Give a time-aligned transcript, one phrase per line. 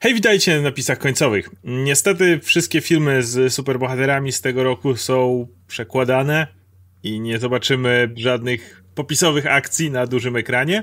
[0.00, 1.50] Hej, witajcie na napisach końcowych.
[1.64, 6.46] Niestety wszystkie filmy z superbohaterami z tego roku są przekładane
[7.02, 10.82] i nie zobaczymy żadnych popisowych akcji na dużym ekranie.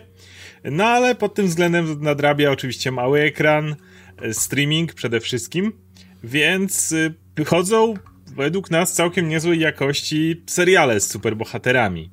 [0.63, 3.75] No ale pod tym względem nadrabia oczywiście mały ekran,
[4.31, 5.73] streaming przede wszystkim,
[6.23, 6.95] więc
[7.35, 7.93] wychodzą
[8.35, 12.09] według nas całkiem niezłej jakości seriale z superbohaterami.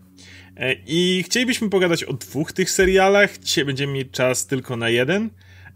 [0.87, 3.39] I chcielibyśmy pogadać o dwóch tych serialach.
[3.39, 5.31] Dzisiaj będziemy mieć czas tylko na jeden,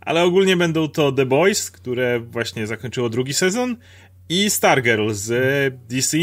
[0.04, 3.76] ale ogólnie będą to The Boys, które właśnie zakończyło drugi sezon,
[4.28, 5.30] i Stargirl z
[5.88, 6.18] DC,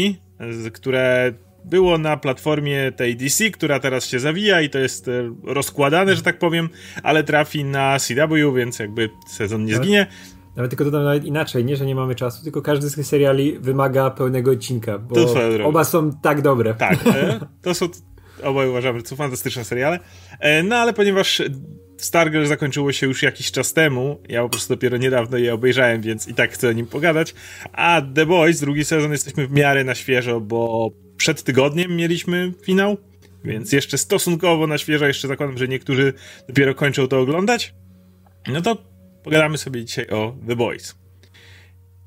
[0.72, 1.32] które
[1.64, 5.10] było na platformie tej DC, która teraz się zawija i to jest
[5.44, 6.68] rozkładane, że tak powiem,
[7.02, 10.06] ale trafi na CW, więc jakby sezon nie zginie.
[10.56, 13.58] Nawet tylko dodam nawet inaczej, nie, że nie mamy czasu, tylko każdy z tych seriali
[13.58, 15.16] wymaga pełnego odcinka, bo
[15.64, 16.74] oba są tak dobre.
[16.74, 16.98] Tak,
[17.62, 17.88] to są
[18.42, 19.98] obaj uważamy, to fantastyczne seriale.
[20.64, 21.42] No ale ponieważ
[21.96, 26.28] Stargirl zakończyło się już jakiś czas temu, ja po prostu dopiero niedawno je obejrzałem, więc
[26.28, 27.34] i tak chcę o nim pogadać.
[27.72, 32.96] A The Boys, drugi sezon, jesteśmy w miarę na świeżo, bo przed tygodniem mieliśmy finał,
[33.44, 36.12] więc jeszcze stosunkowo na świeżo, jeszcze zakładam, że niektórzy
[36.48, 37.74] dopiero kończą to oglądać.
[38.48, 38.76] No to
[39.24, 40.94] pogadamy sobie dzisiaj o The Boys.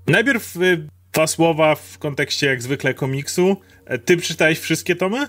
[0.07, 3.57] Najpierw y, dwa słowa w kontekście jak zwykle komiksu.
[3.85, 5.27] E, ty przeczytałeś wszystkie tomy?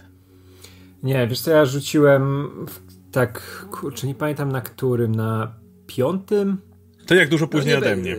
[1.03, 2.49] Nie, wiesz co, ja rzuciłem
[3.13, 5.55] tak, kurczę, nie pamiętam na którym, na
[5.87, 6.59] piątym?
[7.07, 8.17] To jak dużo później no, ode mnie.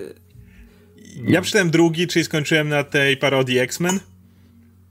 [1.27, 3.99] Ja przeczytałem drugi, czyli skończyłem na tej parodii X-Men.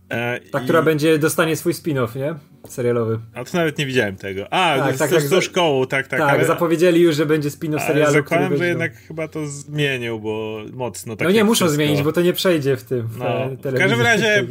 [0.08, 0.64] E, Ta, i...
[0.64, 2.34] która będzie, dostanie swój spin-off, nie?
[2.68, 3.18] Serialowy.
[3.34, 4.52] A to nawet nie widziałem tego.
[4.52, 6.20] A, tak, z, tak, tak, z tą szkołą, tak, tak.
[6.20, 6.44] Tak, ale...
[6.44, 8.12] zapowiedzieli już, że będzie spin-off serialu.
[8.12, 11.28] Zakładam, że jednak chyba to zmienił, bo mocno tak.
[11.28, 11.74] No nie muszą wszystko.
[11.74, 13.06] zmienić, bo to nie przejdzie w tym.
[13.06, 14.46] W no, w każdym razie m,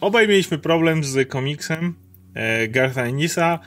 [0.00, 1.94] obaj mieliśmy problem z komiksem
[2.68, 3.58] Gartha Enisa.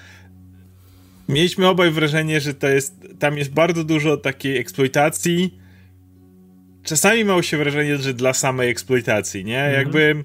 [1.30, 5.60] Mieliśmy obaj wrażenie, że to jest, tam jest bardzo dużo takiej eksploitacji.
[6.84, 9.64] Czasami mało się wrażenie, że dla samej eksploitacji, nie?
[9.64, 9.84] Mhm.
[9.84, 10.24] Jakby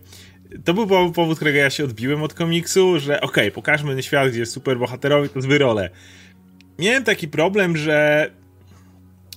[0.65, 4.41] to był powód, którego ja się odbiłem od komiksu, że okej, okay, pokażmy świat, gdzie
[4.41, 5.91] jest super bohaterowie, to zły role.
[6.79, 8.31] Miałem taki problem, że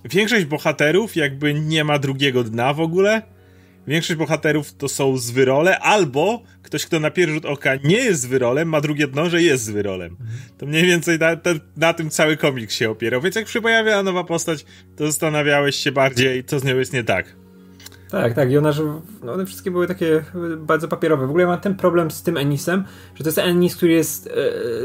[0.05, 3.21] większość bohaterów jakby nie ma drugiego dna w ogóle.
[3.87, 8.69] Większość bohaterów to są zwyrole, albo ktoś, kto na pierwszy rzut oka nie jest zwyrolem,
[8.69, 10.11] ma drugie dno, że jest zwyrolem.
[10.11, 10.29] Mhm.
[10.57, 13.21] To mniej więcej na, na, na, tym cały komiks się opierał.
[13.21, 17.03] Więc jak się pojawiała nowa postać, to zastanawiałeś się bardziej, co z nią jest nie
[17.03, 17.25] tak.
[18.09, 18.51] Tak, tak.
[18.51, 18.83] I ona, że
[19.23, 20.23] no one wszystkie były takie
[20.57, 21.27] bardzo papierowe.
[21.27, 22.83] W ogóle ja mam ten problem z tym Ennisem,
[23.15, 24.27] że to jest Ennis, który jest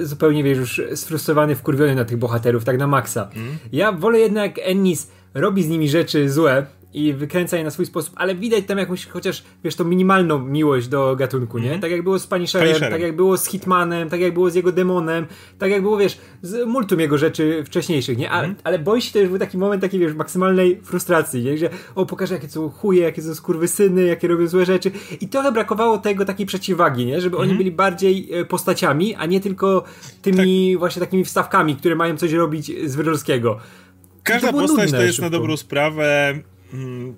[0.01, 3.31] e, zupełnie, wiesz, już sfrustrowany, wkurwiony na tych bohaterów, tak na maksa.
[3.37, 3.59] Mm.
[3.73, 8.15] Ja wolę jednak Ennis robi z nimi rzeczy złe, i wykręca je na swój sposób,
[8.17, 11.69] ale widać tam jakąś chociaż, wiesz, tą minimalną miłość do gatunku, nie?
[11.69, 11.81] Mm.
[11.81, 14.73] Tak jak było z Punisherem, tak jak było z Hitmanem, tak jak było z jego
[14.73, 15.27] demonem,
[15.59, 18.31] tak jak było, wiesz, z multum jego rzeczy wcześniejszych, nie?
[18.31, 18.57] A, mm.
[18.65, 21.59] Ale boi się to już był taki moment takiej, wiesz, maksymalnej frustracji, nie?
[21.59, 25.53] Że o, pokażę jakie są chuje, jakie są skurwysyny, jakie robią złe rzeczy i trochę
[25.53, 27.21] brakowało tego takiej przeciwwagi, nie?
[27.21, 27.49] Żeby mm.
[27.49, 29.85] oni byli bardziej e, postaciami, a nie tylko
[30.23, 30.79] tymi tak.
[30.79, 33.59] właśnie takimi wstawkami, które mają coś robić z Wyrolskiego.
[34.23, 35.31] Każda postać to jest szybko.
[35.31, 36.35] na dobrą sprawę
[36.75, 37.17] Mm,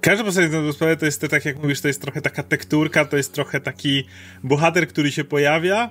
[0.00, 3.04] każda postać na sprawę to jest, to, tak jak mówisz, to jest trochę taka tekturka,
[3.04, 4.04] to jest trochę taki
[4.42, 5.90] bohater, który się pojawia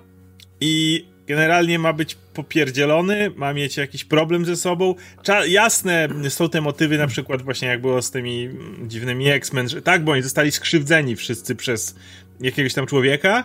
[0.61, 4.95] i generalnie ma być popierdzielony, ma mieć jakiś problem ze sobą.
[5.23, 8.49] Cza jasne są te motywy, na przykład właśnie jak było z tymi
[8.87, 11.95] dziwnymi X-Men, że tak, bo oni zostali skrzywdzeni wszyscy przez
[12.41, 13.43] jakiegoś tam człowieka,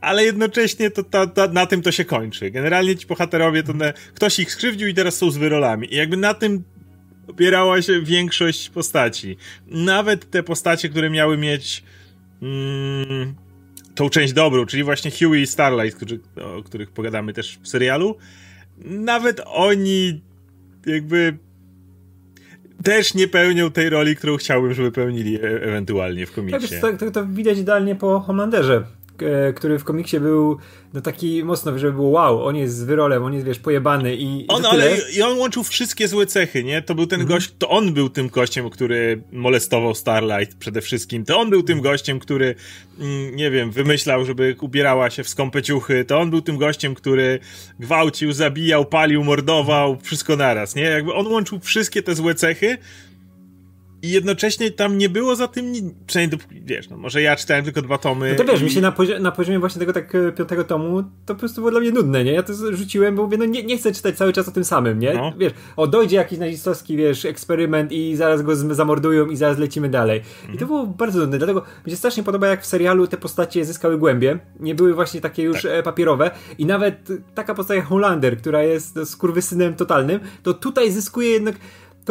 [0.00, 2.50] ale jednocześnie to, to, to, na tym to się kończy.
[2.50, 5.94] Generalnie ci bohaterowie, to ne, ktoś ich skrzywdził i teraz są z wyrolami.
[5.94, 6.64] I jakby na tym
[7.30, 9.36] opierała się większość postaci.
[9.66, 11.82] Nawet te postacie, które miały mieć
[12.42, 13.34] mm,
[13.94, 18.16] tą część dobrą, czyli właśnie Huey i Starlight, którzy, o których pogadamy też w serialu,
[18.84, 20.20] nawet oni
[20.86, 21.38] jakby
[22.82, 26.80] też nie pełnią tej roli, którą chciałbym, żeby pełnili e ewentualnie w komiksie.
[26.80, 28.84] Tak, to, to widać idealnie po Homelanderze.
[29.22, 30.58] E, który w komiksie był
[30.94, 34.44] no taki mocno, żeby było wow, on jest z wyrolem, on jest, wiesz, pojebany i
[34.48, 36.82] On, ale i on łączył wszystkie złe cechy, nie?
[36.82, 37.38] To był ten mhm.
[37.38, 41.80] gość, to on był tym gościem, który molestował Starlight przede wszystkim, to on był tym
[41.80, 42.54] gościem, który
[42.98, 46.94] mm, nie wiem, wymyślał, żeby ubierała się w skąpe ciuchy, to on był tym gościem,
[46.94, 47.38] który
[47.80, 50.82] gwałcił, zabijał, palił, mordował, wszystko naraz, nie?
[50.82, 52.78] Jakby on łączył wszystkie te złe cechy,
[54.02, 55.72] i jednocześnie tam nie było za tym,
[56.06, 58.34] przynajmniej dopóki, wiesz, no może ja czytałem tylko dwa tomy.
[58.38, 58.64] No to wiesz, i...
[58.64, 61.60] mi się na, pozi na poziomie właśnie tego tak e, piątego tomu, to po prostu
[61.60, 62.32] było dla mnie nudne, nie?
[62.32, 64.98] Ja to rzuciłem, bo mówię, no nie, nie chcę czytać cały czas o tym samym,
[64.98, 65.14] nie?
[65.14, 65.32] No.
[65.38, 70.18] Wiesz, o dojdzie jakiś nazistowski, wiesz, eksperyment i zaraz go zamordują i zaraz lecimy dalej.
[70.18, 70.54] Mhm.
[70.54, 73.64] I to było bardzo nudne, dlatego mi się strasznie podoba, jak w serialu te postacie
[73.64, 75.72] zyskały głębie, nie były właśnie takie już tak.
[75.72, 81.30] E, papierowe i nawet taka postać jak Hollander, która jest skurwysynem totalnym, to tutaj zyskuje
[81.30, 81.56] jednak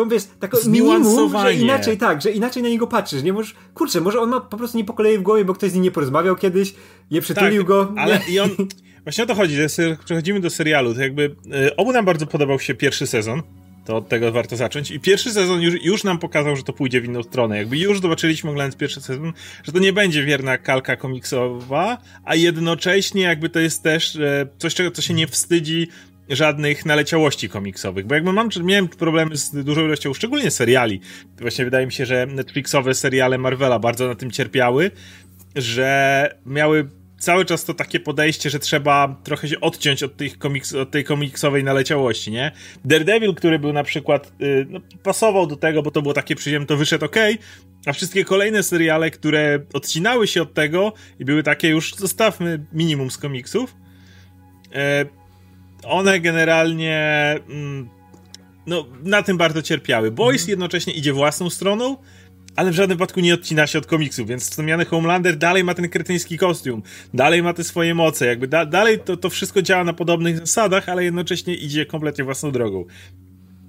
[0.03, 4.01] tą wiesz, taką minimum, że inaczej, tak, że inaczej na niego patrzysz, nie możesz, kurczę,
[4.01, 5.91] może on ma po prostu nie po kolei w głowie, bo ktoś z nim nie
[5.91, 6.73] porozmawiał kiedyś,
[7.11, 7.93] nie przytulił tak, go.
[7.97, 8.49] ale i on,
[9.03, 9.67] właśnie o to chodzi, że
[10.05, 11.35] przechodzimy do serialu, to jakby,
[11.67, 13.43] y, obu nam bardzo podobał się pierwszy sezon,
[13.85, 14.91] to od tego warto zacząć.
[14.91, 17.57] I pierwszy sezon już, już nam pokazał, że to pójdzie w inną stronę.
[17.57, 23.21] Jakby już zobaczyliśmy, oglądając pierwszy sezon, że to nie będzie wierna kalka komiksowa, a jednocześnie
[23.21, 25.87] jakby to jest też e, coś, czego co się nie wstydzi
[26.29, 31.01] żadnych naleciałości komiksowych, bo jakby mam, miałem problemy z dużą ilością, szczególnie seriali.
[31.39, 34.91] Właśnie wydaje mi się, że Netflixowe seriale Marvela bardzo na tym cierpiały,
[35.55, 36.89] że miały
[37.19, 41.03] cały czas to takie podejście, że trzeba trochę się odciąć od, tych komiks, od tej
[41.03, 42.51] komiksowej naleciałości, nie?
[42.85, 46.67] Daredevil, który był na przykład, yy, no, pasował do tego, bo to było takie przyziemne,
[46.67, 47.15] to wyszedł ok,
[47.85, 53.11] a wszystkie kolejne seriale, które odcinały się od tego i były takie już, zostawmy minimum
[53.11, 53.75] z komiksów,
[54.71, 55.18] yy,
[55.83, 57.35] one generalnie...
[57.49, 57.99] Yy,
[58.67, 60.11] no, na tym bardzo cierpiały.
[60.11, 60.49] Boys mhm.
[60.49, 61.97] jednocześnie idzie własną stroną,
[62.55, 65.89] ale w żadnym wypadku nie odcina się od komiksu, więc wspomniany Homelander dalej ma ten
[65.89, 66.83] kretyński kostium,
[67.13, 70.89] dalej ma te swoje moce, jakby da dalej to, to wszystko działa na podobnych zasadach,
[70.89, 72.85] ale jednocześnie idzie kompletnie własną drogą.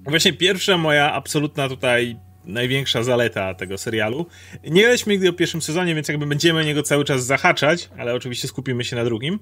[0.03, 4.25] Właśnie pierwsza moja absolutna tutaj największa zaleta tego serialu.
[4.63, 8.47] Nie graliśmy nigdy o pierwszym sezonie, więc jakby będziemy niego cały czas zahaczać, ale oczywiście
[8.47, 9.39] skupimy się na drugim.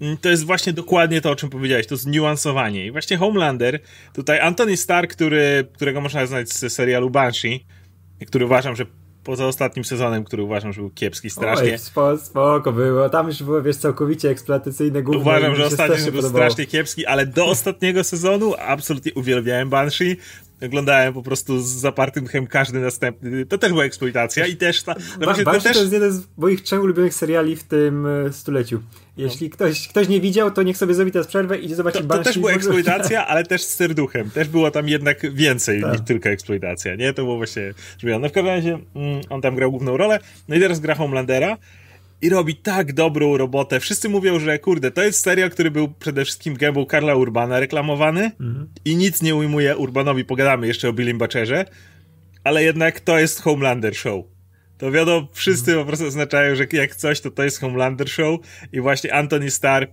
[0.00, 2.86] Mm, to jest właśnie dokładnie to, o czym powiedziałeś, to zniuansowanie.
[2.86, 3.80] I właśnie Homelander,
[4.12, 7.66] tutaj Anthony Stark, który, którego można znać z serialu Banshee,
[8.26, 8.86] który uważam, że
[9.24, 11.72] poza ostatnim sezonem, który uważam, że był kiepski strasznie.
[11.72, 13.08] Oj, spoko, spoko było.
[13.08, 15.22] Tam już było, wiesz, całkowicie eksploatacyjne główne.
[15.22, 16.28] Uważam, że ostatni był podobało.
[16.28, 20.16] strasznie kiepski, ale do ostatniego sezonu absolutnie uwielbiałem Banshee
[20.62, 23.46] oglądałem po prostu z zapartym chem każdy następny.
[23.46, 24.94] To też była eksploitacja i też ta.
[25.20, 25.72] No ba to, też...
[25.72, 28.82] to jest jeden z moich trzech ulubionych seriali w tym e, stuleciu.
[29.16, 32.18] Jeśli ktoś, ktoś nie widział, to niech sobie zrobi teraz przerwę i idzie zobaczyć To,
[32.18, 34.30] to też była eksploitacja, ale też z serduchem.
[34.30, 35.92] Też było tam jednak więcej tak.
[35.92, 37.12] niż tylko eksploitacja, nie?
[37.12, 37.74] To było właśnie.
[38.02, 40.18] No w każdym razie mm, on tam grał główną rolę.
[40.48, 41.56] No i teraz gra Homelandera
[42.22, 43.80] i robi tak dobrą robotę.
[43.80, 48.30] Wszyscy mówią, że kurde, to jest serial, który był przede wszystkim gębą Karla Urbana reklamowany
[48.40, 48.68] mhm.
[48.84, 50.24] i nic nie ujmuje Urbanowi.
[50.24, 51.64] Pogadamy jeszcze o Billym Butcherze,
[52.44, 54.24] ale jednak to jest Homelander Show.
[54.78, 58.40] To wiadomo, wszyscy po prostu oznaczają, że jak coś, to to jest Homelander Show
[58.72, 59.86] i właśnie Anthony Starr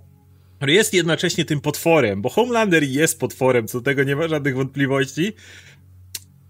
[0.61, 5.33] jest jednocześnie tym potworem, bo Homelander jest potworem, co do tego nie ma żadnych wątpliwości,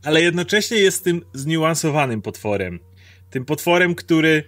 [0.04, 2.80] ale jednocześnie jest tym zniuansowanym potworem.
[3.30, 4.44] Tym potworem, który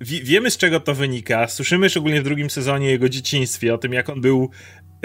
[0.00, 1.48] wiemy z czego to wynika.
[1.48, 4.50] Słyszymy szczególnie w drugim sezonie jego dzieciństwie, o tym jak on był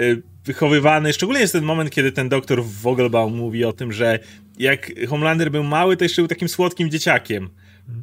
[0.02, 1.12] y, wychowywany.
[1.12, 4.18] Szczególnie jest ten moment, kiedy ten doktor Vogelbaum mówi o tym, że
[4.58, 7.50] jak Homelander był mały, to jeszcze był takim słodkim dzieciakiem.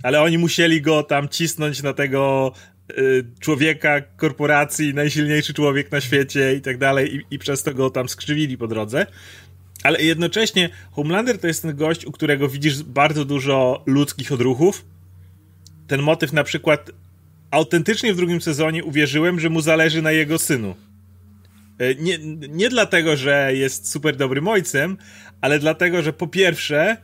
[0.04, 2.52] Ale oni musieli go tam cisnąć na tego
[2.92, 7.90] y, człowieka korporacji, najsilniejszy człowiek na świecie i tak dalej, i, i przez to go
[7.90, 9.06] tam skrzywili po drodze.
[9.84, 14.86] Ale jednocześnie Homelander to jest ten gość, u którego widzisz bardzo dużo ludzkich odruchów,
[15.88, 16.92] ten motyw na przykład
[17.52, 20.76] autentycznie w drugim sezonie uwierzyłem, że mu zależy na jego synu.
[21.80, 22.18] E, nie,
[22.50, 24.98] nie dlatego, że jest super dobrym ojcem,
[25.42, 26.98] ale dlatego, że po pierwsze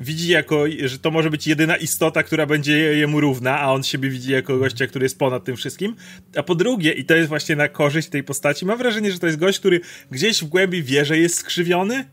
[0.00, 4.10] widzi jako, że to może być jedyna istota, która będzie jemu równa, a on siebie
[4.10, 5.96] widzi jako gościa, który jest ponad tym wszystkim.
[6.36, 9.26] A po drugie, i to jest właśnie na korzyść tej postaci, mam wrażenie, że to
[9.26, 12.04] jest gość, który gdzieś w głębi wie, że jest skrzywiony,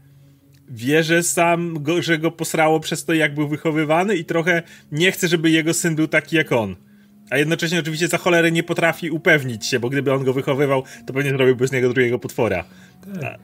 [0.70, 5.12] wie, że sam, go, że go posrało przez to, jak był wychowywany i trochę nie
[5.12, 6.76] chce, żeby jego syn był taki jak on.
[7.30, 11.14] A jednocześnie oczywiście za cholerę nie potrafi upewnić się, bo gdyby on go wychowywał, to
[11.14, 12.66] pewnie zrobiłby z niego drugiego potwora.
[13.22, 13.40] Tak.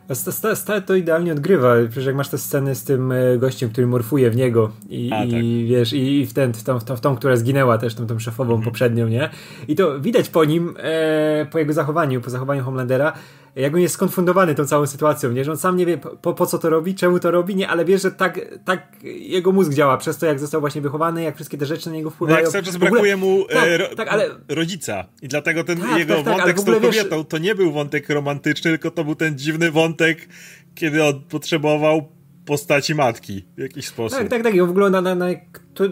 [0.78, 1.76] A to idealnie odgrywa.
[1.90, 5.18] Przecież jak masz te sceny z tym e, gościem, który morfuje w niego i, A,
[5.18, 5.30] tak.
[5.30, 8.08] i wiesz, i w, ten, w, tą, w, tą, w tą, która zginęła też, tą,
[8.08, 8.66] tą szefową mhm.
[8.66, 9.30] poprzednią, nie?
[9.68, 13.14] I to widać po nim, e, po jego zachowaniu, po zachowaniu Homelandera,
[13.56, 15.46] jak on jest skonfundowany tą całą sytuacją, nie?
[15.46, 17.70] Że on sam nie wie po, po co to robi, czemu to robi, nie?
[17.70, 21.36] Ale wie, że tak, tak jego mózg działa przez to, jak został właśnie wychowany, jak
[21.36, 22.38] wszystkie te rzeczy na niego wpływają.
[22.38, 24.30] No jak cały czas brakuje mu tak, e, ro, tak, ale...
[24.50, 25.06] rodzica.
[25.22, 27.26] I dlatego ten tak, jego tak, tak wątek z tą kobietą wiesz...
[27.30, 30.28] to nie był wątek romantyczny, tylko to był ten dziwny wątek,
[30.76, 32.10] kiedy on potrzebował
[32.46, 34.20] postaci matki w jakiś sposób.
[34.20, 34.56] Tak, tak, tak.
[34.56, 35.26] I on w ogóle na, na, na,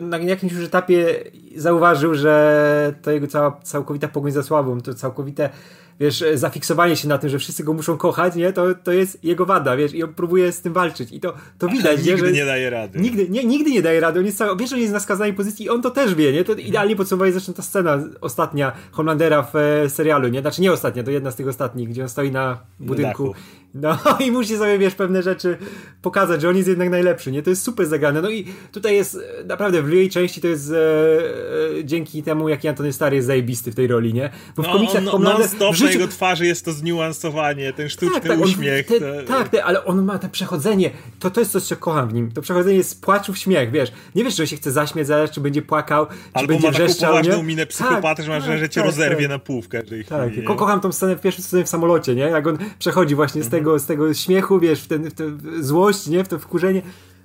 [0.01, 1.23] na jakimś już etapie
[1.55, 5.49] zauważył, że to jego cała, całkowita pogoń za słabą, to całkowite
[5.99, 9.45] wiesz, zafiksowanie się na tym, że wszyscy go muszą kochać, nie, to, to jest jego
[9.45, 11.11] wada, wiesz, i on próbuje z tym walczyć.
[11.11, 12.31] I to, to widać, nie, że...
[12.31, 12.99] nie daje rady.
[12.99, 15.65] Nigdy nie, nigdy nie daje rady, on jest cały, wiesz, on jest na skazanej pozycji
[15.65, 19.55] i on to też wie, nie, to idealnie podsumowanie zresztą ta scena ostatnia Homelandera w
[19.55, 22.59] e, serialu, nie, znaczy nie ostatnia, to jedna z tych ostatnich, gdzie on stoi na
[22.79, 23.33] budynku
[23.81, 25.57] no i musi sobie, wiesz, pewne rzeczy
[26.01, 27.43] pokazać, że on jest jednak najlepszy, nie?
[27.43, 28.21] To jest super zagrane.
[28.21, 30.75] No i tutaj jest e, naprawdę w jej części to jest e,
[31.79, 34.29] e, dzięki temu, jaki Antony Starr jest zajebisty w tej roli, nie?
[34.55, 37.89] Bo w no, komiksach on, Homelander w życiu na jego twarzy jest to zniuansowanie, ten
[37.89, 38.91] sztuczny tak, tak, uśmiech.
[38.91, 40.89] On, te, Tak, te, ale on ma to przechodzenie.
[41.19, 42.31] To, to jest coś, co kocham w nim.
[42.31, 43.91] To przechodzenie jest płaczu w śmiech, wiesz.
[44.15, 46.85] Nie wiesz, czy się chce zaśmiać zaraz, czy będzie płakał, czy Albo będzie ma taką
[46.85, 49.29] wrzeszczał, poważną minę psychopaty, tak, że masz, tak, że cię tak, rozerwie tak.
[49.29, 50.31] na pół w każdej tak.
[50.31, 50.47] chwili.
[50.47, 52.23] Tak, kocham tą scenę w pierwszej scenie w samolocie, nie?
[52.23, 53.63] Jak on przechodzi właśnie z, mhm.
[53.67, 55.23] Tego, z tego śmiechu, wiesz, w, ten, w tę
[55.59, 56.23] złość, nie?
[56.23, 56.81] W to wkurzenie.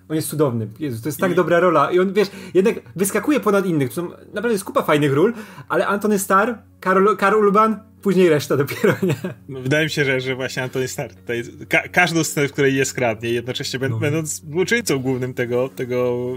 [0.09, 0.69] On jest cudowny.
[0.79, 1.35] Jezu, to jest tak I...
[1.35, 1.91] dobra rola.
[1.91, 3.89] I on, wiesz, jednak wyskakuje ponad innych.
[3.89, 5.35] To są naprawdę jest kupa fajnych ról,
[5.69, 9.15] ale Antony Starr, Karol, Karol Urban, później reszta dopiero, nie?
[9.61, 12.95] Wydaje mi się, że, że właśnie Antony Starr tutaj ka każdą scenę, w której jest
[12.95, 13.99] kradnie, jednocześnie no.
[13.99, 16.29] będąc złoczyńcą głównym tego, tego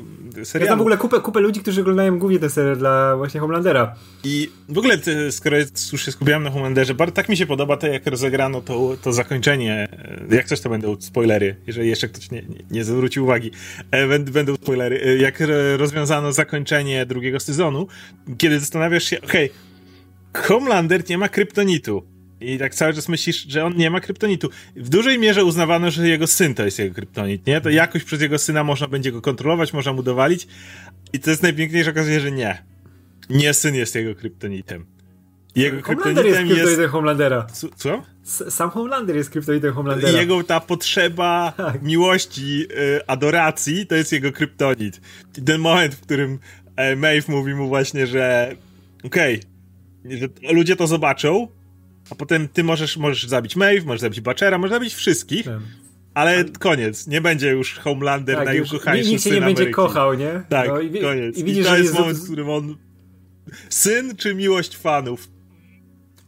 [0.43, 0.65] serialu.
[0.65, 3.95] Ja znam w ogóle kupę, kupę ludzi, którzy oglądają głównie ten serial dla właśnie Homelandera.
[4.23, 4.97] I w ogóle,
[5.31, 5.57] skoro
[5.91, 9.13] już się skupiałem na Homelanderze, bardzo tak mi się podoba to, jak rozegrano to, to
[9.13, 9.87] zakończenie.
[10.29, 13.51] Jak coś to będą spoilery, jeżeli jeszcze ktoś nie, nie, nie zwrócił uwagi.
[13.91, 15.01] E, będą spoilery.
[15.05, 15.43] E, jak
[15.77, 17.87] rozwiązano zakończenie drugiego sezonu,
[18.37, 19.74] kiedy zastanawiasz się, okej, okay,
[20.37, 22.15] Homelander nie ma kryptonitu.
[22.41, 24.49] I tak cały czas myślisz, że on nie ma kryptonitu.
[24.75, 27.61] W dużej mierze uznawano, że jego syn to jest jego kryptonit, nie?
[27.61, 30.47] To jakoś przez jego syna można będzie go kontrolować, można mu dowalić.
[31.13, 32.63] I to jest najpiękniejsze, okazuje, że nie.
[33.29, 34.85] Nie syn jest jego kryptonitem.
[35.55, 36.91] Jego Homelander jest kryptonitem jest...
[36.91, 37.47] Homelandera.
[37.75, 38.03] Co?
[38.49, 40.19] Sam Homelander jest kryptonitem Homelandera.
[40.19, 41.81] Jego ta potrzeba tak.
[41.81, 45.01] miłości, y, adoracji, to jest jego kryptonit.
[45.37, 46.39] I ten moment, w którym
[46.75, 48.55] e, Maeve mówi mu właśnie, że
[49.03, 49.54] okej, okay,
[50.51, 51.47] ludzie to zobaczą,
[52.09, 55.45] a potem ty możesz, możesz zabić Maeve, możesz zabić Butchera, możesz zabić wszystkich.
[55.45, 55.59] Tak.
[56.13, 60.41] Ale koniec, nie będzie już Homelander tak, najukochańszy Nikt się nie będzie kochał, nie?
[60.49, 61.37] Tak, no, i, koniec.
[61.37, 62.75] I, widzisz, I to jest, jest moment, w którym on...
[63.69, 65.27] Syn czy miłość fanów?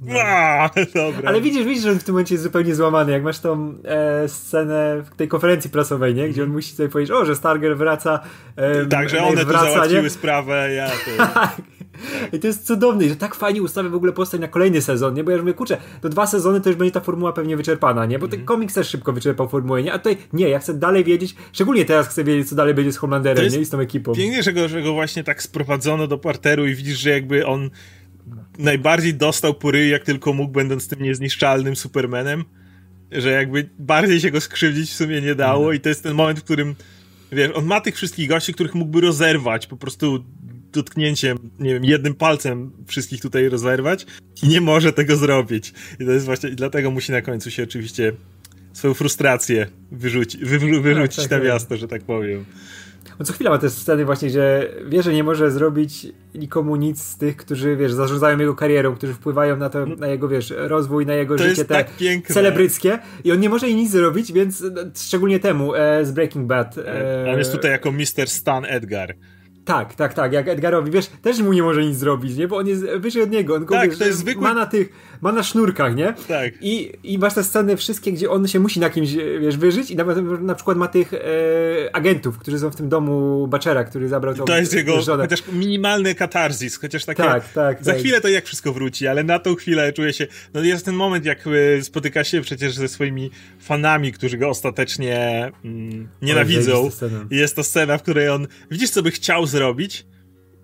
[0.02, 0.14] No.
[0.96, 1.30] Dobra.
[1.30, 3.12] Ale widzisz, widzisz, że on w tym momencie jest zupełnie złamany.
[3.12, 6.30] Jak masz tą e, scenę w tej konferencji prasowej, nie?
[6.30, 8.20] gdzie on musi sobie powiedzieć, o, że Starger wraca.
[8.56, 10.10] E, tak, że one wraca, tu załatwiły nie?
[10.10, 11.48] sprawę, ja to...
[12.34, 15.24] I to jest cudowne, że tak fajnie ustawia w ogóle postać na kolejny sezon, nie?
[15.24, 18.06] Bo ja już mówię, kurczę, do dwa sezony to już będzie ta formuła pewnie wyczerpana,
[18.06, 18.20] nie?
[18.20, 18.46] Bo ten mhm.
[18.46, 19.94] komiks też szybko wyczerpał formułę, nie?
[19.94, 22.98] A tutaj nie, ja chcę dalej wiedzieć, szczególnie teraz chcę wiedzieć, co dalej będzie z
[22.98, 23.60] Homelanderem, nie?
[23.60, 24.14] I z tą ekipą.
[24.14, 27.70] Pięknie, że go, że go właśnie tak sprowadzono do parteru i widzisz, że jakby on
[28.60, 32.44] najbardziej dostał pory, jak tylko mógł, będąc tym niezniszczalnym Supermanem,
[33.12, 35.76] że jakby bardziej się go skrzywdzić w sumie nie dało mhm.
[35.76, 36.76] i to jest ten moment, w którym
[37.32, 40.24] wiesz, on ma tych wszystkich gości, których mógłby rozerwać po prostu
[40.78, 44.06] dotknięciem, nie wiem, jednym palcem wszystkich tutaj rozerwać
[44.44, 45.74] i nie może tego zrobić.
[46.00, 48.14] I to jest właśnie, i dlatego musi na końcu się oczywiście
[48.74, 52.46] swoją frustrację wyrzuci, wy, wyrzucić tak, tak, na miasto, że tak powiem.
[53.20, 57.04] No co chwila ma te sceny właśnie, że wie, że nie może zrobić nikomu nic
[57.04, 61.06] z tych, którzy, wiesz, zarządzają jego karierą, którzy wpływają na to, na jego, wiesz, rozwój,
[61.06, 61.88] na jego to życie te tak
[62.28, 66.48] celebryckie i on nie może jej nic zrobić, więc no, szczególnie temu e, z Breaking
[66.48, 66.78] Bad.
[66.78, 68.28] E, on jest tutaj jako Mr.
[68.28, 69.16] Stan Edgar.
[69.68, 72.48] Tak, tak, tak, jak Edgarowi, wiesz, też mu nie może nic zrobić, nie?
[72.48, 74.44] Bo on jest wyżej od niego, on go, tak, wiesz, to jest zwykły...
[74.44, 74.90] ma na tych,
[75.22, 76.14] ma na sznurkach, nie?
[76.28, 76.54] Tak.
[76.62, 79.10] I, i masz te sceny wszystkie, gdzie on się musi na kimś,
[79.42, 80.04] wiesz, wyżyć i na,
[80.42, 81.20] na przykład ma tych e,
[81.94, 85.24] agentów, którzy są w tym domu Baczera, który zabrał tą To jest jego żonę.
[85.24, 87.24] chociaż minimalny katarzis, chociaż takie...
[87.24, 87.84] Tak, tak.
[87.84, 88.00] Za tak.
[88.00, 90.28] chwilę to jak wszystko wróci, ale na tą chwilę czuje się...
[90.54, 95.52] No jest ten moment, jak e, spotyka się przecież ze swoimi fanami, którzy go ostatecznie
[95.66, 96.90] mm, nienawidzą.
[97.32, 98.48] Jest to scena, w której on...
[98.72, 99.57] Widzisz, co by chciał zrobić?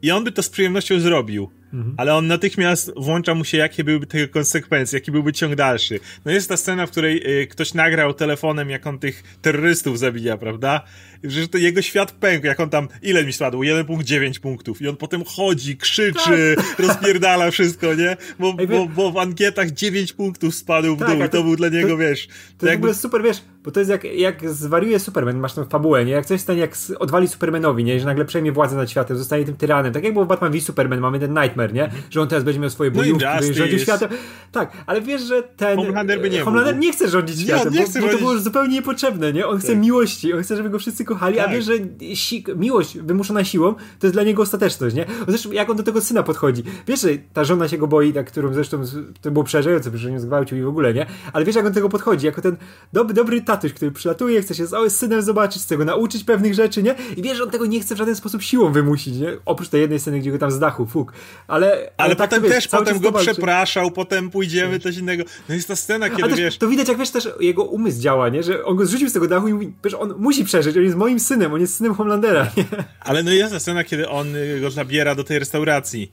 [0.01, 1.50] I on by to z przyjemnością zrobił.
[1.73, 1.95] Mhm.
[1.97, 6.00] Ale on natychmiast włącza mu się, jakie byłyby tego konsekwencje, jaki byłby ciąg dalszy.
[6.25, 10.38] No jest ta scena, w której y, ktoś nagrał telefonem, jak on tych terrorystów zabija,
[10.38, 10.85] prawda?
[11.23, 13.62] że to jego świat pękł, jak on tam, ile mi spadło?
[13.62, 14.81] 1,9 punktów.
[14.81, 16.79] I on potem chodzi, krzyczy, tak.
[16.79, 18.17] rozpierdala wszystko, nie?
[18.39, 21.55] Bo, bo, bo, w ankietach 9 punktów spadł w tak, dół i to, to, był
[21.55, 22.27] dla niego, to, wiesz...
[22.57, 22.88] To, jakby...
[22.88, 26.12] jest super, wiesz, bo to jest jak, jak zwariuje Superman, masz tą fabułę, nie?
[26.12, 28.00] Jak coś stanie, jak odwali Supermanowi, nie?
[28.00, 29.93] Że nagle przejmie władzę nad światem, zostanie tym tyranem.
[29.93, 31.89] Tak jak było w Batman v Superman, mamy ten Nightmare, nie?
[32.10, 34.10] Że on teraz będzie miał swoje bojówki, no rządził światem.
[34.51, 35.77] Tak, ale wiesz, że ten...
[35.77, 38.38] Homelander by nie Homelander nie chce rządzić światem, nie, nie chce bo, bo, to było
[38.38, 39.48] zupełnie niepotrzebne, nie?
[39.48, 39.77] On chce tak.
[39.77, 41.48] miłości, on chce, żeby go wszyscy kochali, tak.
[41.48, 41.74] a wiesz, że
[42.15, 45.05] si miłość wymuszona siłą to jest dla niego ostateczność, nie?
[45.27, 46.63] Zresztą jak on do tego syna podchodzi.
[46.88, 48.84] Wiesz, że ta żona się go boi, tak, którą zresztą
[49.22, 51.05] to było przerażające, że nie zgwałcił i w ogóle, nie?
[51.34, 52.58] Ale wiesz, jak on do tego podchodzi, jako ten
[52.93, 56.83] dobry, dobry tatuś, który przylatuje, chce się z synem zobaczyć, chce go nauczyć pewnych rzeczy,
[56.83, 56.95] nie?
[57.17, 59.38] I wiesz, że on tego nie chce w żaden sposób siłą wymusić, nie?
[59.45, 61.13] Oprócz tej jednej sceny, gdzie go tam z dachu, fuk.
[61.48, 65.24] Ale, ale, ale tak potem wiesz, też potem go przepraszał, potem pójdziemy, coś innego.
[65.50, 66.57] No jest ta scena, kiedy też, wiesz...
[66.57, 68.43] To widać, jak wiesz, też jego umysł działa, nie?
[68.43, 70.95] Że on go zrzucił z tego dachu i mówi, wiesz, on musi przeżyć, on jest
[70.95, 72.51] moim synem, on jest synem Homelandera.
[72.57, 72.65] Nie?
[73.00, 74.27] Ale no jest ta scena, kiedy on
[74.62, 76.12] go zabiera do tej restauracji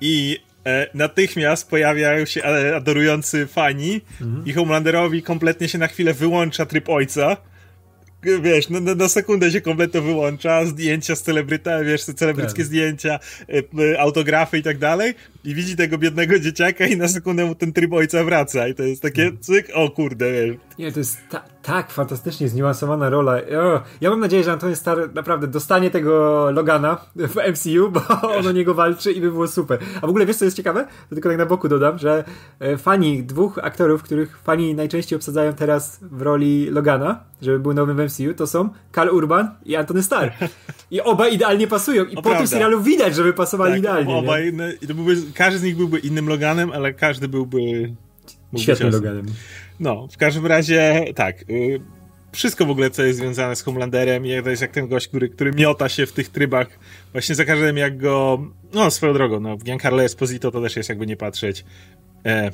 [0.00, 0.38] i
[0.94, 2.42] natychmiast pojawiają się
[2.76, 4.46] adorujący fani mhm.
[4.46, 7.36] i Homelanderowi kompletnie się na chwilę wyłącza tryb ojca
[8.42, 12.66] wiesz, na, na sekundę się kompletnie wyłącza, zdjęcia z celebryta, wiesz, celebryckie tak.
[12.66, 13.18] zdjęcia,
[13.78, 17.72] y, autografy i tak dalej i widzi tego biednego dzieciaka i na sekundę mu ten
[17.72, 19.38] tryb ojca wraca i to jest takie hmm.
[19.40, 20.56] cyk, o kurde, wiesz.
[20.78, 23.40] Nie, to jest ta, tak fantastycznie zniuansowana rola.
[24.00, 28.00] Ja mam nadzieję, że Antony Starr naprawdę dostanie tego Logana w MCU, bo
[28.38, 29.78] on o niego walczy i by było super.
[30.02, 30.86] A w ogóle wiesz, co jest ciekawe?
[31.08, 32.24] To tylko tak na boku dodam, że
[32.60, 37.96] e, fani dwóch aktorów, których fani najczęściej obsadzają teraz w roli Logana, żeby był nowym
[37.96, 40.30] w MCU, to są Cal Urban i Antony Starr.
[40.90, 42.04] I oba idealnie pasują.
[42.04, 42.38] I o, po prawda.
[42.38, 44.14] tym serialu widać, żeby pasowali tak, idealnie.
[44.14, 47.58] Oba inne, to byłby, każdy z nich byłby innym Loganem, ale każdy byłby...
[48.56, 49.26] Świetnym Loganem.
[49.80, 51.50] No, w każdym razie tak.
[51.50, 51.80] Y,
[52.32, 55.52] wszystko w ogóle, co jest związane z Homelanderem, to jest jak ten gość, który, który
[55.52, 56.78] miota się w tych trybach,
[57.12, 58.44] właśnie za każdym jak go.
[58.74, 61.64] No, swoją drogą, no, Giancarlo Esposito to też jest jakby nie patrzeć.
[62.26, 62.50] E,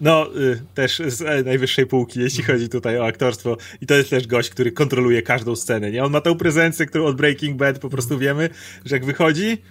[0.00, 2.58] no, y, też z e, najwyższej półki, jeśli mhm.
[2.58, 3.56] chodzi tutaj o aktorstwo.
[3.80, 6.04] I to jest też gość, który kontroluje każdą scenę, nie?
[6.04, 8.48] On ma tą prezencję, którą od Breaking Bad po prostu wiemy,
[8.84, 9.62] że jak wychodzi,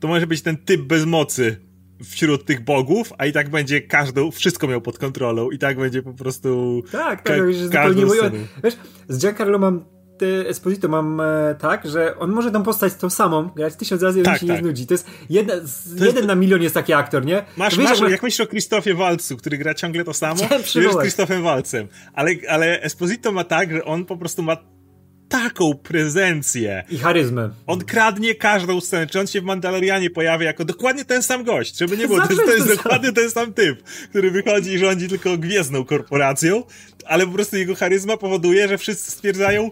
[0.00, 1.56] to może być ten typ bez mocy
[2.04, 6.02] wśród tych bogów, a i tak będzie każdą, wszystko miał pod kontrolą i tak będzie
[6.02, 8.18] po prostu tak, tak, ka- zupełnie mój...
[8.64, 8.76] Wiesz,
[9.08, 9.84] z Giancarlo mam
[10.48, 14.22] Esposito mam e, tak, że on może tą postać tą samą grać tysiąc razy i
[14.22, 14.56] tak, on się tak.
[14.56, 14.86] nie znudzi.
[14.86, 15.54] To jest, jedna,
[15.98, 17.44] to jeden na milion jest taki aktor, nie?
[17.56, 20.40] Masz, wiesz, masz jak, jak myślisz o Krzysztofie Walcu, który gra ciągle to samo,
[20.74, 21.88] wiesz z Krzysztofem Walcem.
[22.12, 24.56] Ale, ale Esposito ma tak, że on po prostu ma
[25.32, 26.84] taką prezencję.
[26.90, 27.50] I charyzmę.
[27.66, 29.06] On kradnie każdą scenę.
[29.06, 31.78] Czy on się w Mandalorianie pojawia jako dokładnie ten sam gość?
[31.78, 35.38] Żeby nie było, to, to jest dokładnie ten sam typ, który wychodzi i rządzi tylko
[35.38, 36.62] gwiezdną korporacją,
[37.04, 39.70] ale po prostu jego charyzma powoduje, że wszyscy stwierdzają,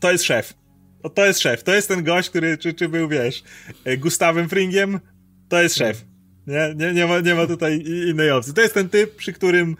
[0.00, 0.54] to jest szef.
[1.02, 1.62] O, to jest szef.
[1.62, 3.42] To jest ten gość, który, czy, czy był, wiesz,
[3.84, 5.00] e, Gustawem Fringiem,
[5.48, 6.04] to jest szef.
[6.46, 8.54] Nie, nie, nie, ma, nie ma tutaj innej opcji.
[8.54, 9.76] To jest ten typ, przy którym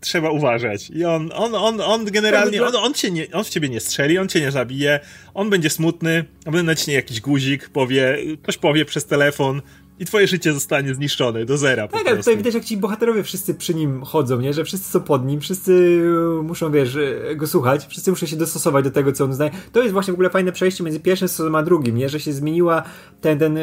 [0.00, 0.90] trzeba uważać.
[0.90, 4.18] I on, on, on, on generalnie, on, on, cię nie, on w ciebie nie strzeli,
[4.18, 5.00] on cię nie zabije,
[5.34, 9.62] on będzie smutny, on będzie naciśnie jakiś guzik, powie, ktoś powie przez telefon,
[10.00, 11.88] i twoje życie zostanie zniszczone do zera.
[11.88, 14.52] Tak, ale tutaj widać, jak ci bohaterowie wszyscy przy nim chodzą, nie?
[14.52, 16.02] Że wszyscy są pod nim, wszyscy
[16.42, 16.98] muszą, wiesz,
[17.36, 19.50] go słuchać, wszyscy muszą się dostosować do tego, co on zdaje.
[19.72, 22.08] To jest właśnie w ogóle fajne przejście między pierwszym sezonem a drugim, nie?
[22.08, 22.82] Że się zmieniła
[23.20, 23.62] ten, ten e,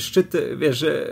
[0.00, 1.06] szczyt, wiesz, e,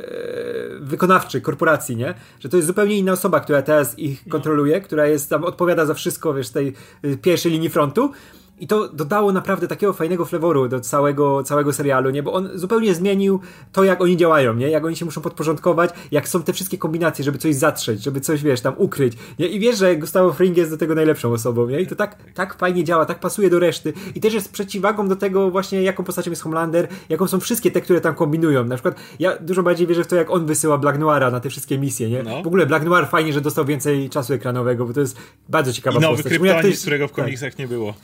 [0.81, 2.15] wykonawczy korporacji, nie?
[2.41, 4.33] Że to jest zupełnie inna osoba, która teraz ich no.
[4.33, 8.11] kontroluje, która jest tam, odpowiada za wszystko, wiesz, tej e, pierwszej linii frontu
[8.59, 12.23] i to dodało naprawdę takiego fajnego fleworu do całego, całego serialu, nie?
[12.23, 13.41] Bo on zupełnie zmienił
[13.73, 14.69] to, jak oni działają, nie?
[14.69, 18.43] Jak oni się muszą podporządkować, jak są te wszystkie kombinacje, żeby coś zatrzeć, żeby coś,
[18.43, 19.13] wiesz, tam ukryć.
[19.39, 19.47] Nie?
[19.47, 21.81] I wiesz, że Gustavo Fring jest do tego najlepszą osobą, nie?
[21.81, 23.93] I to tak, tak fajnie działa, tak pasuje do reszty.
[24.15, 27.81] I też jest przeciwwagą do tego właśnie, jaką postacią jest Homelander, jaką są wszystkie te,
[27.81, 28.65] które tam kombinują.
[28.65, 31.51] Na przykład ja dużo bardziej wierzę w to, jak on wysyła Black Noira na te
[31.51, 32.23] wszystkie misje, nie?
[32.23, 32.43] No.
[32.43, 35.17] W ogóle Black Noir fajnie, że dostał więcej czasu ekranowego, bo to jest
[35.49, 36.39] bardzo ciekawa I nowy postać.
[36.39, 37.59] Kryptonit, którego w komiksach tak.
[37.59, 37.95] nie było.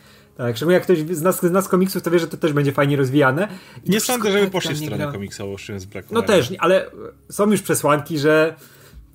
[0.40, 2.72] Tak, szczególnie jak ktoś z nas, z nas komiksów, to wie, że to też będzie
[2.72, 3.48] fajnie rozwijane.
[3.84, 5.12] I nie sądzę, żeby poszli w stronę gra...
[5.12, 6.86] komiksową, z Black No też, ale
[7.30, 8.54] są już przesłanki, że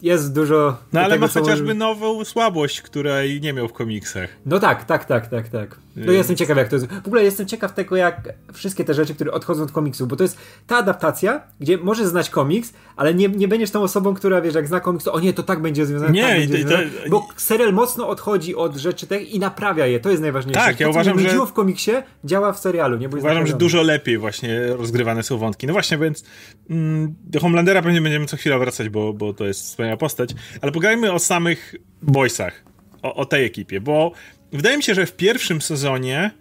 [0.01, 0.77] jest dużo.
[0.93, 4.29] No ale ma chociażby nową słabość, której nie miał w komiksach.
[4.45, 5.77] No tak, tak, tak, tak, tak.
[5.95, 6.87] No jestem ciekaw, jak to jest.
[6.87, 10.23] W ogóle jestem ciekaw tego, jak wszystkie te rzeczy, które odchodzą od komiksów, bo to
[10.23, 14.55] jest ta adaptacja, gdzie możesz znać komiks, ale nie, nie będziesz tą osobą, która wiesz,
[14.55, 16.11] jak zna komiks, to o nie, to tak będzie związane.
[16.11, 19.99] Nie, tak będzie związane, to, bo serial mocno odchodzi od rzeczy tych i naprawia je.
[19.99, 20.61] To jest najważniejsze.
[20.61, 21.45] Tak, ja to, uważam, że.
[21.45, 21.91] w komiksie,
[22.23, 22.97] działa w serialu.
[22.97, 23.09] Nie?
[23.09, 25.67] uważam, że dużo lepiej właśnie rozgrywane są wątki.
[25.67, 26.23] No właśnie, więc
[26.69, 30.29] mm, do Homelandera pewnie będziemy co chwilę wracać, bo, bo to jest wspaniała postać.
[30.61, 32.63] Ale pogadajmy o samych boysach.
[33.01, 34.11] O, o tej ekipie, bo
[34.55, 36.31] Wydaje mi się, że w pierwszym sezonie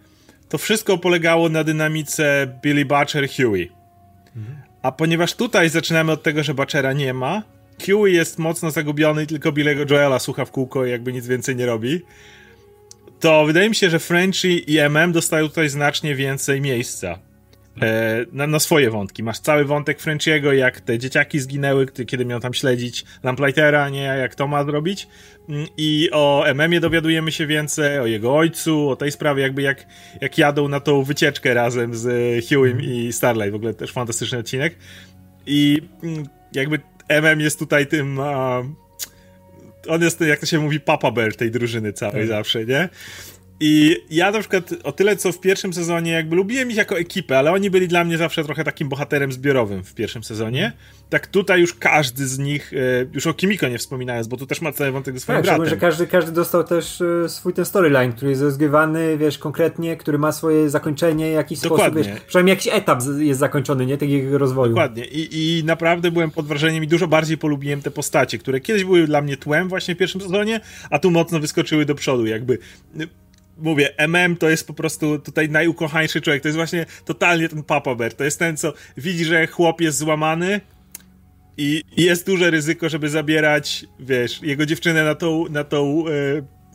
[0.49, 3.71] to wszystko polegało na dynamice Billy Butcher Huey.
[4.81, 7.43] A ponieważ tutaj zaczynamy od tego, że Butchera nie ma,
[7.85, 11.65] Huey jest mocno zagubiony tylko Billy'ego Joela słucha w kółko i jakby nic więcej nie
[11.65, 12.01] robi,
[13.19, 17.19] to wydaje mi się, że Frenchie i MM dostają tutaj znacznie więcej miejsca.
[17.81, 19.23] E, na, na, swoje wątki.
[19.23, 24.35] Masz cały wątek Frenchiego, jak te dzieciaki zginęły, kiedy miał tam śledzić Lamplightera, nie jak
[24.35, 25.07] to ma zrobić.
[25.49, 29.85] Mm, I o MM-ie dowiadujemy się więcej, o jego ojcu, o tej sprawie, jakby jak,
[30.21, 32.05] jak jadą na tą wycieczkę razem z
[32.45, 33.51] Hughiem i Starlight.
[33.51, 34.75] W ogóle też fantastyczny odcinek.
[35.45, 38.19] I mm, jakby MM jest tutaj tym.
[39.87, 42.27] on jest, jak to się mówi, papa bear tej drużyny całej tak.
[42.27, 42.89] zawsze, nie?
[43.59, 47.39] I ja na przykład o tyle, co w pierwszym sezonie jakby lubiłem ich jako ekipę,
[47.39, 50.73] ale oni byli dla mnie zawsze trochę takim bohaterem zbiorowym w pierwszym sezonie.
[51.09, 52.77] Tak tutaj już każdy z nich, e,
[53.13, 55.65] już o Kimiko nie wspominając, bo tu też ma cały wątek ze swoim tak, bratem.
[55.65, 60.17] że każdy, każdy dostał też e, swój ten storyline, który jest rozgrywany, wiesz, konkretnie, który
[60.17, 62.03] ma swoje zakończenie, jakiś Dokładnie.
[62.03, 63.97] sposób, wiesz, przynajmniej jakiś etap jest zakończony, nie?
[63.97, 64.69] Takiego rozwoju.
[64.69, 65.05] Dokładnie.
[65.05, 69.07] I, I naprawdę byłem pod wrażeniem i dużo bardziej polubiłem te postacie, które kiedyś były
[69.07, 72.57] dla mnie tłem właśnie w pierwszym sezonie, a tu mocno wyskoczyły do przodu, jakby
[73.57, 76.41] mówię, MM to jest po prostu tutaj najukochańszy człowiek.
[76.41, 78.13] To jest właśnie totalnie ten Papa Bear.
[78.13, 80.61] To jest ten, co widzi, że chłop jest złamany
[81.57, 86.11] i jest duże ryzyko, żeby zabierać, wiesz, jego dziewczynę na tą, na tą, e,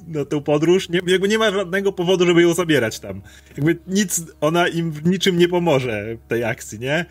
[0.08, 0.88] na tą podróż.
[0.88, 3.22] Nie, jakby nie ma żadnego powodu, żeby ją zabierać tam.
[3.56, 7.04] Jakby nic, ona im w niczym nie pomoże w tej akcji, nie?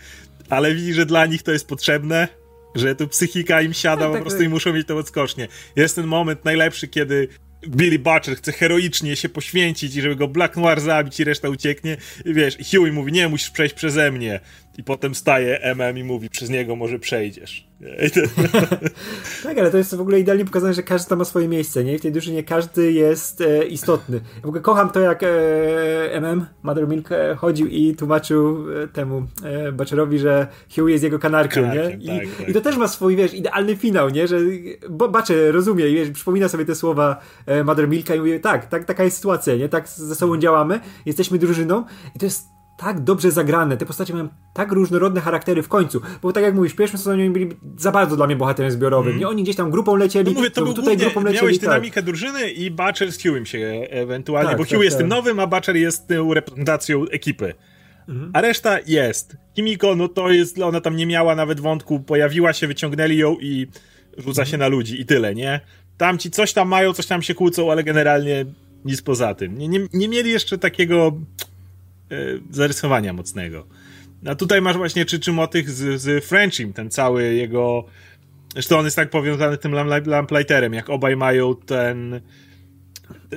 [0.50, 2.28] Ale widzi, że dla nich to jest potrzebne,
[2.76, 4.48] że tu psychika im siada, tak, po tak, prostu tak.
[4.48, 5.48] i muszą mieć to odskocznie.
[5.76, 7.28] Jest ten moment najlepszy, kiedy
[7.68, 11.98] Billy Butcher chce heroicznie się poświęcić i żeby go Black Noir zabić i reszta ucieknie.
[12.26, 14.40] I wiesz, Huey mówi, nie, musisz przejść przeze mnie.
[14.80, 17.68] I potem staje MM i mówi, przez niego może przejdziesz.
[19.44, 21.96] tak, ale to jest w ogóle idealnie pokazane, że każdy tam ma swoje miejsce, nie?
[21.96, 24.18] I w tej drużynie każdy jest e, istotny.
[24.36, 25.28] Ja w ogóle kocham to, jak e,
[26.14, 31.20] MM, Mother Milk, e, chodził i tłumaczył e, temu e, Butcherowi, że Huey jest jego
[31.20, 32.06] kanarkiem, kanarkiem nie?
[32.16, 32.50] I, tak, tak.
[32.50, 34.28] I, to też ma swój, wiesz, idealny finał, nie?
[34.28, 34.38] Że
[34.90, 38.86] Butcher rozumie i wiesz, przypomina sobie te słowa e, Mother Milka i mówi, tak, tak,
[38.86, 39.70] taka jest sytuacja, nie?
[39.70, 43.78] Tak ze sobą działamy, jesteśmy drużyną i to jest tak dobrze zagrane.
[43.78, 46.02] Te postacie mają tak różnorodne charaktery w końcu.
[46.22, 49.10] Bo tak jak mówisz, w pierwszym sezonie oni byli za bardzo dla mnie bohaterem zbiorowym.
[49.10, 49.20] Mm.
[49.20, 51.42] Nie oni gdzieś tam grupą lecieli, no mówię, to był tutaj głównie, grupą lecieli.
[51.42, 51.70] Miałeś tak.
[51.70, 55.18] dynamikę drużyny i Butcher z Hugh'em się ewentualnie, tak, bo tak, Hugh jest tym tak.
[55.18, 57.54] nowym, a Butcher jest tą reprezentacją ekipy.
[58.10, 58.32] Mhm.
[58.34, 59.38] A reszta jest.
[59.56, 63.68] Kimiko, no to jest, ona tam nie miała nawet wątku, pojawiła się, wyciągnęli ją i
[64.18, 64.60] rzuca się mhm.
[64.60, 65.60] na ludzi i tyle, nie?
[65.98, 68.46] Tam ci coś tam mają, coś tam się kłócą, ale generalnie
[68.86, 69.58] nic poza tym.
[69.58, 71.12] Nie, nie, nie mieli jeszcze takiego
[72.50, 73.68] zarysowania mocnego.
[74.26, 77.86] A tutaj masz właśnie czy, czy motyw z, z Frenchim, ten cały jego.
[78.54, 79.74] Zresztą on jest tak powiązany tym
[80.06, 82.22] lamplighterem, jak obaj mają ten.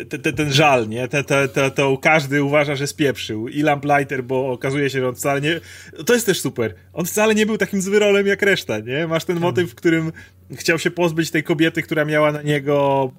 [0.08, 1.08] Ten, ten żal, nie?
[1.08, 3.48] Te, to każdy uważa, że spieprzył.
[3.48, 5.61] I Lamplighter, bo okazuje się, że on wcale nie.
[6.06, 6.74] To jest też super.
[6.92, 9.06] On wcale nie był takim zwyrolem jak reszta, nie?
[9.06, 10.12] Masz ten motyw, w którym
[10.50, 13.12] chciał się pozbyć tej kobiety, która miała na niego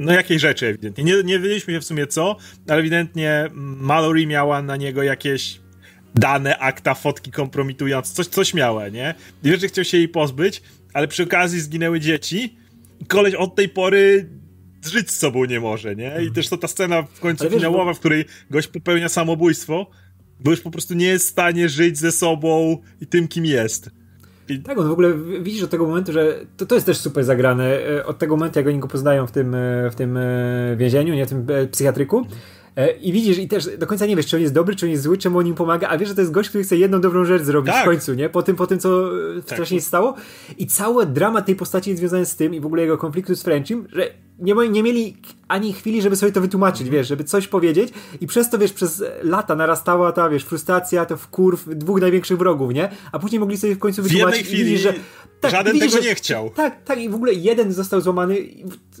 [0.00, 1.04] no jakiej rzeczy ewidentnie.
[1.04, 2.36] Nie, nie wiedzieliśmy się w sumie co,
[2.68, 5.60] ale ewidentnie Mallory miała na niego jakieś
[6.14, 9.14] dane, akta, fotki kompromitujące, coś, coś miała, nie?
[9.44, 12.56] I rzeczy chciał się jej pozbyć, ale przy okazji zginęły dzieci
[13.00, 14.28] i koleś od tej pory
[14.84, 16.04] żyć z sobą nie może, nie?
[16.04, 16.32] I mhm.
[16.32, 17.94] też to ta scena w końcu ale finałowa, wiesz, bo...
[17.94, 19.90] w której gość popełnia samobójstwo,
[20.40, 23.90] bo już po prostu nie jest w stanie żyć ze sobą i tym, kim jest.
[24.50, 24.62] I...
[24.62, 27.64] Tak, on w ogóle widzisz od tego momentu, że to, to jest też super zagrane.
[27.64, 31.14] E, od tego momentu, jak oni go poznają w tym, e, w tym e, więzieniu,
[31.14, 32.26] nie w tym psychiatryku.
[33.00, 35.02] I widzisz, i też do końca nie wiesz, czy on jest dobry, czy on jest
[35.02, 37.24] zły, czemu on im pomaga, a wiesz, że to jest gość, który chce jedną dobrą
[37.24, 37.82] rzecz zrobić tak.
[37.82, 38.28] w końcu, nie?
[38.28, 39.10] Po tym, po tym co
[39.46, 39.56] tak.
[39.58, 40.14] wcześniej stało.
[40.58, 43.42] I cały dramat tej postaci jest związany z tym i w ogóle jego konfliktu z
[43.42, 45.16] Frenchim, że nie, nie mieli
[45.48, 49.04] ani chwili, żeby sobie to wytłumaczyć, wiesz, żeby coś powiedzieć i przez to, wiesz, przez
[49.22, 52.90] lata narastała ta, wiesz, frustracja, to wkurw dwóch największych wrogów, nie?
[53.12, 54.94] A później mogli sobie w końcu wytłumaczyć w chwili widzisz, że
[55.40, 56.50] tak, żaden widzisz, tego nie chciał.
[56.50, 58.36] Tak, tak i w ogóle jeden został złamany,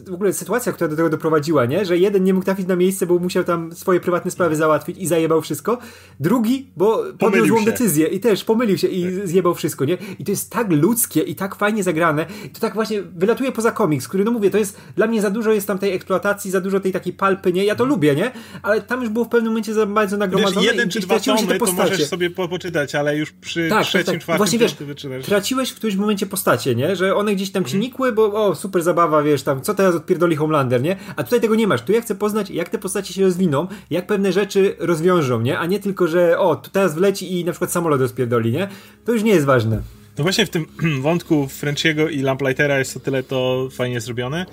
[0.08, 1.84] w ogóle sytuacja, która do tego doprowadziła, nie?
[1.84, 5.06] Że jeden nie mógł trafić na miejsce, bo musiał tam swoje prywatne sprawy załatwić i
[5.06, 5.78] zajebał wszystko.
[6.20, 9.28] Drugi, bo podjął złą decyzję i też pomylił się i tak.
[9.28, 9.98] zjebał wszystko, nie?
[10.18, 12.26] I to jest tak ludzkie i tak fajnie zagrane.
[12.52, 15.52] To tak właśnie wylatuje poza komiks, który, no mówię, to jest, dla mnie za dużo
[15.52, 17.64] jest tam tej eksploatacji, za dużo tej takiej palpy, nie?
[17.64, 18.30] Ja to lubię, nie?
[18.62, 21.58] Ale tam już było w pewnym momencie za bardzo nagromadzone wiesz, jeden czy dwa tomy
[21.58, 24.22] to możesz sobie po poczytać, ale już przy tak, trzecim, tak, tak.
[24.22, 24.76] czwartym Właśnie wiesz,
[25.24, 26.96] traciłeś w którymś momencie postacie, nie?
[26.96, 27.80] Że one gdzieś tam ci mhm.
[27.80, 30.96] nikły, bo o, super zabawa, wiesz, tam, co teraz odpierdoli Homelander, nie?
[31.16, 31.82] A tutaj tego nie masz.
[31.82, 35.58] Tu ja chcę poznać, jak te postacie się rozwiną, jak pewne rzeczy rozwiążą, nie?
[35.58, 38.68] A nie tylko, że o, tu teraz wleci i na przykład samolot rozpierdoli, nie?
[39.04, 39.82] To już nie jest ważne.
[40.18, 40.66] No właśnie w tym
[41.02, 44.46] wątku Frenchiego i Lamplightera jest o tyle to fajnie zrobione,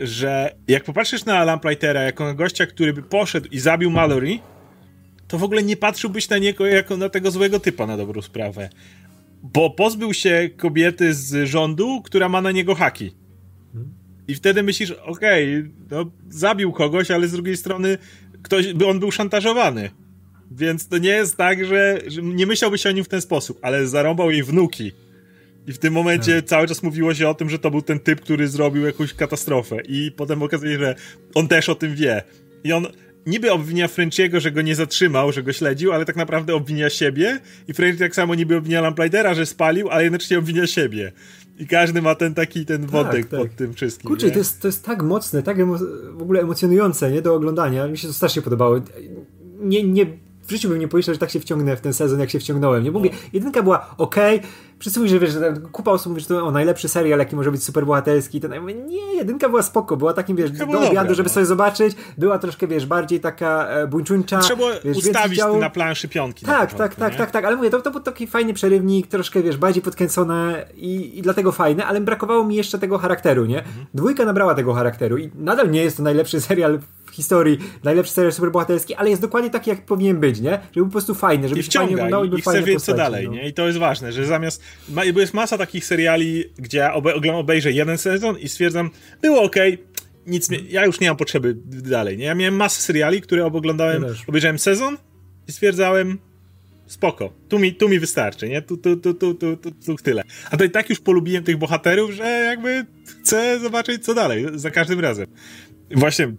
[0.00, 4.38] że jak popatrzysz na Lamplightera jako na gościa, który by poszedł i zabił Mallory,
[5.28, 8.68] to w ogóle nie patrzyłbyś na niego jako na tego złego typa na dobrą sprawę.
[9.42, 13.14] Bo pozbył się kobiety z rządu, która ma na niego haki.
[14.28, 17.98] I wtedy myślisz, okej, okay, no zabił kogoś, ale z drugiej strony
[18.42, 19.90] ktoś, by on był szantażowany.
[20.50, 23.86] Więc to nie jest tak, że, że nie myślałbyś o nim w ten sposób, ale
[23.86, 24.92] zarąbał jej wnuki.
[25.70, 26.46] I w tym momencie hmm.
[26.46, 29.76] cały czas mówiło się o tym, że to był ten typ, który zrobił jakąś katastrofę.
[29.88, 30.94] I potem okazuje się, że
[31.34, 32.22] on też o tym wie.
[32.64, 32.86] I on
[33.26, 37.40] niby obwinia Frenchiego, że go nie zatrzymał, że go śledził, ale tak naprawdę obwinia siebie.
[37.68, 41.12] I French tak samo niby obwinia Lamplightera, że spalił, ale jednocześnie obwinia siebie.
[41.58, 43.40] I każdy ma ten taki ten tak, wodek tak, tak.
[43.40, 44.08] pod tym wszystkim.
[44.08, 45.66] Kurczę, to jest, to jest tak mocne, tak
[46.12, 47.22] w ogóle emocjonujące, nie?
[47.22, 47.88] Do oglądania.
[47.88, 48.80] Mi się to strasznie podobało.
[49.60, 50.06] Nie, nie
[50.50, 52.84] w życiu bym nie pomyślał, że tak się wciągnę w ten sezon, jak się wciągnąłem.
[52.84, 54.16] Nie mówię, jedynka była ok,
[54.78, 57.50] wszyscy mówią, że wiesz, że kupa osób mówi, że to o, najlepszy serial, jaki może
[57.50, 58.40] być superbohaterski.
[58.40, 61.34] Ten, ja mówię, nie, jedynka była spoko, była takim, wiesz, do obiadu, żeby no.
[61.34, 64.38] sobie zobaczyć, była troszkę, wiesz, bardziej taka e, buńczuńcza.
[64.38, 65.58] Trzeba wiesz, ustawić działo...
[65.58, 66.46] na planszy piątki.
[66.46, 69.42] Tak, tak, tak, tak, tak, tak, ale mówię, to, to był taki fajny przerywnik, troszkę,
[69.42, 73.58] wiesz, bardziej podkręcone i, i dlatego fajne, ale brakowało mi jeszcze tego charakteru, nie?
[73.58, 73.86] Mhm.
[73.94, 76.78] Dwójka nabrała tego charakteru i nadal nie jest to najlepszy serial
[77.10, 80.58] w historii, najlepszy serial superbohaterski, ale jest dokładnie taki, jak powinien być, nie?
[80.76, 83.26] Żeby po prostu fajny, żeby I wciąga, fajnie i, i, i chce wiedzieć co dalej,
[83.26, 83.32] no.
[83.32, 83.48] nie?
[83.48, 86.94] I to jest ważne, że zamiast, ma, bo jest masa takich seriali, gdzie ja
[87.34, 88.90] obejrzę jeden sezon i stwierdzam,
[89.22, 89.56] było ok,
[90.26, 92.24] nic, ja już nie mam potrzeby dalej, nie?
[92.24, 94.96] Ja miałem masę seriali, które oglądałem, obejrzałem sezon
[95.48, 96.18] i stwierdzałem,
[96.86, 98.62] spoko, tu mi, tu mi wystarczy, nie?
[98.62, 100.22] Tu, tu, tu, tu, tu, tu, tu tyle.
[100.50, 102.86] A to i tak już polubiłem tych bohaterów, że jakby
[103.22, 105.26] chcę zobaczyć co dalej, za każdym razem.
[105.90, 106.32] Właśnie,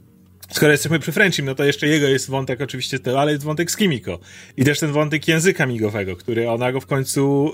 [0.52, 3.72] skoro jesteśmy przy Frenchim, no to jeszcze jego jest wątek oczywiście to, ale jest wątek
[3.72, 4.20] z Kimiko.
[4.58, 7.52] I też ten wątek języka migowego, który ona go w końcu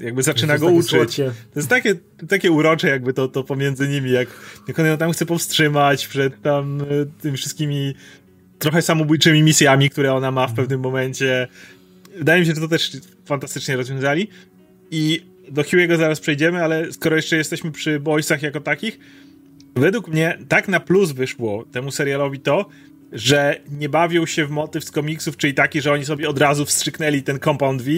[0.00, 1.16] y, jakby zaczyna go uczyć.
[1.16, 1.94] To jest takie,
[2.28, 4.28] takie urocze jakby to, to pomiędzy nimi, jak,
[4.68, 7.94] jak on ją tam chce powstrzymać przed tam y, tymi wszystkimi
[8.58, 11.48] trochę samobójczymi misjami, które ona ma w pewnym momencie.
[12.18, 14.28] Wydaje mi się, że to też fantastycznie rozwiązali.
[14.90, 18.98] I do Huey'ego zaraz przejdziemy, ale skoro jeszcze jesteśmy przy boysach jako takich,
[19.74, 22.66] według mnie tak na plus wyszło temu serialowi to,
[23.12, 26.64] że nie bawią się w motyw z komiksów, czyli taki, że oni sobie od razu
[26.64, 27.90] wstrzyknęli ten Compound V.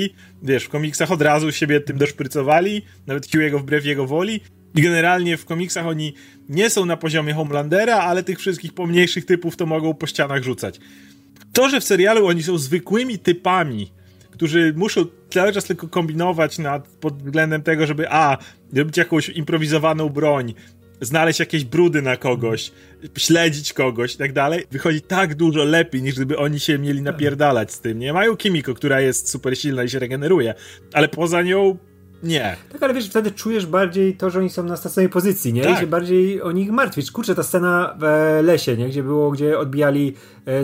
[0.42, 4.40] Wiesz, w komiksach od razu siebie tym doszprycowali, nawet Huey'ego wbrew jego woli.
[4.74, 6.14] I generalnie w komiksach oni
[6.48, 10.80] nie są na poziomie Homelandera, ale tych wszystkich pomniejszych typów to mogą po ścianach rzucać.
[11.52, 13.92] To, że w serialu oni są zwykłymi typami,
[14.30, 18.38] którzy muszą cały czas tylko kombinować nad, pod względem tego, żeby a,
[18.74, 20.54] robić jakąś improwizowaną broń,
[21.00, 22.72] znaleźć jakieś brudy na kogoś,
[23.18, 27.72] śledzić kogoś i tak dalej, wychodzi tak dużo lepiej, niż gdyby oni się mieli napierdalać
[27.72, 28.12] z tym, nie?
[28.12, 30.54] Mają Kimiko, która jest super silna i się regeneruje,
[30.92, 31.78] ale poza nią
[32.22, 32.56] nie.
[32.72, 35.62] Tak, ale wiesz, wtedy czujesz bardziej to, że oni są na stacjonej pozycji, nie?
[35.62, 35.76] Tak.
[35.76, 37.12] I się bardziej o nich martwisz.
[37.12, 38.04] Kurczę, ta scena w
[38.42, 38.88] lesie, nie?
[38.88, 40.14] Gdzie było, gdzie odbijali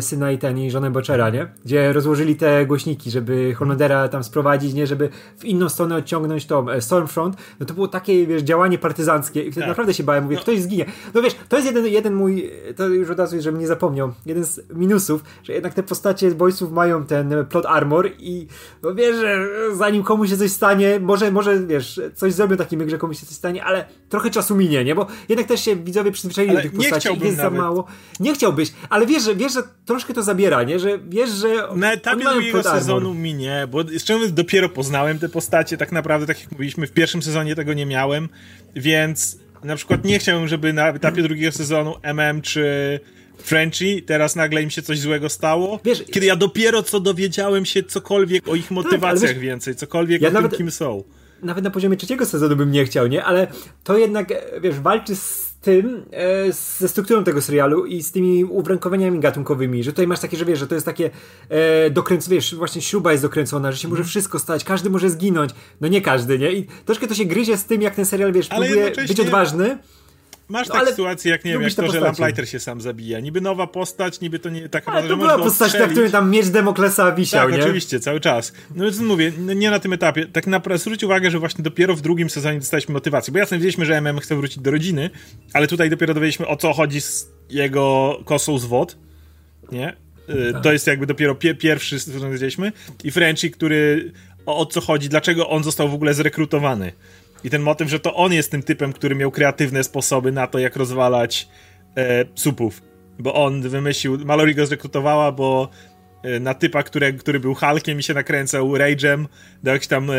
[0.01, 1.47] syna i ten i żonę Boczera, nie?
[1.64, 4.87] Gdzie rozłożyli te głośniki, żeby Hollandera tam sprowadzić, nie?
[4.87, 7.37] Żeby w inną stronę odciągnąć tą e, Stormfront.
[7.61, 9.68] No to było takie, wiesz, działanie partyzanckie i wtedy tak.
[9.68, 10.25] naprawdę się bałem.
[10.25, 10.42] Mówię, no.
[10.42, 10.85] ktoś zginie.
[11.14, 14.45] No wiesz, to jest jeden, jeden mój, to już od razu, żebym nie zapomniał, jeden
[14.45, 18.47] z minusów, że jednak te postacie boysów mają ten plot armor i
[18.83, 22.99] no wiesz, że zanim komuś się coś stanie, może, może wiesz, coś zrobią takim, że
[22.99, 24.95] komuś się coś stanie, ale trochę czasu minie, nie?
[24.95, 27.37] Bo jednak też się widzowie przyzwyczaili do tych postaci jest nawet.
[27.37, 27.85] za mało.
[28.21, 30.78] Nie chciałbyś, ale wiesz, że, wiesz, że troszkę to zabiera, nie?
[30.78, 35.92] Że wiesz, że Na etapie drugiego sezonu minie, bo jeszcze dopiero poznałem te postacie, tak
[35.92, 38.28] naprawdę, tak jak mówiliśmy, w pierwszym sezonie tego nie miałem,
[38.76, 43.00] więc na przykład nie chciałbym, żeby na etapie drugiego sezonu MM czy
[43.38, 45.80] Frenchy, teraz nagle im się coś złego stało.
[45.85, 50.22] Wiesz, kiedy ja dopiero co dowiedziałem się cokolwiek o ich motywacjach tak, wiesz, więcej, cokolwiek
[50.22, 51.02] ja o nawet, tym, kim są
[51.42, 53.24] nawet na poziomie trzeciego sezonu bym nie chciał, nie?
[53.24, 53.46] Ale
[53.85, 54.28] to jednak,
[54.61, 59.92] wiesz, walczy z tym, e, ze strukturą tego serialu i z tymi uwarunkowaniami gatunkowymi, że
[59.92, 61.11] tutaj masz takie, że wiesz, że to jest takie
[61.48, 64.09] e, dokręc, wiesz, właśnie śruba jest dokręcona, że się może mhm.
[64.09, 66.53] wszystko stać, każdy może zginąć, no nie każdy, nie?
[66.53, 69.79] I troszkę to się gryzie z tym, jak ten serial, wiesz, Ale próbuje być odważny,
[70.48, 73.20] Masz no, takie sytuacje, jak nie wiem, jak to, że Lamplighter się sam zabija.
[73.20, 76.46] Niby nowa postać, niby to nie taka Ale to była postać, na której tam miecz
[76.46, 77.64] Demoklesa wisiał, tak, nie?
[77.64, 78.52] oczywiście, cały czas.
[78.74, 80.26] No więc mówię, nie na tym etapie.
[80.26, 83.33] Tak naprawdę zwróć uwagę, że właśnie dopiero w drugim sezonie dostaliśmy motywację.
[83.33, 85.11] Bo jasne, wiedzieliśmy, że MM chce wrócić do rodziny,
[85.52, 88.96] ale tutaj dopiero dowiedzieliśmy, o co chodzi z jego kosą z wod.
[89.72, 89.96] Nie?
[90.28, 90.62] Y, tak.
[90.62, 92.72] To jest jakby dopiero pie pierwszy sezon, wiedzieliśmy.
[93.05, 94.12] I Frenchy, który
[94.46, 96.92] o, o co chodzi, dlaczego on został w ogóle zrekrutowany.
[97.44, 100.59] I ten motyw, że to on jest tym typem, który miał kreatywne sposoby na to,
[100.59, 101.48] jak rozwalać
[101.96, 102.83] e, supów.
[103.18, 105.68] Bo on wymyślił, Mallory go zrekrutowała, bo
[106.22, 109.26] e, na typa, który, który był Hulkiem i się nakręcał Rage'em,
[109.62, 110.14] dał jakieś tam e,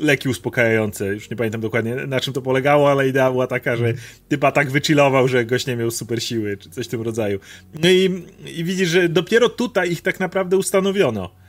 [0.00, 1.06] leki uspokajające.
[1.06, 3.92] Już nie pamiętam dokładnie na czym to polegało, ale idea była taka, że
[4.28, 7.38] typa tak wychillował, że gość nie miał super siły, czy coś w tym rodzaju.
[7.82, 8.24] No i,
[8.56, 11.43] i widzisz, że dopiero tutaj ich tak naprawdę ustanowiono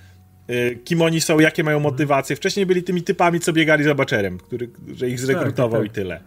[0.83, 2.35] kim oni są, jakie mają motywacje.
[2.35, 6.03] Wcześniej byli tymi typami, co biegali za baczerem, który, że ich zrekrutował tak, tak, tak.
[6.03, 6.19] i tyle.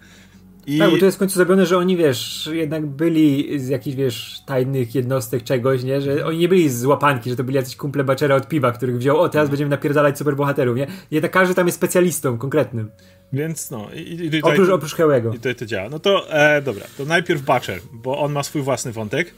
[0.69, 0.79] I...
[0.79, 4.43] Tak, bo to jest w końcu zrobione, że oni, wiesz, jednak byli z jakichś, wiesz,
[4.47, 6.01] tajnych jednostek czegoś, nie?
[6.01, 8.99] Że oni nie byli z łapanki, że to byli jacyś kumple baczera od piwa, których
[8.99, 9.51] wziął, o, teraz mhm.
[9.51, 10.87] będziemy napierdalać superbohaterów, nie?
[11.11, 12.91] Jednak każdy tam jest specjalistą konkretnym.
[13.33, 13.89] Więc no.
[13.95, 15.31] I, i tutaj, oprócz, oprócz Hełego.
[15.31, 15.89] I tutaj to działa.
[15.89, 19.35] No to, e, dobra, to najpierw Butcher, bo on ma swój własny wątek.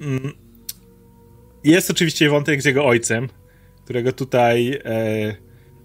[0.00, 0.32] Mm.
[1.64, 3.28] Jest oczywiście wątek z jego ojcem,
[3.84, 5.34] którego tutaj e,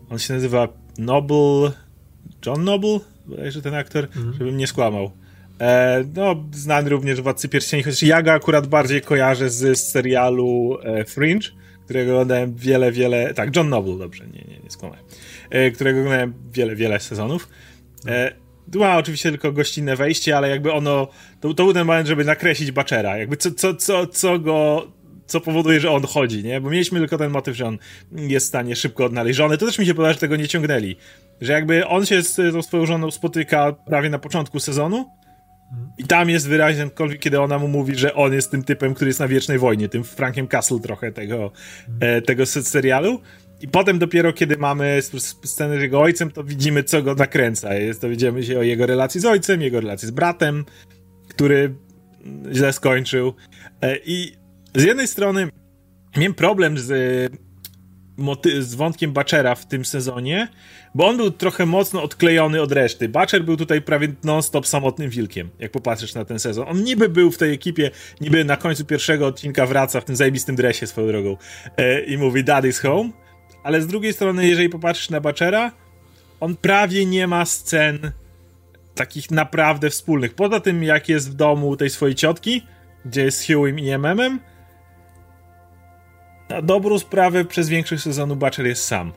[0.09, 1.71] on się nazywa Noble
[2.45, 4.33] John Noble, bodajże ten aktor, mhm.
[4.33, 5.11] żebym nie skłamał.
[5.61, 9.91] E, no, znany również w Władcy Pierścieni, chociaż ja go akurat bardziej kojarzę z, z
[9.91, 11.49] serialu e, Fringe,
[11.85, 15.03] którego oglądałem wiele, wiele, tak, John Noble, dobrze, nie, nie, nie skłamałem,
[15.49, 17.49] e, którego oglądałem wiele, wiele sezonów.
[18.07, 18.33] E,
[18.71, 21.07] tu ma oczywiście tylko gościnne wejście, ale jakby ono,
[21.41, 24.87] to, to był ten moment, żeby nakreślić Baczera, jakby co, co, co, co go
[25.29, 26.61] co powoduje, że on chodzi, nie?
[26.61, 27.77] Bo mieliśmy tylko ten motyw, że on
[28.11, 29.57] jest w stanie szybko odnaleźć żonę.
[29.57, 30.95] To też mi się podoba, że tego nie ciągnęli.
[31.41, 35.09] Że jakby on się z tą swoją żoną spotyka prawie na początku sezonu
[35.97, 36.89] I tam jest wyraźny
[37.19, 40.03] kiedy ona mu mówi, że on jest tym typem, który jest na wiecznej wojnie, tym
[40.03, 41.51] Frankiem Castle trochę tego,
[41.99, 43.21] e, tego serialu.
[43.61, 44.99] I potem dopiero, kiedy mamy
[45.43, 47.73] scenę z jego ojcem, to widzimy, co go nakręca.
[47.73, 50.65] Jest, dowiedziemy się o jego relacji z ojcem, jego relacji z bratem,
[51.27, 51.75] który
[52.53, 53.33] źle skończył.
[53.81, 54.38] E, I
[54.75, 55.49] z jednej strony
[56.17, 56.87] miałem problem z,
[58.59, 60.47] z wątkiem Bachera w tym sezonie,
[60.95, 63.09] bo on był trochę mocno odklejony od reszty.
[63.09, 66.67] Bacher był tutaj prawie non-stop samotnym wilkiem, jak popatrzysz na ten sezon.
[66.67, 70.55] On niby był w tej ekipie, niby na końcu pierwszego odcinka wraca w tym zajebistym
[70.55, 71.37] dresie swoją drogą
[71.77, 73.09] e, i mówi Daddy's home,
[73.63, 75.71] ale z drugiej strony, jeżeli popatrzysz na Bachera,
[76.39, 78.11] on prawie nie ma scen
[78.95, 80.33] takich naprawdę wspólnych.
[80.33, 82.61] Poza tym, jak jest w domu tej swojej ciotki,
[83.05, 84.39] gdzie jest Hughiem i MMem,
[86.49, 89.11] na dobrą sprawę przez większość sezonu Butcher jest sam.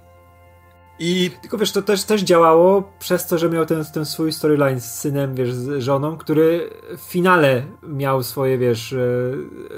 [0.98, 1.30] I...
[1.40, 4.94] Tylko wiesz, to też, też działało przez to, że miał ten, ten swój storyline z
[4.94, 8.98] synem, wiesz, z żoną, który w finale miał swoje, wiesz, e,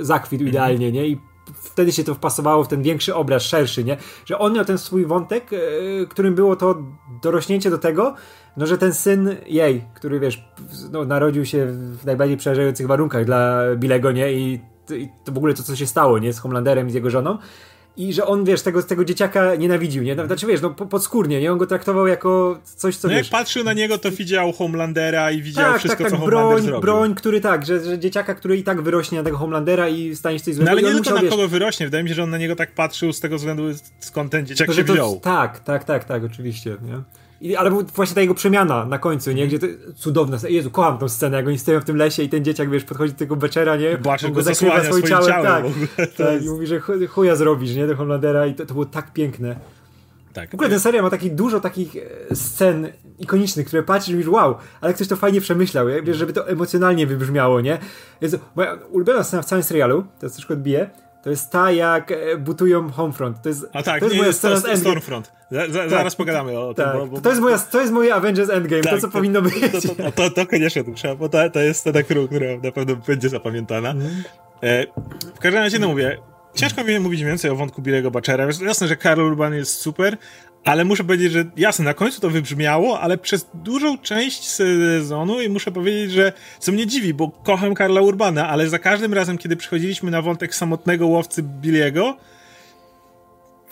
[0.00, 1.06] zakwit mm idealnie, nie?
[1.06, 1.20] I
[1.54, 3.96] wtedy się to wpasowało w ten większy obraz, szerszy, nie?
[4.24, 5.56] Że on miał ten swój wątek, e,
[6.06, 6.82] którym było to
[7.22, 8.14] dorośnięcie do tego,
[8.56, 10.44] no że ten syn jej, który wiesz,
[10.92, 14.32] no, narodził się w najbardziej przerażających warunkach dla Bilego, nie?
[14.32, 14.60] I,
[15.24, 16.32] to w ogóle to, co się stało, nie?
[16.32, 17.38] Z Homelanderem i z jego żoną.
[17.96, 20.14] I że on, wiesz, tego, tego dzieciaka nienawidził, nie?
[20.14, 21.52] Znaczy, wiesz, no podskórnie, nie?
[21.52, 23.26] On go traktował jako coś, co, no wiesz...
[23.26, 26.40] jak patrzył na niego, to widział Homelandera i widział tak, wszystko, tak, tak, co broń,
[26.40, 26.80] Homelander zrobił.
[26.80, 30.38] broń, który tak, że, że dzieciaka, który i tak wyrośnie na tego Homelandera i stanie
[30.38, 30.70] się coś złego.
[30.70, 31.30] No ale nie tylko musiał, na wiesz...
[31.30, 33.62] kogo wyrośnie, wydaje mi się, że on na niego tak patrzył z tego względu,
[33.98, 35.20] skąd ten dzieciak to, się to, wziął.
[35.20, 37.00] Tak, tak, tak, tak, oczywiście, nie?
[37.44, 39.46] I, ale właśnie ta jego przemiana na końcu, nie?
[39.46, 42.44] Gdzie to cudowna Jezu, kocham tą scenę, jak oni stoją w tym lesie i ten
[42.44, 43.98] dzieciak, wiesz, podchodzi do tego Beczera, nie?
[43.98, 45.64] Bacher go zakrywa swoim ciałem, ciałem tak,
[45.96, 46.46] tak jest...
[46.46, 47.86] i mówi, że chuja zrobisz, nie?
[47.86, 49.56] Do Homelandera i to, to było tak piękne.
[50.32, 50.50] Tak.
[50.50, 54.28] W ogóle ten serial ma taki, dużo takich e, scen ikonicznych, które patrzysz i mówisz,
[54.28, 57.78] wow, ale ktoś to fajnie przemyślał, wiesz, żeby to emocjonalnie wybrzmiało, nie?
[58.20, 60.90] Jezu, moja ulubiona scena w całym serialu, to troszkę odbije,
[61.24, 63.42] to jest ta, jak e, butują Homefront.
[63.42, 65.32] To jest, A tak, to jest nie, moja scena z Stormfront.
[65.50, 66.92] Za, za, tak, zaraz pogadamy o tak.
[66.92, 67.00] tym.
[67.00, 67.20] Bo, bo...
[67.20, 69.54] To, jest moja, to jest moje Avengers Endgame, tak, to co to, powinno być.
[69.72, 72.20] To, to, to, to koniecznie tu trzeba, bo to, to jest scena, która
[72.62, 73.90] na pewno będzie zapamiętana.
[73.90, 74.08] Mm.
[74.62, 74.86] E,
[75.34, 76.18] w każdym razie, no mówię,
[76.54, 78.46] ciężko mi mówić więcej o wątku Bilego Bachera.
[78.62, 80.16] Jasne, że Karl Urban jest super,
[80.64, 85.48] ale muszę powiedzieć, że jasne, na końcu to wybrzmiało, ale przez dużą część sezonu i
[85.48, 89.56] muszę powiedzieć, że co mnie dziwi, bo kocham Karla Urbana, ale za każdym razem, kiedy
[89.56, 92.16] przychodziliśmy na wątek samotnego łowcy Billiego,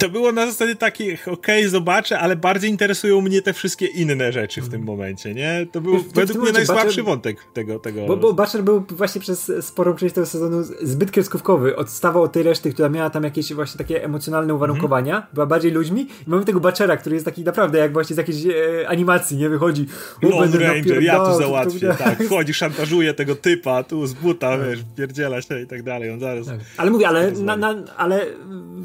[0.02, 4.32] to było na zasadzie takich, okej, okay, zobaczę, ale bardziej interesują mnie te wszystkie inne
[4.32, 5.66] rzeczy w tym momencie, nie?
[5.72, 7.78] To był w, według mnie najsłabszy Butcher, wątek tego.
[7.78, 8.06] tego...
[8.06, 11.76] Bo, bo Butcher był właśnie przez sporą część tego sezonu zbyt kreskówkowy.
[11.76, 15.70] Odstawał od tej reszty, która miała tam jakieś właśnie takie emocjonalne uwarunkowania, mm była bardziej
[15.70, 16.02] ludźmi.
[16.02, 19.48] I mamy tego Butchera, który jest taki naprawdę jak właśnie z jakiejś e, animacji, nie?
[19.48, 19.86] Wychodzi.
[20.22, 22.22] Lone Ranger, ja tu załatwię, to, to, tak.
[22.26, 24.66] Wchodzi, szantażuje tego typa, tu z buta, tak.
[24.66, 26.10] wiesz, pierdziela się i tak dalej.
[26.10, 26.46] On zaraz...
[26.46, 26.58] Tak.
[26.76, 28.26] Ale mówię, ale, na, na, ale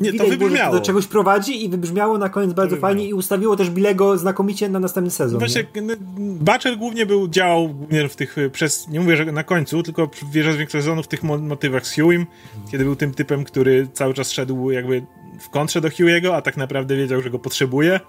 [0.02, 0.76] nie, to wybrzmiało.
[0.76, 4.80] do czegoś prowadzi i wybrzmiało na koniec bardzo fajnie i ustawiło też Bilego znakomicie na
[4.80, 5.40] następny sezon.
[5.40, 5.96] Właśnie nie?
[6.18, 10.32] Butcher głównie był, działał głównie w tych, przez, nie mówię, że na końcu, tylko w
[10.32, 12.26] większość sezonów w tych motywach z Hughiem,
[12.72, 15.06] kiedy był tym typem, który cały czas szedł jakby
[15.40, 18.00] w kontrze do Hughego, a tak naprawdę wiedział, że go potrzebuje.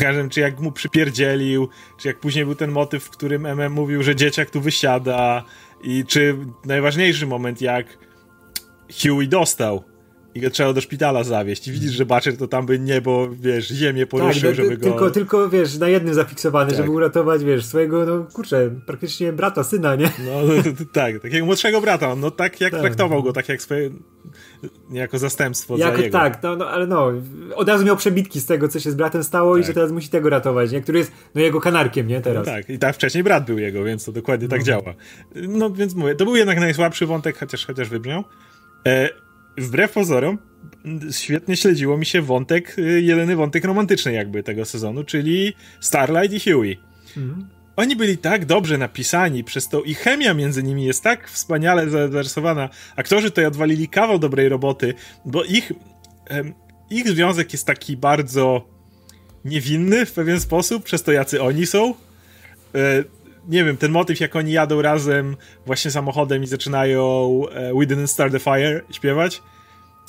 [0.00, 4.02] Każdym, czy jak mu przypierdzielił, czy jak później był ten motyw, w którym MM mówił,
[4.02, 5.44] że dzieciak tu wysiada
[5.82, 7.86] i czy najważniejszy moment, jak
[9.02, 9.93] Huey dostał
[10.34, 11.68] i go trzeba do szpitala zawieźć.
[11.68, 14.84] I widzisz, że Butcher to tam by niebo, wiesz, ziemię poruszył, tak, żeby go...
[14.84, 16.76] Tylko, tylko, wiesz, na jednym zafiksowany, tak.
[16.76, 20.04] żeby uratować, wiesz, swojego, no kurczę, praktycznie brata, syna, nie?
[20.04, 22.80] No, tak, takiego młodszego brata, no tak jak tak.
[22.80, 23.90] traktował go, tak jak swoje,
[24.90, 26.18] niejako zastępstwo jako, za jego.
[26.18, 27.12] Tak, no, no, ale no,
[27.54, 29.64] od razu miał przebitki z tego, co się z bratem stało tak.
[29.64, 30.80] i że teraz musi tego ratować, nie?
[30.80, 32.46] Który jest, no, jego kanarkiem, nie, teraz.
[32.46, 34.66] No tak, i tak wcześniej brat był jego, więc to dokładnie tak no.
[34.66, 34.94] tak działa.
[35.34, 38.24] No, więc mówię, to był jednak najsłabszy wątek, chociaż, chociaż wybrzmiał.
[38.86, 39.23] E,
[39.58, 40.38] wbrew pozorom,
[41.10, 46.50] świetnie śledziło mi się wątek, y, jedyny wątek romantyczny jakby tego sezonu, czyli Starlight i
[46.50, 46.78] Huey.
[47.16, 47.48] Mhm.
[47.76, 52.68] Oni byli tak dobrze napisani przez to i chemia między nimi jest tak wspaniale zarysowana.
[52.96, 55.72] Aktorzy tutaj odwalili kawał dobrej roboty, bo ich,
[56.90, 58.68] ich związek jest taki bardzo
[59.44, 61.94] niewinny w pewien sposób, przez to jacy oni są.
[63.48, 68.06] Nie wiem, ten motyw, jak oni jadą razem właśnie samochodem i zaczynają e, We Didn't
[68.06, 69.42] Start the Fire śpiewać.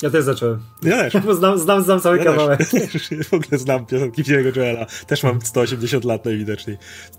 [0.02, 0.60] Ja też zacząłem.
[0.82, 1.16] Ja też.
[1.26, 2.58] Bo znam, znam, znam cały ja kawałek.
[2.70, 3.08] Też.
[3.28, 4.86] W ogóle znam piosenki Billy'ego Joela.
[5.06, 6.76] Też mam 180 lat najwidoczniej.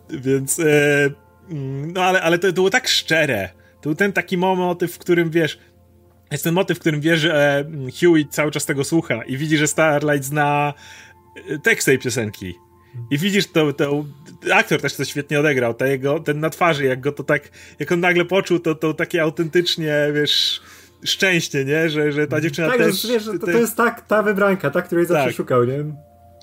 [0.10, 0.64] Więc, e,
[1.50, 3.50] mm, no ale, ale to, to było tak szczere.
[3.82, 5.60] To był ten taki motyw, w którym wiesz,
[6.32, 7.66] jest ten motyw, w którym wiesz, że e,
[8.00, 10.74] Huey cały czas tego słucha i widzi, że Starlight zna
[11.50, 12.56] e, tekst tej piosenki.
[13.12, 14.06] I widzisz to, to,
[14.54, 17.92] aktor też to świetnie odegrał, ta jego, ten na twarzy, jak go to tak, jak
[17.92, 20.62] on nagle poczuł to, to takie autentycznie, wiesz,
[21.04, 21.90] szczęście, nie?
[21.90, 23.08] Że, że ta dziewczyna tak, też...
[23.08, 25.36] Wiesz, to, to jest tak, ta wybranka, ta, której zawsze tak.
[25.36, 25.84] szukał, nie?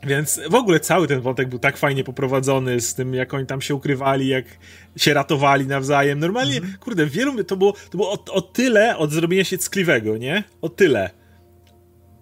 [0.07, 3.61] Więc w ogóle cały ten wątek był tak fajnie poprowadzony z tym, jak oni tam
[3.61, 4.45] się ukrywali, jak
[4.97, 6.19] się ratowali nawzajem.
[6.19, 6.79] Normalnie, mm -hmm.
[6.79, 10.45] kurde, wielu, to było, to było o, o tyle od zrobienia się ckliwego, nie?
[10.63, 11.11] O tyle.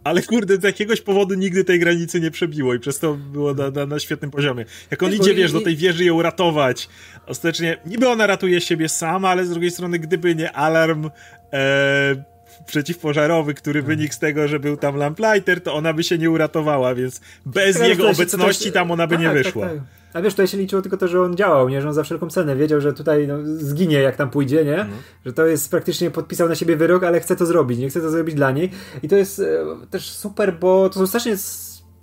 [0.04, 3.70] Ale kurde, z jakiegoś powodu nigdy tej granicy nie przebiło i przez to było na,
[3.70, 4.64] na, na świetnym poziomie.
[4.90, 6.88] Jak on idzie, wiesz, do tej wieży ją ratować,
[7.26, 11.10] ostatecznie niby ona ratuje siebie sama, ale z drugiej strony, gdyby nie alarm
[11.52, 12.24] e,
[12.66, 13.96] przeciwpożarowy, który hmm.
[13.96, 17.78] wynikł z tego, że był tam lamplighter, to ona by się nie uratowała, więc bez
[17.78, 19.66] tak, jego obecności tam ona by tak, nie tak, wyszła.
[19.66, 20.01] Tak, tak.
[20.12, 21.82] A wiesz, tutaj się liczyło tylko to, że on działał, nie?
[21.82, 24.80] Że on za wszelką cenę wiedział, że tutaj no, zginie jak tam pójdzie, nie?
[24.80, 24.98] Mhm.
[25.26, 28.10] Że to jest praktycznie podpisał na siebie wyrok, ale chce to zrobić, nie chce to
[28.10, 28.70] zrobić dla niej.
[29.02, 31.36] I to jest e, też super, bo to są strasznie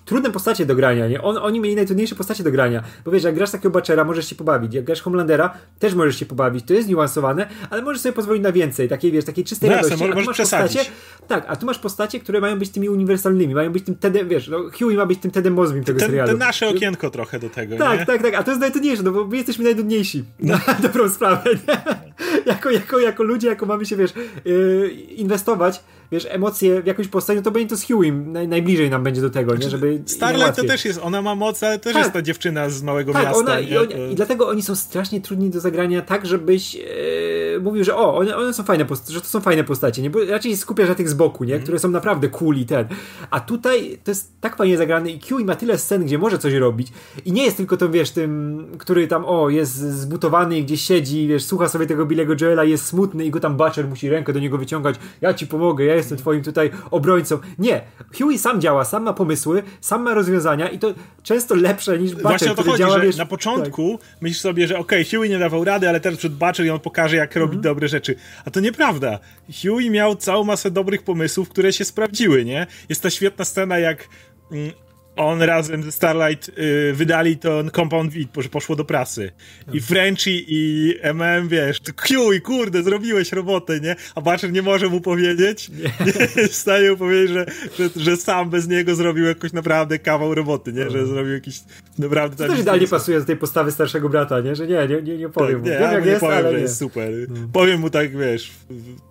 [0.10, 1.22] trudne postacie do grania, nie?
[1.22, 4.36] On, oni mieli najtrudniejsze postacie do grania, bo wiesz, jak grasz takiego Bachera, możesz się
[4.36, 8.44] pobawić, jak grasz Homelandera, też możesz się pobawić, to jest niuansowane, ale możesz sobie pozwolić
[8.44, 10.04] na więcej, takiej, wiesz, takiej czystej no radości.
[10.04, 10.78] Jasne, możesz przesadzić.
[10.78, 10.98] Postacie,
[11.28, 14.48] tak, a tu masz postacie, które mają być tymi uniwersalnymi, mają być tym Tedem, wiesz,
[14.48, 16.30] no, Huey ma być tym Tedem Mosbym tego ten, serialu.
[16.30, 18.06] Ten nasze okienko trochę do tego, Tak, nie?
[18.06, 20.60] tak, tak, a to jest najtrudniejsze, no bo my jesteśmy najtrudniejsi no.
[20.68, 22.00] na dobrą sprawę, nie?
[22.46, 24.14] Jako, jako, jako ludzie, jako mamy się, wiesz,
[24.46, 28.90] yy, inwestować wiesz, emocje w jakąś postać, no to będzie to z Hughiem naj, najbliżej
[28.90, 29.58] nam będzie do tego, nie?
[29.58, 32.02] Znaczy, Żeby Starlight to też jest, ona ma moc, ale też tak.
[32.02, 33.40] jest ta dziewczyna z małego tak, miasta.
[33.40, 37.84] Ona, i, on, I dlatego oni są strasznie trudni do zagrania tak, żebyś e, mówił,
[37.84, 40.10] że o, one, one są fajne postacie, że to są fajne postacie, nie?
[40.10, 41.54] Bo raczej skupiasz na tych z boku, nie?
[41.54, 41.64] Mm.
[41.64, 42.88] Które są naprawdę cool i ten.
[43.30, 46.54] A tutaj to jest tak fajnie zagrane i Huey ma tyle scen, gdzie może coś
[46.54, 46.88] robić
[47.26, 51.28] i nie jest tylko to, wiesz, tym, który tam, o, jest zbutowany i gdzieś siedzi,
[51.28, 54.40] wiesz, słucha sobie tego Billego Joela, jest smutny i go tam Butcher musi rękę do
[54.40, 57.40] niego wyciągać, ja ci pomogę, ja jestem twoim tutaj obrońcą.
[57.60, 57.82] Nie.
[58.18, 60.94] Huey sam działa, sam ma pomysły, sam ma rozwiązania i to
[61.24, 64.22] często lepsze niż Butcher, Właśnie o to chodzi, działa, że wiesz, na początku tak.
[64.22, 66.80] myślisz sobie, że okej, okay, Huey nie dawał rady, ale teraz przed Butcher i on
[66.80, 67.64] pokaże, jak robić mm.
[67.64, 68.16] dobre rzeczy.
[68.46, 69.20] A to nieprawda.
[69.64, 72.68] Huey miał całą masę dobrych pomysłów, które się sprawdziły, nie?
[72.90, 74.08] Jest ta świetna scena, jak
[74.52, 74.72] mm,
[75.20, 79.32] on razem ze Starlight y, wydali ten Compound V, że poszło do prasy.
[79.74, 83.96] I Frenchy i MM, wiesz, Q i kurde, zrobiłeś robotę, nie?
[84.16, 87.46] A Butcher nie może mu powiedzieć, nie, nie jest w stanie mu powiedzieć, że,
[87.80, 90.82] że, że, sam bez niego zrobił jakoś naprawdę kawał roboty, nie?
[90.82, 91.08] Że mhm.
[91.08, 91.60] zrobił jakiś
[91.98, 92.48] naprawdę...
[92.48, 94.56] To też idealnie pasuje do tej postawy starszego brata, nie?
[94.56, 95.68] Że nie, nie, nie, nie powiem tak, mu.
[95.68, 96.62] Nie, Wiem, jak nie jest, powiem, ale że nie.
[96.62, 97.12] jest super.
[97.30, 97.36] No.
[97.54, 98.52] Powiem mu tak, wiesz,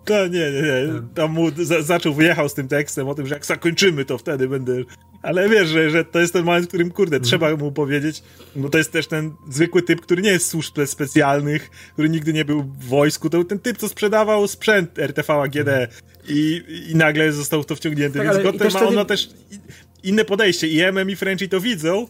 [0.05, 0.93] to nie, nie, nie.
[0.93, 1.03] Tak.
[1.15, 4.47] Tam mu za, zaczął, wyjechał z tym tekstem o tym, że jak zakończymy, to wtedy
[4.47, 4.73] będę...
[5.21, 7.25] Ale wiesz, że, że to jest ten moment, w którym, kurde, mm.
[7.25, 8.23] trzeba mu powiedzieć,
[8.55, 12.45] bo to jest też ten zwykły typ, który nie jest służb specjalnych, który nigdy nie
[12.45, 15.89] był w wojsku, to był ten typ, co sprzedawał sprzęt RTV AGD mm.
[16.27, 19.29] i, i nagle został w to wciągnięty, tak, więc Gotham ma, on ma też
[20.03, 22.07] inne podejście i MM i Frenchy to widzą,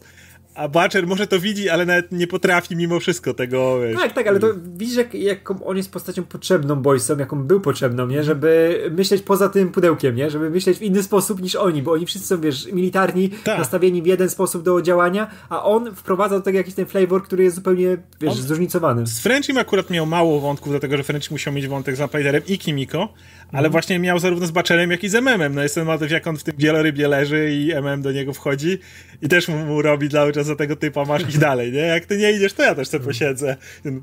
[0.60, 3.80] a Butcher może to widzi, ale nawet nie potrafi mimo wszystko tego.
[3.80, 3.98] Wiesz.
[3.98, 4.46] Tak, tak, ale to
[4.76, 8.24] widzisz, jak, jaką on jest postacią potrzebną boysom, jaką był potrzebną, nie?
[8.24, 10.30] Żeby myśleć poza tym pudełkiem, nie?
[10.30, 13.58] Żeby myśleć w inny sposób niż oni, bo oni wszyscy są, wiesz, militarni, tak.
[13.58, 17.44] nastawieni w jeden sposób do działania, a on wprowadza do tego jakiś ten flavor, który
[17.44, 19.06] jest zupełnie, wiesz, on, zróżnicowany.
[19.06, 22.58] Z Frenchim akurat miał mało wątków, dlatego że French musiał mieć wątek z Vampirem i
[22.58, 23.08] Kimiko,
[23.52, 23.72] ale mm.
[23.72, 25.54] właśnie miał zarówno z Butcherem, jak i z MM-em.
[25.54, 28.78] No jest ten motyw, jak on w tym wielorybie leży i MM do niego wchodzi
[29.22, 31.78] i też mu, mu robi cały czas za tego typa, masz iść dalej, nie?
[31.78, 33.56] Jak ty nie idziesz, to ja też sobie posiedzę.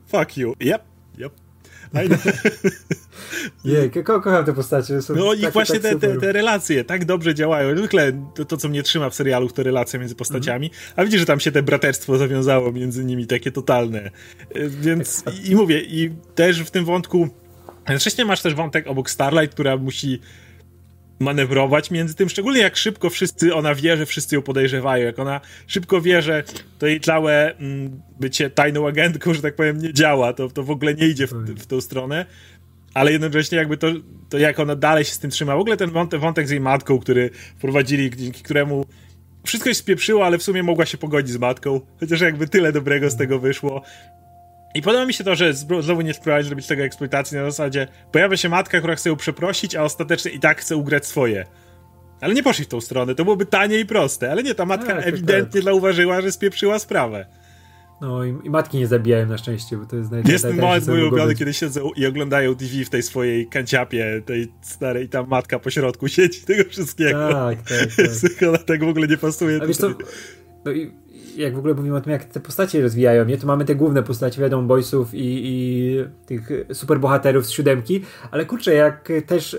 [0.07, 0.53] Fuck you.
[0.61, 0.81] Yep,
[1.19, 1.31] yep.
[3.65, 5.01] Nie, ko kocham te postacie.
[5.01, 7.77] Są no i właśnie tak te, te, te, relacje tak dobrze działają.
[7.77, 10.79] Zwykle to, to, co mnie trzyma w serialu, to relacja między postaciami, mm.
[10.95, 14.11] a widzisz, że tam się te braterstwo zawiązało między nimi, takie totalne.
[14.55, 17.29] Y, więc i, i mówię, i też w tym wątku
[17.89, 20.19] Jednocześnie masz też wątek obok Starlight, która musi
[21.19, 25.41] manewrować między tym, szczególnie jak szybko wszyscy, ona wie, że wszyscy ją podejrzewają, jak ona
[25.67, 26.43] szybko wie, że
[26.79, 30.71] to jej całe mm, bycie tajną agentką, że tak powiem, nie działa, to, to w
[30.71, 32.25] ogóle nie idzie w, w tą stronę,
[32.93, 33.87] ale jednocześnie jakby to,
[34.29, 36.59] to jak ona dalej się z tym trzyma, w ogóle ten wątek, wątek z jej
[36.59, 38.85] matką, który wprowadzili, dzięki któremu
[39.45, 43.09] wszystko się spieprzyło, ale w sumie mogła się pogodzić z matką, chociaż jakby tyle dobrego
[43.09, 43.81] z tego wyszło,
[44.77, 48.37] i podoba mi się to, że znowu nie spróbowali zrobić tego eksploitacji na zasadzie pojawia
[48.37, 51.45] się matka, która chce ją przeprosić, a ostatecznie i tak chce ugrać swoje.
[52.21, 54.95] Ale nie poszli w tą stronę, to byłoby tanie i proste, ale nie, ta matka
[54.95, 55.63] tak, ewidentnie tak.
[55.63, 57.25] zauważyła, że spieprzyła sprawę.
[58.01, 60.33] No i, i, matki nie zabijają na szczęście, bo to jest najlepsze.
[60.33, 64.51] Jest ten moment mój ulubiony, kiedy siedzą i oglądają TV w tej swojej kanciapie, tej
[64.61, 67.29] starej, i tam matka po środku siedzi tego wszystkiego.
[67.31, 67.77] Tak, tak,
[68.39, 68.65] tak.
[68.67, 69.59] Tak w ogóle nie pasuje.
[69.61, 69.89] A wiesz co,
[70.65, 70.91] no i
[71.37, 73.37] jak w ogóle mówimy o tym, jak te postacie rozwijają, nie?
[73.37, 78.73] To mamy te główne postacie, wiadomo, boysów i, i tych superbohaterów z siódemki, ale kurczę,
[78.73, 79.57] jak też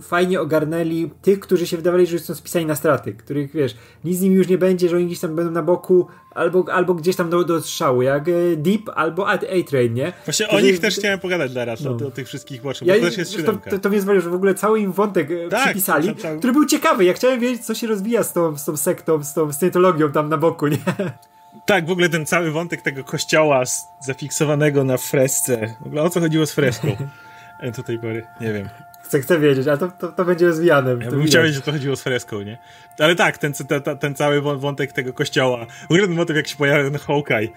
[0.00, 4.20] fajnie ogarnęli tych, którzy się wydawali, że są spisani na straty, których wiesz, nic z
[4.20, 7.30] nimi już nie będzie, że oni gdzieś tam będą na boku albo, albo gdzieś tam
[7.30, 10.12] do, do strzału, jak e, Deep albo A-Train, nie?
[10.24, 10.62] Właśnie którzy...
[10.62, 11.90] o nich też chciałem pogadać teraz, no.
[11.90, 14.34] o, o, tych wszystkich ja, bo też jest to, to, to mnie zwaliło, że w
[14.34, 16.38] ogóle cały im wątek e, tak, przypisali, cały...
[16.38, 17.04] który był ciekawy.
[17.04, 20.28] Ja chciałem wiedzieć, co się rozwija z tą, z tą sektą, z tą scientologią tam
[20.28, 20.78] na boku, nie?
[21.66, 23.62] Tak, w ogóle ten cały wątek tego kościoła
[24.00, 25.76] zafiksowanego na fresce.
[25.80, 26.88] W ogóle o co chodziło z freską?
[27.76, 28.68] Do tej pory, nie wiem.
[29.06, 30.90] Chcę, chcę wiedzieć, ale to, to, to będzie rozwijane.
[30.90, 32.58] Ja bym chciał wiedzieć, że to chodziło z freską, nie?
[32.98, 35.66] Ale tak, ten, ten, ten cały wątek tego kościoła.
[35.66, 37.48] W ogóle ten motyw, jak się pojawia ten Hawkeye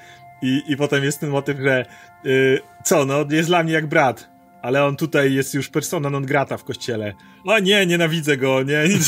[0.41, 1.85] i, i potem jest ten motyw, że
[2.23, 4.29] yy, co, no, jest dla mnie jak brat,
[4.61, 7.13] ale on tutaj jest już persona non grata w kościele.
[7.45, 9.07] O nie, nienawidzę go, nie, nic.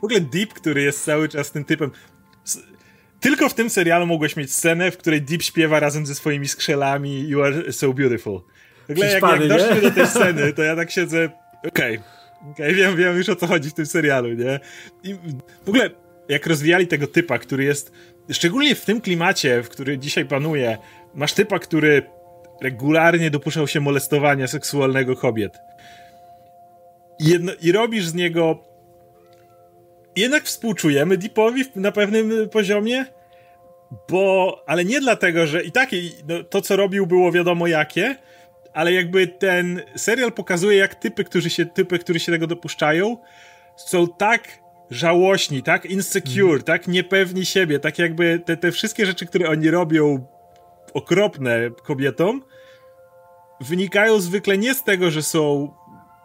[0.00, 1.90] w ogóle Deep, który jest cały czas tym typem.
[3.20, 7.28] Tylko w tym serialu mogłeś mieć scenę, w której Deep śpiewa razem ze swoimi skrzelami
[7.28, 8.40] You are so beautiful.
[8.90, 11.28] Ogóle jak, jak doszliśmy do tej sceny, to ja tak siedzę,
[11.68, 14.60] okej, okay, okay, wiem, wiem już o co chodzi w tym serialu, nie?
[15.02, 15.14] I
[15.64, 15.90] w ogóle
[16.28, 17.92] jak rozwijali tego typa, który jest,
[18.30, 20.78] szczególnie w tym klimacie, w który dzisiaj panuje,
[21.14, 22.02] masz typa, który
[22.62, 25.58] regularnie dopuszczał się molestowania seksualnego kobiet.
[27.18, 28.64] I, jedno, i robisz z niego
[30.16, 33.06] jednak współczujemy Deepowi na pewnym poziomie,
[34.10, 35.90] bo, ale nie dlatego, że i tak
[36.28, 38.16] no, to, co robił, było wiadomo jakie,
[38.74, 43.16] ale jakby ten serial pokazuje, jak typy, którzy się, typy, którzy się tego dopuszczają,
[43.76, 46.62] są tak żałośni, tak insecure, mm.
[46.62, 50.26] tak niepewni siebie, tak jakby te, te wszystkie rzeczy, które oni robią
[50.94, 52.42] okropne kobietom,
[53.60, 55.74] wynikają zwykle nie z tego, że są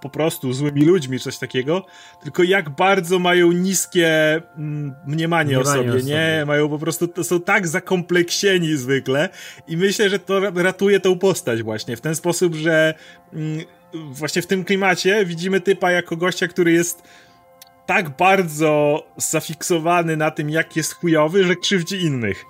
[0.02, 1.86] po prostu złymi ludźmi, coś takiego,
[2.24, 6.44] tylko jak bardzo mają niskie mm, mniemanie, o sobie, o sobie, nie?
[6.48, 9.30] Mają po prostu, są tak zakompleksieni zwykle
[9.68, 12.94] i myślę, że to ratuje tą postać właśnie w ten sposób, że
[13.34, 17.04] mm, właśnie w tym klimacie widzimy typa jako gościa, który jest
[17.86, 22.46] tak bardzo zafiksowany na tym, jak jest chujowy, że krzywdzi innych.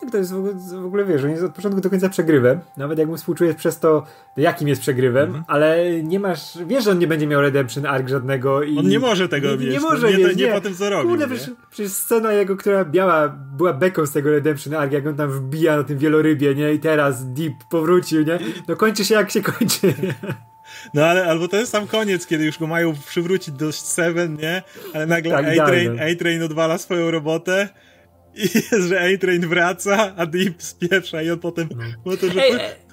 [0.00, 2.60] Tak, to jest w ogóle, w ogóle wiesz, on jest od początku do końca przegrywem.
[2.76, 5.44] Nawet jak mu współczujesz przez to, jakim jest przegrywem, mhm.
[5.46, 8.78] ale nie masz, wiesz, że on nie będzie miał redemption arc żadnego i...
[8.78, 9.72] On nie może tego nie, mieć.
[9.72, 11.08] Nie może nie, mieć, nie, nie, po tym, co robi.
[11.08, 15.16] Kurde, przecież, przecież scena jego, która biała, była beką z tego redemption arc, jak on
[15.16, 16.72] tam wbija na tym wielorybie, nie?
[16.72, 18.38] I teraz Deep powrócił, nie?
[18.68, 19.94] No kończy się jak się kończy?
[20.94, 24.62] No ale albo to jest sam koniec, kiedy już go mają przywrócić do Seven, nie?
[24.94, 25.44] Ale nagle tak,
[26.00, 27.68] A-Train odwala swoją robotę
[28.34, 31.68] i jest, że A-Train wraca, a Deep spieprza i on potem,
[32.06, 32.16] no.
[32.16, 32.42] to, że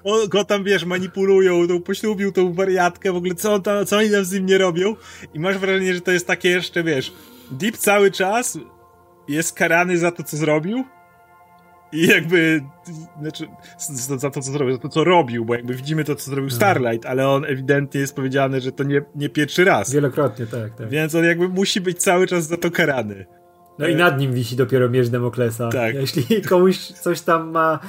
[0.03, 3.97] on, go tam, wiesz, manipulują, tą, poślubił tą wariatkę, w ogóle co, on tam, co
[3.97, 4.95] oni tam z nim nie robią
[5.33, 7.13] i masz wrażenie, że to jest takie jeszcze, wiesz,
[7.51, 8.59] Deep cały czas
[9.27, 10.83] jest karany za to, co zrobił
[11.91, 12.61] i jakby,
[13.21, 13.47] znaczy,
[14.17, 17.05] za to, co zrobił, za to, co robił, bo jakby widzimy to, co zrobił Starlight,
[17.05, 19.93] ale on ewidentnie jest powiedziane, że to nie, nie pierwszy raz.
[19.93, 20.89] Wielokrotnie, tak, tak.
[20.89, 23.25] Więc on jakby musi być cały czas za to karany.
[23.79, 25.69] No i nad nim wisi dopiero miecz Demoklesa.
[25.69, 25.95] Tak.
[25.95, 27.79] Jeśli komuś coś tam ma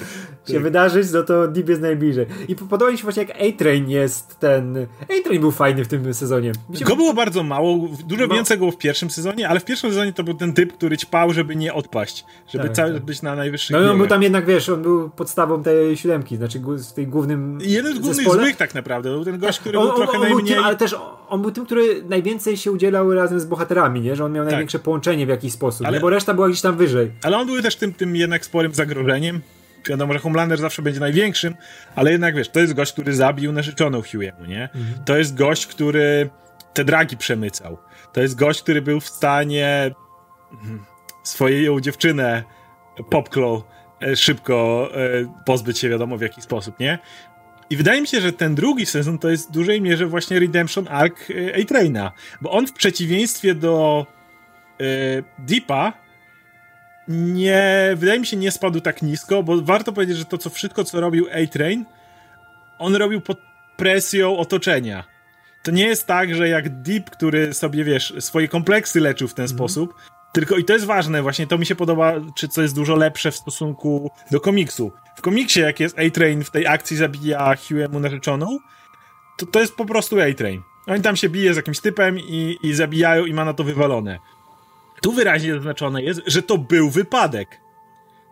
[0.46, 0.62] się tak.
[0.62, 2.26] wydarzyć, no to Deep jest najbliżej.
[2.48, 4.86] I podoba mi się właśnie jak A-Train jest ten...
[5.02, 6.52] A-Train był fajny w tym sezonie.
[6.74, 6.84] Się...
[6.84, 8.34] Go było bardzo mało, dużo no.
[8.34, 11.32] więcej było w pierwszym sezonie, ale w pierwszym sezonie to był ten typ, który ćpał,
[11.32, 12.24] żeby nie odpaść.
[12.48, 13.02] Żeby tak, cały tak.
[13.02, 16.36] być na najwyższym No i on był tam jednak, wiesz, on był podstawą tej siódemki,
[16.36, 16.60] znaczy
[16.90, 19.94] w tej głównym Jeden z głównych złych tak naprawdę, był ten gość, który on, był
[19.94, 20.54] on, trochę on najmniej...
[20.54, 20.96] Tym, ale też
[21.28, 24.16] on był tym, który najwięcej się udzielał razem z bohaterami, nie?
[24.16, 24.52] Że on miał tak.
[24.52, 25.96] największe połączenie w jakiś sposób, ale...
[25.96, 26.00] nie?
[26.00, 27.10] Bo reszta była gdzieś tam wyżej.
[27.22, 29.40] Ale on był też tym, tym jednak sporym zagrożeniem.
[29.88, 31.54] Wiadomo, że Homelander zawsze będzie największym,
[31.96, 34.62] ale jednak wiesz, to jest gość, który zabił narzeczoną Hugh'emu, nie?
[34.62, 35.04] Mhm.
[35.04, 36.30] To jest gość, który
[36.74, 37.78] te dragi przemycał.
[38.12, 39.90] To jest gość, który był w stanie
[40.52, 40.84] mhm,
[41.22, 42.42] swoją dziewczynę
[43.10, 43.62] Popklow
[44.02, 44.98] e, szybko e,
[45.46, 46.98] pozbyć się wiadomo w jaki sposób, nie?
[47.70, 50.88] I wydaje mi się, że ten drugi sezon to jest w dużej mierze właśnie Redemption
[50.88, 54.06] Arc e, A-Traina, bo on w przeciwieństwie do
[55.38, 55.92] Deepa
[57.08, 60.84] nie, wydaje mi się, nie spadł tak nisko, bo warto powiedzieć, że to co wszystko,
[60.84, 61.84] co robił A-Train,
[62.78, 63.38] on robił pod
[63.76, 65.04] presją otoczenia.
[65.62, 69.44] To nie jest tak, że jak Deep, który sobie, wiesz, swoje kompleksy leczył w ten
[69.44, 69.56] mm.
[69.56, 69.94] sposób,
[70.32, 73.30] tylko i to jest ważne, właśnie to mi się podoba, czy co jest dużo lepsze
[73.30, 74.92] w stosunku do komiksu.
[75.16, 78.58] W komiksie, jak jest A-Train w tej akcji zabija Hugh'emu narzeczoną,
[79.38, 80.62] to to jest po prostu A-Train.
[80.86, 84.18] Oni tam się bije z jakimś typem i, i zabijają i ma na to wywalone.
[85.02, 87.60] Tu wyraźnie zaznaczone jest, że to był wypadek.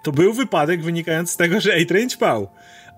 [0.03, 2.49] To był wypadek wynikający z tego, że A-Train ćpał.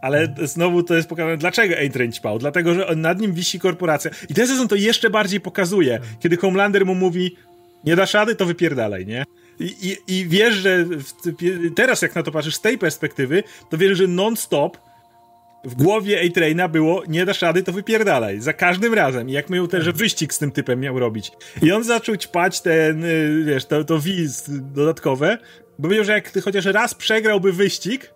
[0.03, 2.39] Ale znowu to jest pokazane, dlaczego A-Train ćpał.
[2.39, 4.11] Dlatego, że nad nim wisi korporacja.
[4.29, 6.01] I ten sezon to jeszcze bardziej pokazuje.
[6.21, 7.37] Kiedy Homelander mu mówi,
[7.85, 9.25] nie dasz rady, to wypierdalaj, nie?
[9.61, 11.13] I, i, i wiesz, że w,
[11.77, 14.79] teraz jak na to patrzysz z tej perspektywy, to wiesz, że non-stop
[15.69, 18.41] w głowie A-Traina było, nie dasz rady, to wypierdalaj.
[18.41, 19.29] Za każdym razem.
[19.29, 21.33] I jak miał ten, że wyścig z tym typem miał robić.
[21.63, 25.39] I on zaczął ćpać ten, y, wiesz, to, to wiz dodatkowe,
[25.79, 28.11] bo wiedział, że jak chociaż raz przegrałby wyścig,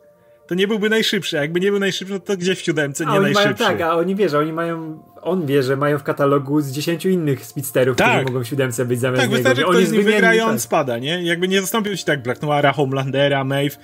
[0.47, 1.39] to nie byłby najszybszy.
[1.39, 3.65] A jakby nie był najszybszy, no to gdzieś w siódemce nie a oni najszybszy.
[3.65, 6.73] Mają, tak, a oni wie, że oni mają, on wie, że mają w katalogu z
[6.73, 8.09] dziesięciu innych speedsterów, tak.
[8.09, 9.37] którzy mogą w siódemce być zamiast Tak, niego.
[9.37, 10.61] wystarczy, że ktoś z nim wygra i on tak.
[10.61, 11.23] spada, nie?
[11.23, 13.77] Jakby nie zastąpił się tak Black Noira, Homelandera, Maeve,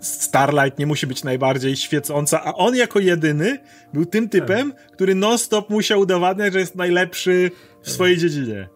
[0.00, 3.58] Starlight nie musi być najbardziej świecąca, a on jako jedyny
[3.92, 4.92] był tym typem, tak.
[4.92, 7.50] który non-stop musiał udowadniać, że jest najlepszy
[7.82, 8.68] w swojej dziedzinie.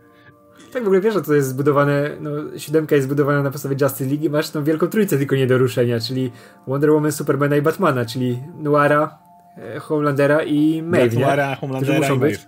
[0.72, 4.04] Tak w ogóle wiesz, że to jest zbudowane, no siódemka jest zbudowana na podstawie Justice
[4.10, 6.32] League i masz tą wielką trójcę tylko nie do ruszenia, czyli
[6.66, 9.18] Wonder Woman, Supermana i Batmana, czyli Noira,
[9.58, 12.38] e, Homelandera i Maeve, Noira, Homelandera i Maeve.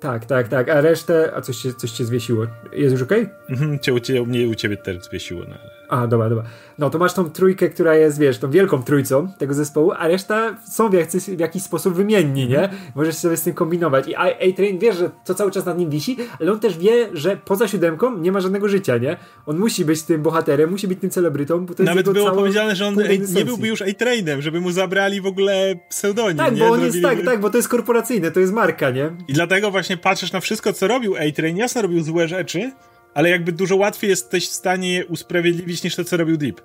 [0.00, 2.46] Tak, tak, tak, a resztę, a coś cię, coś cię zwiesiło.
[2.72, 3.22] Jest już okej?
[3.22, 3.34] Okay?
[3.48, 5.42] Mhm, cię, mnie u ciebie też zwiesiło.
[5.48, 5.79] No.
[5.90, 6.44] A, dobra, dobra.
[6.78, 10.56] No to masz tą trójkę, która jest, wiesz, tą wielką trójcą tego zespołu, a reszta
[10.70, 12.62] są w, jakiś, w jakiś sposób wymienni, nie?
[12.62, 12.80] Mhm.
[12.94, 14.08] Możesz sobie z tym kombinować.
[14.08, 17.36] I A-Train wie, że to cały czas nad nim wisi, ale on też wie, że
[17.36, 19.16] poza siódemką nie ma żadnego życia, nie?
[19.46, 22.76] On musi być tym bohaterem, musi być tym celebrytą, bo to Nawet jest było powiedziane,
[22.76, 22.96] że on
[23.34, 26.36] nie byłby już A-Trainem, żeby mu zabrali w ogóle pseudonim.
[26.36, 26.60] Tak, nie?
[26.60, 29.10] bo on jest, tak, tak, bo to jest korporacyjne, to jest marka, nie?
[29.28, 32.72] I dlatego właśnie patrzysz na wszystko, co robił A-Train, jasno robił złe rzeczy,
[33.14, 36.60] ale jakby dużo łatwiej jesteś w stanie je usprawiedliwić niż to, co robił Deep.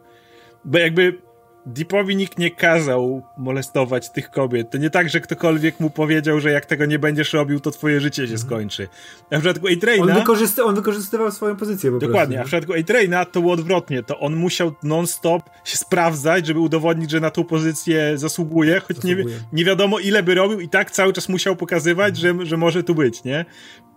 [0.65, 1.25] Bo jakby
[1.65, 4.71] Deepowi nikt nie kazał molestować tych kobiet.
[4.71, 8.01] To nie tak, że ktokolwiek mu powiedział, że jak tego nie będziesz robił, to twoje
[8.01, 8.39] życie się mhm.
[8.39, 8.87] skończy.
[9.31, 10.13] A w przypadku A-Traina...
[10.13, 13.53] On, wykorzysty, on wykorzystywał swoją pozycję po Dokładnie, prostu, a w przypadku A-Traina to było
[13.53, 14.03] odwrotnie.
[14.03, 19.25] To on musiał non-stop się sprawdzać, żeby udowodnić, że na tą pozycję zasługuje, choć zasługuje.
[19.25, 22.83] Nie, nie wiadomo ile by robił i tak cały czas musiał pokazywać, że, że może
[22.83, 23.45] tu być, nie?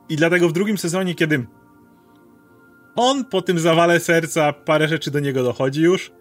[0.08, 1.46] I dlatego w drugim sezonie, kiedy
[2.98, 6.12] on po tym zawale serca parę rzeczy do niego dochodzi już.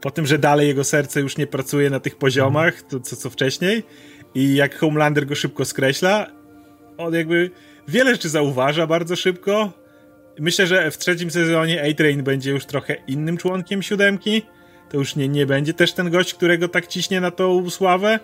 [0.00, 3.30] Po tym, że dalej jego serce już nie pracuje na tych poziomach, to, co, co
[3.30, 3.82] wcześniej.
[4.34, 6.26] I jak Homelander go szybko skreśla,
[6.96, 7.50] on jakby
[7.88, 9.72] wiele rzeczy zauważa bardzo szybko.
[10.38, 14.42] Myślę, że w trzecim sezonie A-Train będzie już trochę innym członkiem siódemki.
[14.90, 18.20] To już nie, nie będzie też ten gość, którego tak ciśnie na tą sławę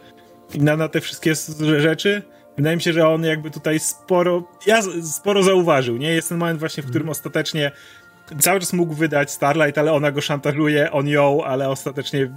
[0.55, 1.35] i na, na te wszystkie
[1.81, 2.23] rzeczy.
[2.57, 6.09] Wydaje mi się, że on jakby tutaj sporo, ja sporo zauważył, nie?
[6.09, 7.11] Jest ten moment właśnie, w którym mm.
[7.11, 7.73] ostatecznie
[8.41, 12.31] cały czas mógł wydać Starlight, ale ona go szantażuje, on ją, ale ostatecznie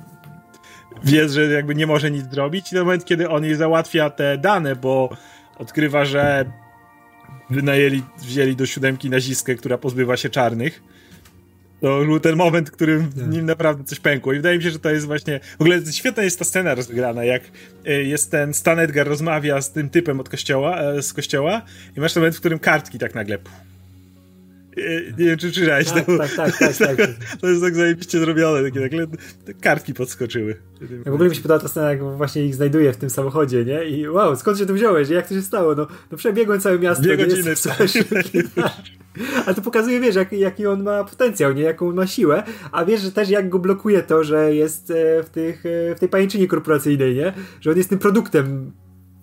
[1.03, 2.67] wie, że jakby nie może nic zrobić.
[2.67, 5.09] I ten moment, kiedy on jej załatwia te dane, bo
[5.57, 6.45] odkrywa, że
[7.49, 10.83] wynajęli, wzięli do siódemki nazistkę, która pozbywa się czarnych
[11.81, 14.33] to był ten moment, w którym w nim naprawdę coś pękło.
[14.33, 15.39] I wydaje mi się, że to jest właśnie.
[15.57, 17.43] W ogóle świetna jest ta scena rozegrana, jak
[17.85, 21.61] e, jest ten Stan Edgar rozmawia z tym typem od kościoła, e, z kościoła,
[21.97, 23.35] i masz ten moment, w którym kartki tak nagle.
[23.35, 23.39] E,
[25.17, 26.17] nie wiem, czy czytałeś tak, to.
[26.17, 27.09] Tak, tak, tak, tak, tak.
[27.41, 29.07] To jest tak zajebiście zrobione, takie nagle
[29.61, 30.55] kartki podskoczyły.
[31.05, 33.65] Ja w ogóle mi się podoba ta scena, jak właśnie ich znajduje w tym samochodzie,
[33.65, 33.85] nie?
[33.85, 35.09] I wow, skąd się tu wziąłeś?
[35.09, 35.75] Jak to się stało?
[35.75, 37.03] No, no przebiegłem całe miasto.
[37.03, 37.53] Dwie godziny.
[39.45, 41.63] Ale to pokazuje, wiesz, jak, jaki on ma potencjał, nie?
[41.63, 45.29] Jaką ma siłę, a wiesz, że też jak go blokuje to, że jest e, w,
[45.29, 47.33] tych, e, w tej pajęczynie korporacyjnej, nie?
[47.61, 48.71] Że on jest tym produktem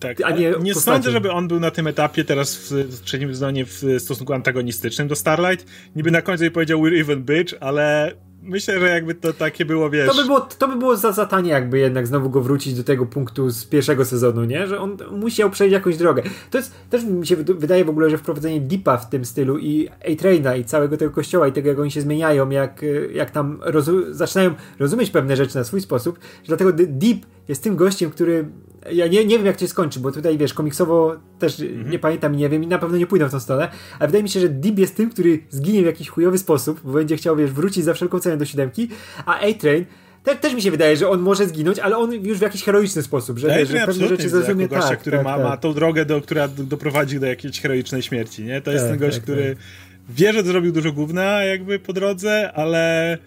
[0.00, 3.34] tak, a nie, nie sądzę, żeby on był na tym etapie teraz w, w trzecim
[3.34, 5.66] zdaniu w stosunku antagonistycznym do Starlight.
[5.96, 8.12] Niby na końcu jej powiedział we're even bitch, ale
[8.44, 10.08] myślę, że jakby to takie było, wiesz...
[10.08, 12.84] To by było, to by było za, za tanie jakby jednak znowu go wrócić do
[12.84, 14.66] tego punktu z pierwszego sezonu, nie?
[14.66, 16.22] Że on musiał przejść jakąś drogę.
[16.50, 19.88] To jest, też mi się wydaje w ogóle, że wprowadzenie Deepa w tym stylu i
[19.88, 24.14] A-Traina i całego tego kościoła i tego, jak oni się zmieniają, jak, jak tam rozu
[24.14, 27.18] zaczynają rozumieć pewne rzeczy na swój sposób, że dlatego Deep
[27.48, 28.44] jest tym gościem, który
[28.92, 31.90] ja nie, nie wiem, jak to się skończy, bo tutaj wiesz, komiksowo też mhm.
[31.90, 33.68] nie pamiętam i nie wiem, i na pewno nie pójdę w tą stronę,
[33.98, 36.92] ale wydaje mi się, że Deep jest tym, który zginie w jakiś chujowy sposób, bo
[36.92, 38.88] będzie chciał, wiesz, wrócić za wszelką cenę do siódemki,
[39.26, 39.84] a A-Train
[40.24, 43.02] te, też mi się wydaje, że on może zginąć, ale on już w jakiś heroiczny
[43.02, 45.44] sposób, że, wiesz, że pewne rzeczy zrozumie gościa, tak, który tak, ma, tak.
[45.44, 48.60] ma tą drogę, do, która doprowadzi do jakiejś heroicznej śmierci, nie?
[48.60, 50.16] To jest tak, ten gość, tak, który tak.
[50.16, 53.18] wie, że zrobił dużo gówna jakby po drodze, ale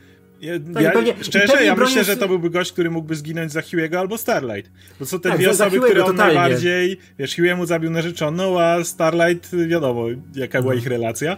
[0.41, 3.61] ja, tak, ja, pewnie, szczerze, ja myślę, że to byłby gość, który mógłby zginąć za
[3.61, 4.71] Hugh'ego albo Starlight.
[4.99, 6.35] Bo są te tak, dwie osoby, które on totalnie.
[6.35, 10.05] najbardziej, wiesz, Hugh'emu zabił narzeczoną, a Starlight, wiadomo,
[10.35, 10.79] jaka była no.
[10.79, 11.37] ich relacja.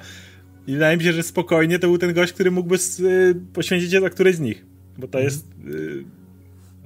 [0.69, 4.01] I wydaje mi się, że spokojnie to był ten gość, który mógłby y, poświęcić się
[4.01, 4.65] za którejś z nich.
[4.97, 5.23] Bo to mhm.
[5.23, 5.45] jest...
[5.67, 6.03] Y,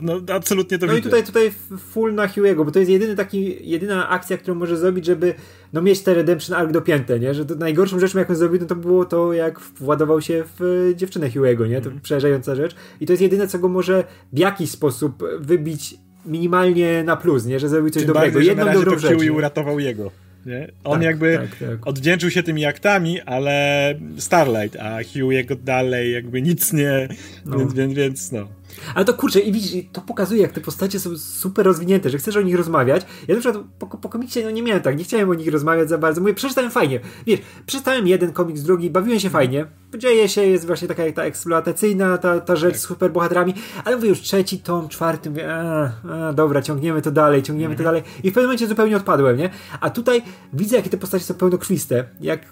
[0.01, 1.09] no, absolutnie to No widzę.
[1.09, 4.77] i tutaj, tutaj full na Hugh'ego, bo to jest jedyny taki, jedyna akcja, którą może
[4.77, 5.34] zrobić, żeby
[5.73, 7.34] no, mieć te Redemption Arc dopięte, nie?
[7.34, 10.95] Że to najgorszą rzeczą, jaką zrobił, no to było to, jak władował się w e,
[10.95, 11.81] dziewczynę Hugh'ego, nie?
[11.81, 12.01] To mm.
[12.01, 12.75] przerażająca rzecz.
[13.01, 14.03] I to jest jedyne, co go może
[14.34, 17.59] w jakiś sposób wybić minimalnie na plus, nie?
[17.59, 18.34] Że zrobił coś Tym dobrego.
[18.34, 19.13] Bardziej, Jedną dobrą rzecz.
[19.13, 20.11] Hughie uratował jego.
[20.46, 20.68] Nie?
[20.84, 21.88] On tak, jakby tak, tak.
[21.88, 27.08] odwdzięczył się tymi aktami, ale Starlight, a Hugh jego dalej jakby nic nie,
[27.46, 27.58] no.
[27.58, 28.48] więc, więc, więc no.
[28.95, 32.38] Ale to kurczę, i widzisz, to pokazuje, jak te postacie są super rozwinięte, że chcesz
[32.38, 33.05] o nich rozmawiać.
[33.28, 35.89] Ja na przykład po, po komiksie no nie miałem tak, nie chciałem o nich rozmawiać
[35.89, 36.21] za bardzo.
[36.21, 36.99] Mówię, przeczytałem fajnie.
[37.28, 39.65] Wiesz, przeczytałem jeden komiks, drugi, bawiłem się fajnie.
[39.97, 42.80] Dzieje się, jest właśnie taka ta eksploatacyjna, ta, ta rzecz tak.
[42.80, 43.53] z superbohaterami,
[43.86, 47.84] ale mówię już trzeci tom, czwarty, mówię, a, a, dobra, ciągniemy to dalej, ciągniemy to
[47.84, 47.86] mhm.
[47.86, 48.11] dalej.
[48.24, 49.49] I w pewnym momencie zupełnie odpadłem, nie?
[49.80, 50.21] A tutaj
[50.53, 52.45] widzę, jakie te postacie są pełnokrwiste, jak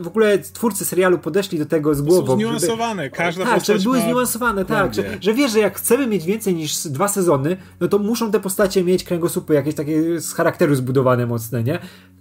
[0.00, 2.26] w ogóle twórcy serialu podeszli do tego z głową.
[2.26, 6.06] Są zniuansowane, żeby, każda Tak, żeby były zniuansowane, tak, że, że wiesz, że jak chcemy
[6.06, 10.32] mieć więcej niż dwa sezony, no to muszą te postacie mieć kręgosłupy jakieś takie z
[10.32, 11.78] charakteru zbudowane mocne, nie?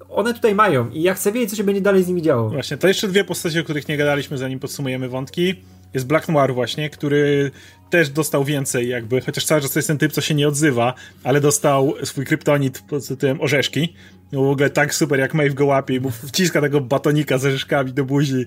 [0.10, 2.49] One tutaj mają i ja chcę wiedzieć, co się będzie dalej z nimi działo.
[2.49, 5.55] Właśnie, to jeszcze dwie postacie, o których nie gadaliśmy, zanim podsumujemy wątki.
[5.94, 7.52] Jest Black Noir właśnie, który
[7.90, 10.94] też dostał więcej jakby, chociaż cały czas to jest ten typ, co się nie odzywa,
[11.24, 13.94] ale dostał swój kryptonit pod tytułem orzeszki.
[14.32, 17.94] No w ogóle tak super, jak Maeve go łapie i wciska tego batonika z orzeszkami
[17.94, 18.46] do buzi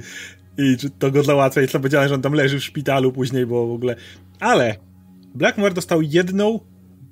[0.58, 3.66] i to go załatwia i to powiedziałem, że on tam leży w szpitalu później, bo
[3.66, 3.96] w ogóle...
[4.40, 4.76] Ale
[5.34, 6.60] Black Noir dostał jedną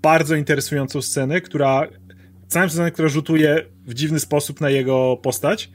[0.03, 1.87] bardzo interesującą scenę, która
[2.49, 5.71] całym sezonie, która rzutuje w dziwny sposób na jego postać.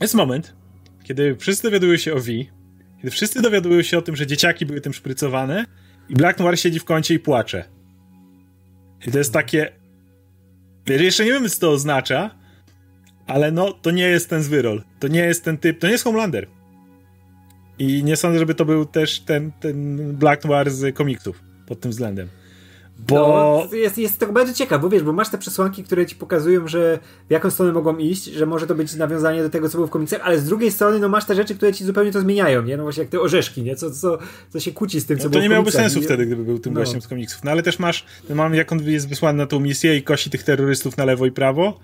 [0.00, 0.54] Jest moment,
[1.02, 2.32] kiedy wszyscy dowiadują się o V,
[2.96, 5.64] kiedy wszyscy dowiadują się o tym, że dzieciaki były tym szprycowane
[6.08, 7.64] i Black Noir siedzi w kącie i płacze.
[9.06, 9.72] I to jest takie...
[10.86, 12.30] Jeszcze nie wiem, co to oznacza,
[13.26, 14.82] ale no, to nie jest ten zwyrol.
[15.00, 16.46] To nie jest ten typ, to nie jest Homelander.
[17.78, 21.90] I nie sądzę, żeby to był też ten, ten Black Noir z komiksów pod tym
[21.90, 22.28] względem.
[22.98, 23.68] Bo...
[23.70, 26.68] No, jest, jest tego bardzo ciekaw, bo wiesz, bo masz te przesłanki, które ci pokazują,
[26.68, 29.86] że w jaką stronę mogą iść, że może to być nawiązanie do tego, co było
[29.86, 32.62] w komiksach, ale z drugiej strony, no masz te rzeczy, które ci zupełnie to zmieniają,
[32.62, 32.76] nie?
[32.76, 33.76] No właśnie jak te orzeszki, nie?
[33.76, 34.18] Co, co,
[34.50, 36.04] co się kłóci z tym, co no, było To nie miałoby sensu nie?
[36.04, 36.80] wtedy, gdyby był tym no.
[36.80, 37.44] gościem z komiksów.
[37.44, 40.42] No ale też masz, mam jak on jest wysłany na tą misję i kosi tych
[40.42, 41.80] terrorystów na lewo i prawo.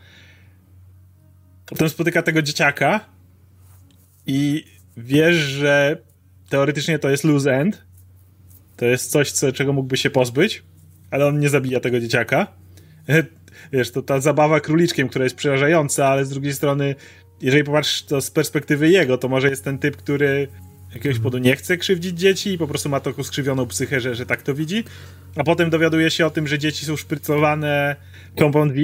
[1.66, 3.00] Potem spotyka tego dzieciaka
[4.26, 4.64] i
[4.96, 6.02] wiesz, że
[6.48, 7.82] teoretycznie to jest lose end.
[8.76, 10.62] To jest coś, co, czego mógłby się pozbyć
[11.12, 12.46] ale on nie zabija tego dzieciaka.
[13.72, 16.94] Wiesz, to ta zabawa króliczkiem, która jest przerażająca, ale z drugiej strony,
[17.40, 20.48] jeżeli popatrzysz to z perspektywy jego, to może jest ten typ, który
[20.94, 24.26] jakiegoś powodu nie chce krzywdzić dzieci i po prostu ma taką skrzywioną psychę, że, że
[24.26, 24.84] tak to widzi.
[25.36, 27.96] A potem dowiaduje się o tym, że dzieci są szprycowane
[28.38, 28.80] Compound V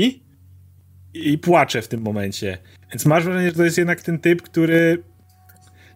[1.14, 2.58] i płacze w tym momencie.
[2.92, 5.02] Więc masz wrażenie, że to jest jednak ten typ, który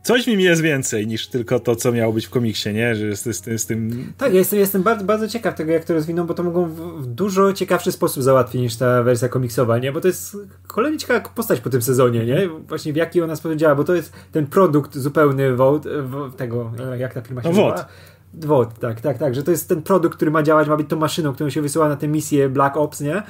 [0.03, 2.95] coś w nim jest więcej niż tylko to, co miało być w komiksie, nie?
[2.95, 4.13] Że z, z, z tym...
[4.19, 7.03] Tak, ja jestem, jestem bardzo, bardzo ciekaw tego, jak to rozwiną, bo to mogą w,
[7.03, 9.93] w, dużo ciekawszy sposób załatwić niż ta wersja komiksowa, nie?
[9.93, 10.37] Bo to jest
[10.67, 12.49] kolejna ciekawa postać po tym sezonie, nie?
[12.49, 15.91] Właśnie w jaki ona sposób działa, bo to jest ten produkt zupełny Vote,
[16.37, 17.89] tego, jak ta firma się no, nazywa?
[18.35, 20.97] Vote, tak, tak, tak, że to jest ten produkt, który ma działać, ma być tą
[20.97, 23.23] maszyną, którą się wysyła na tę misję Black Ops, nie?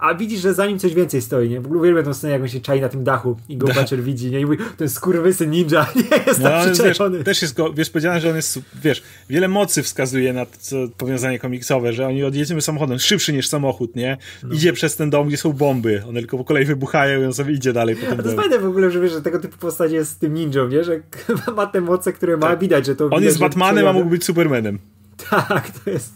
[0.00, 1.60] A widzisz, że za nim coś więcej stoi, nie?
[1.60, 4.02] W ogóle uwielbiam tą scenę, jak on się czai na tym dachu i go Butcher
[4.02, 4.40] widzi, nie?
[4.40, 6.24] I mówi, ten skurwysy ninja, nie?
[6.26, 7.16] Jest no, tam przyczajony.
[7.16, 10.52] Wiesz, też jest go, wiesz, powiedziane, że on jest, wiesz, wiele mocy wskazuje na to,
[10.60, 14.16] co, powiązanie komiksowe, że oni odjedziemy samochodem, szybszy niż samochód, nie?
[14.42, 14.54] No.
[14.54, 17.54] Idzie przez ten dom, gdzie są bomby, one tylko po kolei wybuchają i on sobie
[17.54, 19.58] idzie dalej po tym A to jest fajne w ogóle, że wiesz, że tego typu
[19.58, 20.84] postać jest z tym ninją, nie?
[20.84, 21.00] Że
[21.56, 22.58] ma te moce, które ma, tak.
[22.58, 23.04] widać, że to...
[23.04, 24.78] On widać, jest Batmanem, a mógł być Supermanem.
[25.30, 26.12] Tak, to jest...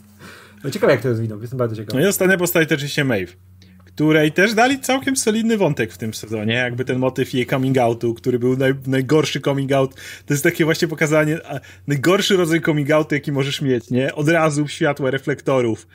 [0.65, 1.99] No ciekawe jak to rozwinął, jestem bardzo ciekawy.
[1.99, 3.33] No i ostatnia postać to oczywiście Maeve
[3.95, 8.15] której też dali całkiem solidny wątek w tym sezonie, jakby ten motyw jej coming outu,
[8.15, 9.95] który był naj, najgorszy coming out,
[10.27, 11.39] to jest takie właśnie pokazanie,
[11.87, 14.15] najgorszy rodzaj coming outu, jaki możesz mieć, nie?
[14.15, 15.87] Od razu w światło reflektorów.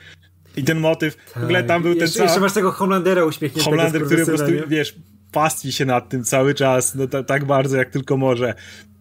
[0.56, 1.42] I ten motyw, tak.
[1.42, 2.26] w ogóle tam był jeszcze, ten cały...
[2.26, 4.62] Jeszcze masz tego Homelandera uśmiechniętego Homelander, który po prostu, nie?
[4.68, 4.94] wiesz,
[5.32, 8.54] pastwi się nad tym cały czas, no tak bardzo, jak tylko może.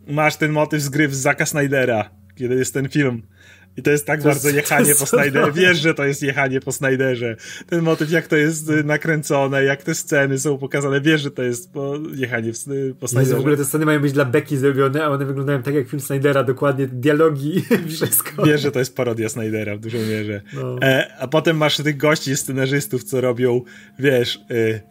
[0.08, 3.22] Masz ten motyw z gry z Zaka Snydera, kiedy jest ten film
[3.80, 5.52] i to jest tak to bardzo jest, jechanie po Snyderze.
[5.52, 7.36] Wiesz, że to jest jechanie po Snyderze.
[7.68, 11.44] Ten motyw, jak to jest y, nakręcone, jak te sceny są pokazane, wiesz, że to
[11.44, 12.52] jest po jechanie
[13.00, 13.36] po Snyderze.
[13.36, 16.00] w ogóle te sceny mają być dla Becky zrobione, a one wyglądają tak jak film
[16.00, 17.66] Snydera, dokładnie dialogi,
[17.96, 18.46] wszystko.
[18.46, 20.42] Wiesz, że to jest parodia Snydera w dużej mierze.
[20.54, 20.78] No.
[20.82, 23.62] E, a potem masz tych gości, scenarzystów, co robią,
[24.00, 24.82] wiesz, y,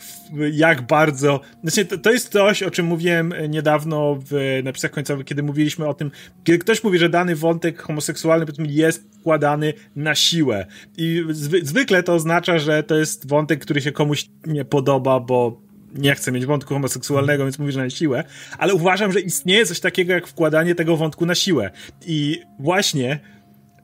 [0.53, 1.41] jak bardzo...
[1.63, 5.95] Znaczy, to, to jest coś, o czym mówiłem niedawno w napisach końcowych, kiedy mówiliśmy o
[5.95, 6.11] tym,
[6.45, 10.67] kiedy ktoś mówi, że dany wątek homoseksualny, jest wkładany na siłę.
[10.97, 15.61] I zwy zwykle to oznacza, że to jest wątek, który się komuś nie podoba, bo
[15.95, 18.25] nie chce mieć wątku homoseksualnego, więc mówi, że na siłę,
[18.59, 21.71] ale uważam, że istnieje coś takiego jak wkładanie tego wątku na siłę.
[22.07, 23.21] I właśnie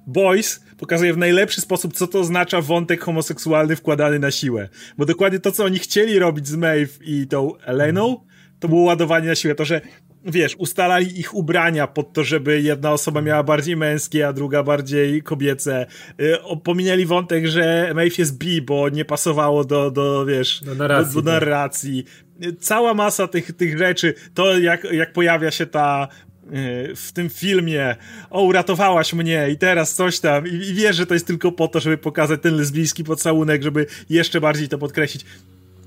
[0.07, 4.69] Boys pokazuje w najlepszy sposób, co to oznacza wątek homoseksualny wkładany na siłę.
[4.99, 8.21] Bo dokładnie to, co oni chcieli robić z Maeve i tą Eleną,
[8.61, 9.55] to było ładowanie na siłę.
[9.55, 9.81] To, że
[10.25, 15.23] wiesz, ustalali ich ubrania pod to, żeby jedna osoba miała bardziej męskie, a druga bardziej
[15.23, 15.87] kobiece.
[16.21, 21.15] Y, pominęli wątek, że Maeve jest bi, bo nie pasowało do, do wiesz, do narracji.
[21.15, 22.05] Do, do narracji.
[22.61, 26.09] Cała masa tych, tych rzeczy, to jak, jak pojawia się ta
[26.97, 27.97] w tym filmie,
[28.31, 31.69] o uratowałaś mnie i teraz coś tam i, i wiesz, że to jest tylko po
[31.69, 35.25] to, żeby pokazać ten lesbijski pocałunek, żeby jeszcze bardziej to podkreślić.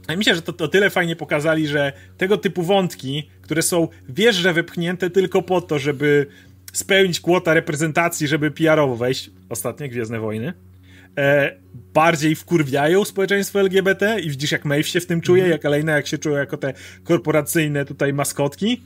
[0.08, 4.36] A myślę, że to, to tyle fajnie pokazali, że tego typu wątki, które są wiesz,
[4.36, 6.26] że wypchnięte tylko po to, żeby
[6.74, 10.54] spełnić kwota reprezentacji, żeby PR-owo wejść, ostatnie Gwiezdne Wojny,
[11.18, 11.56] e,
[11.94, 15.52] bardziej wkurwiają społeczeństwo LGBT i widzisz jak Maeve się w tym czuje, mm.
[15.52, 18.84] jak Elena jak się czuje jako te korporacyjne tutaj maskotki,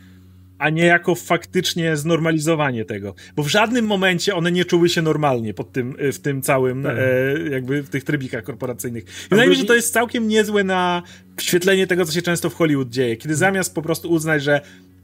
[0.62, 3.16] a nie jako faktycznie znormalizowanie tego.
[3.36, 6.98] Bo w żadnym momencie one nie czuły się normalnie pod tym, w tym całym, tak.
[6.98, 9.04] e, jakby w tych trybikach korporacyjnych.
[9.04, 11.04] I wydaje mi się, że to jest całkiem niezłe na
[11.38, 14.62] wświetlenie tego, co się często w Hollywood dzieje, kiedy zamiast po prostu uznać, że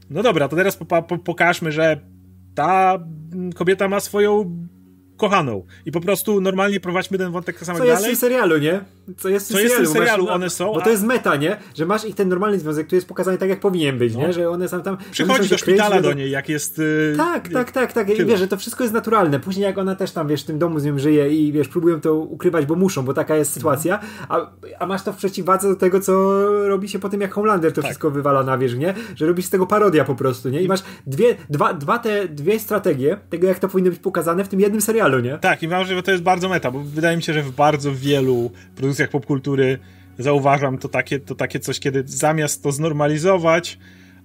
[0.09, 1.99] no dobra, to teraz po, po, pokażmy, że
[2.55, 2.99] ta
[3.55, 4.57] kobieta ma swoją
[5.17, 5.65] kochaną.
[5.85, 7.97] I po prostu normalnie prowadźmy ten wątek tak samo dalej.
[7.97, 8.81] Co jest w serialu, nie?
[9.17, 10.73] Co jest w Co serialu, jest w serialu masz, one są.
[10.73, 11.57] Bo to jest meta, nie?
[11.75, 14.19] Że masz ich ten normalny związek, który jest pokazany tak, jak powinien być, no.
[14.19, 14.33] nie?
[14.33, 14.97] Że one są tam...
[15.11, 16.77] Przychodzi do szpitala do niej, jak jest...
[16.77, 18.09] Yy, tak, tak, tak, tak.
[18.09, 19.39] I wiesz, że to wszystko jest naturalne.
[19.39, 22.01] Później jak ona też tam, wiesz, w tym domu z nią żyje i wiesz, próbują
[22.01, 23.99] to ukrywać, bo muszą, bo taka jest sytuacja,
[24.29, 27.71] a, a masz to w przeciwwadze do tego, co robi się po tym, jak Homelander
[27.71, 27.85] to tak.
[27.85, 28.93] wszystko wywala na wierzch, nie?
[29.15, 30.61] Że robisz z tego parodia po prostu, nie?
[30.61, 34.47] I masz dwie, dwa, dwa te, dwie strategie tego, jak to powinno być pokazane w
[34.47, 35.37] tym jednym serialu, nie?
[35.37, 37.91] Tak, i mam że to jest bardzo meta, bo wydaje mi się, że w bardzo
[37.93, 39.79] wielu produkcjach popkultury
[40.19, 43.77] zauważam to takie, to takie coś, kiedy zamiast to znormalizować,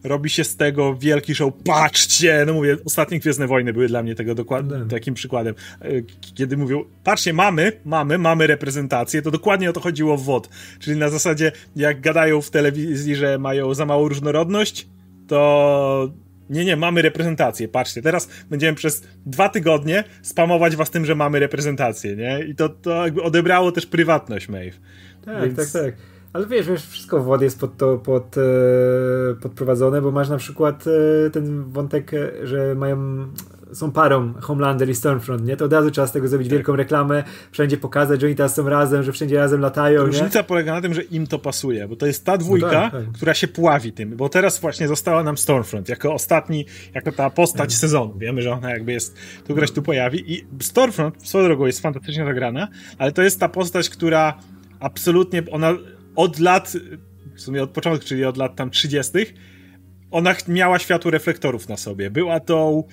[0.05, 1.53] robi się z tego wielki show.
[1.65, 2.45] Patrzcie!
[2.47, 5.55] No mówię, ostatnie Gwiezdne Wojny były dla mnie tego dokładnie takim przykładem.
[5.81, 5.89] E,
[6.35, 10.49] kiedy mówią, patrzcie, mamy, mamy, mamy reprezentację, to dokładnie o to chodziło w WOD.
[10.79, 14.89] Czyli na zasadzie, jak gadają w telewizji, że mają za małą różnorodność,
[15.27, 16.13] to
[16.51, 17.69] nie, nie, mamy reprezentację.
[17.69, 22.45] Patrzcie, teraz będziemy przez dwa tygodnie spamować was tym, że mamy reprezentację, nie?
[22.45, 24.77] I to, to jakby odebrało też prywatność Maeve.
[25.25, 25.73] Tak, Więc...
[25.73, 25.95] tak, tak.
[26.33, 28.41] Ale wiesz, wiesz, wszystko w WOD jest pod to pod, e,
[29.43, 30.85] podprowadzone, bo masz na przykład
[31.27, 33.27] e, ten wątek, e, że mają
[33.73, 35.57] są parą Homelander i Stormfront, nie?
[35.57, 36.53] To od razu trzeba z tego zrobić tak.
[36.53, 40.45] wielką reklamę, wszędzie pokazać, że oni teraz są razem, że wszędzie razem latają, Różnica nie?
[40.45, 43.13] polega na tym, że im to pasuje, bo to jest ta dwójka, no tak, tak.
[43.13, 47.71] która się pławi tym, bo teraz właśnie została nam Stormfront jako ostatni, jako ta postać
[47.71, 47.79] tak.
[47.79, 48.19] sezonu.
[48.19, 49.17] Wiemy, że ona jakby jest,
[49.47, 52.69] tu grać tu pojawi i Stormfront swoją drogą jest fantastycznie zagrana,
[52.99, 54.39] ale to jest ta postać, która
[54.81, 55.75] absolutnie, ona
[56.17, 56.73] od lat,
[57.35, 59.13] w sumie od początku, czyli od lat tam 30.,
[60.13, 62.11] ona miała światło reflektorów na sobie.
[62.11, 62.85] Była tą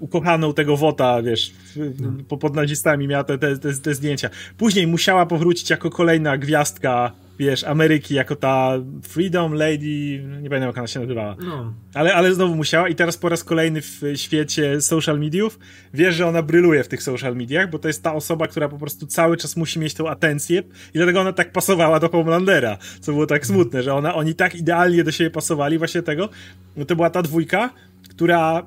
[0.00, 1.52] ukochaną tego Wota, wiesz,
[2.00, 2.36] no.
[2.36, 4.30] pod nazistami miała te, te, te, te, zdjęcia.
[4.58, 8.72] Później musiała powrócić jako kolejna gwiazdka, wiesz, Ameryki, jako ta
[9.02, 11.36] Freedom Lady, nie pamiętam jak ona się nazywała.
[11.40, 11.74] No.
[11.94, 15.58] Ale, ale znowu musiała i teraz po raz kolejny w świecie social mediów
[15.94, 18.78] wiesz, że ona bryluje w tych social mediach, bo to jest ta osoba, która po
[18.78, 20.62] prostu cały czas musi mieć tą atencję
[20.94, 24.54] i dlatego ona tak pasowała do Homelandera, co było tak smutne, że ona, oni tak
[24.54, 26.28] idealnie do siebie pasowali, właśnie tego,
[26.76, 27.70] no to była ta dwójka,
[28.08, 28.66] która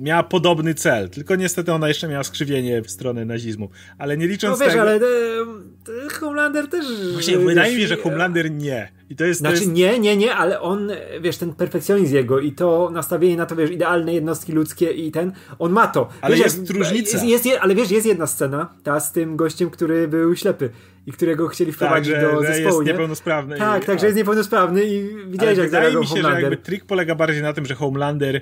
[0.00, 3.68] miała podobny cel, tylko niestety ona jeszcze miała skrzywienie w stronę nazizmu.
[3.98, 4.82] Ale nie licząc no wiesz, tego...
[4.82, 6.86] ale e, Homelander też...
[7.12, 8.88] Właśnie, wiesz, wydaje mi się, że Homelander nie.
[9.10, 9.74] I to jest, znaczy to jest...
[9.74, 13.70] nie, nie, nie, ale on, wiesz, ten perfekcjonizm jego i to nastawienie na to, wiesz,
[13.70, 16.08] idealne jednostki ludzkie i ten, on ma to.
[16.20, 17.24] Ale wiesz, jest różnica.
[17.24, 20.70] Jest, jest, ale wiesz, jest jedna scena, ta z tym gościem, który był ślepy
[21.06, 22.92] i którego chcieli wprowadzić tak, że, do zespołu, jest nie?
[22.92, 23.58] niepełnosprawny.
[23.58, 26.40] Tak, i, tak, że jest niepełnosprawny i widziałeś, jak Wydaje mi się, Homelander.
[26.40, 28.40] że jakby trik polega bardziej na tym, że Homelander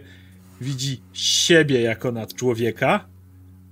[0.61, 3.09] widzi siebie jako nadczłowieka,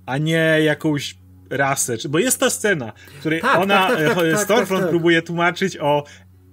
[0.05, 1.17] a nie jakąś
[1.49, 1.95] rasę.
[2.09, 5.21] Bo jest ta scena, w której tak, ona, tak, tak, tak, tak Stormfront tak, próbuje
[5.21, 6.03] tłumaczyć o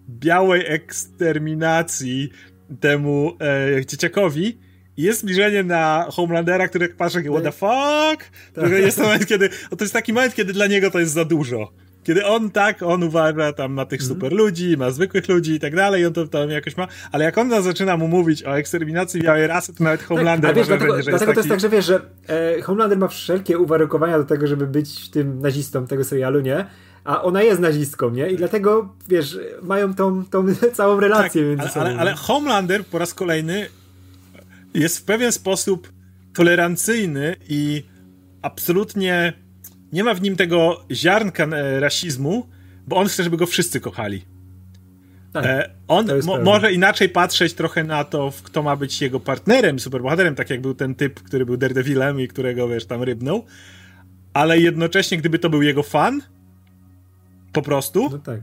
[0.09, 2.31] białej eksterminacji
[2.81, 3.37] temu
[3.79, 4.59] e, dzieciakowi
[4.97, 8.31] i jest zbliżenie na Homelandera, który patrzy, what the fuck?
[8.55, 8.71] Tak.
[8.71, 11.73] Jest to moment, kiedy, to jest taki moment, kiedy dla niego to jest za dużo.
[12.05, 14.09] Kiedy on tak, on uważa tam ma tych mm.
[14.09, 17.39] super ludzi, ma zwykłych ludzi i tak dalej, on to tam jakoś ma, ale jak
[17.39, 20.77] on zaczyna mu mówić o eksterminacji białej rasy, to nawet tak, Homelander tak, wiesz, ma
[20.77, 24.25] dlatego, że dlatego to jest tak, że wiesz, że e, Homelander ma wszelkie uwarunkowania do
[24.25, 26.67] tego, żeby być tym nazistą tego serialu, nie?
[27.05, 28.31] a ona jest nazistką, nie?
[28.31, 31.87] I dlatego, wiesz, mają tą, tą całą relację tak, między sobą.
[31.87, 33.67] Ale, ale Homelander po raz kolejny
[34.75, 35.93] jest w pewien sposób
[36.35, 37.85] tolerancyjny i
[38.43, 39.33] absolutnie
[39.95, 42.47] nie ma w nim tego ziarnka e, rasizmu,
[42.87, 44.25] bo on chce, żeby go wszyscy kochali.
[45.33, 49.79] Tak, e, on mo może inaczej patrzeć trochę na to, kto ma być jego partnerem,
[49.79, 53.45] superbohaterem, tak jak był ten typ, który był Daredevilem i którego, wiesz, tam rybnął,
[54.33, 56.23] ale jednocześnie, gdyby to był jego fan,
[57.53, 58.41] po prostu, no tak.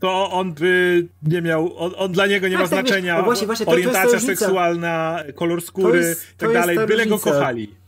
[0.00, 3.20] to on by nie miał, on, on dla niego nie tak, ma tak, znaczenia, wiesz,
[3.20, 7.81] no właśnie, właśnie, orientacja seksualna, kolor skóry, i tak dalej, byle go kochali.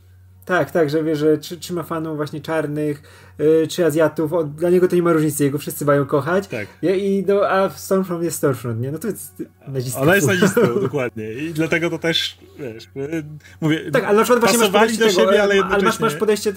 [0.44, 3.02] Tak, tak, że wie, że czy, czy ma fanów właśnie czarnych,
[3.38, 6.46] yy, czy Azjatów, o, dla niego to nie ma różnicy, jego wszyscy mają kochać.
[6.46, 6.66] Tak.
[6.82, 8.92] I, i do, a Stormfront jest Stormfront, nie?
[8.92, 10.00] No to jest nazistą.
[10.00, 11.32] Ona jest nazistą, dokładnie.
[11.32, 12.88] I dlatego to też, wiesz,
[13.60, 16.14] mówię, Tak, ale na przykład właśnie masz podejście do siebie, tego, ale, ale masz, masz
[16.14, 16.52] podejście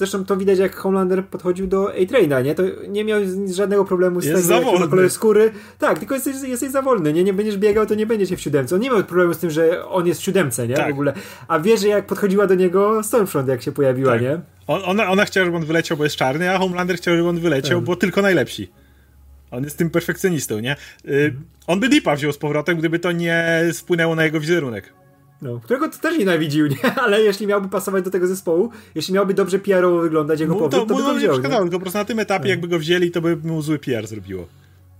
[0.00, 2.54] Zresztą to widać, jak Homelander podchodził do A-Traina, nie?
[2.54, 3.20] To nie miał
[3.54, 5.52] żadnego problemu z jest tego, jak kolor skóry.
[5.78, 7.24] Tak, tylko jesteś, jesteś za wolny, nie?
[7.24, 8.74] Nie będziesz biegał, to nie będziesz w siódemce.
[8.74, 10.74] On nie miał problemu z tym, że on jest w siódemce, nie?
[10.74, 10.88] Tak.
[10.88, 11.12] W ogóle.
[11.48, 14.22] A wie, że jak podchodziła do niego Stormfront, jak się pojawiła, tak.
[14.22, 14.40] nie?
[14.66, 17.78] ona, ona chciała, żeby on wyleciał, bo jest czarny, a Homelander chciał, żeby on wyleciał,
[17.78, 17.86] tak.
[17.86, 18.70] bo tylko najlepsi.
[19.50, 20.72] On jest tym perfekcjonistą, nie?
[20.72, 21.44] Y, mhm.
[21.66, 24.92] On by Deepa wziął z powrotem, gdyby to nie wpłynęło na jego wizerunek.
[25.42, 26.94] No, którego to też nienawidził, nie?
[27.04, 30.88] Ale jeśli miałby pasować do tego zespołu, jeśli miałby dobrze PR-owo wyglądać jego no, powrót,
[30.88, 31.36] to, to by go wziął.
[31.36, 32.50] Nie tylko po prostu na tym etapie, tak.
[32.50, 34.46] jakby go wzięli, to by mu zły PR zrobiło.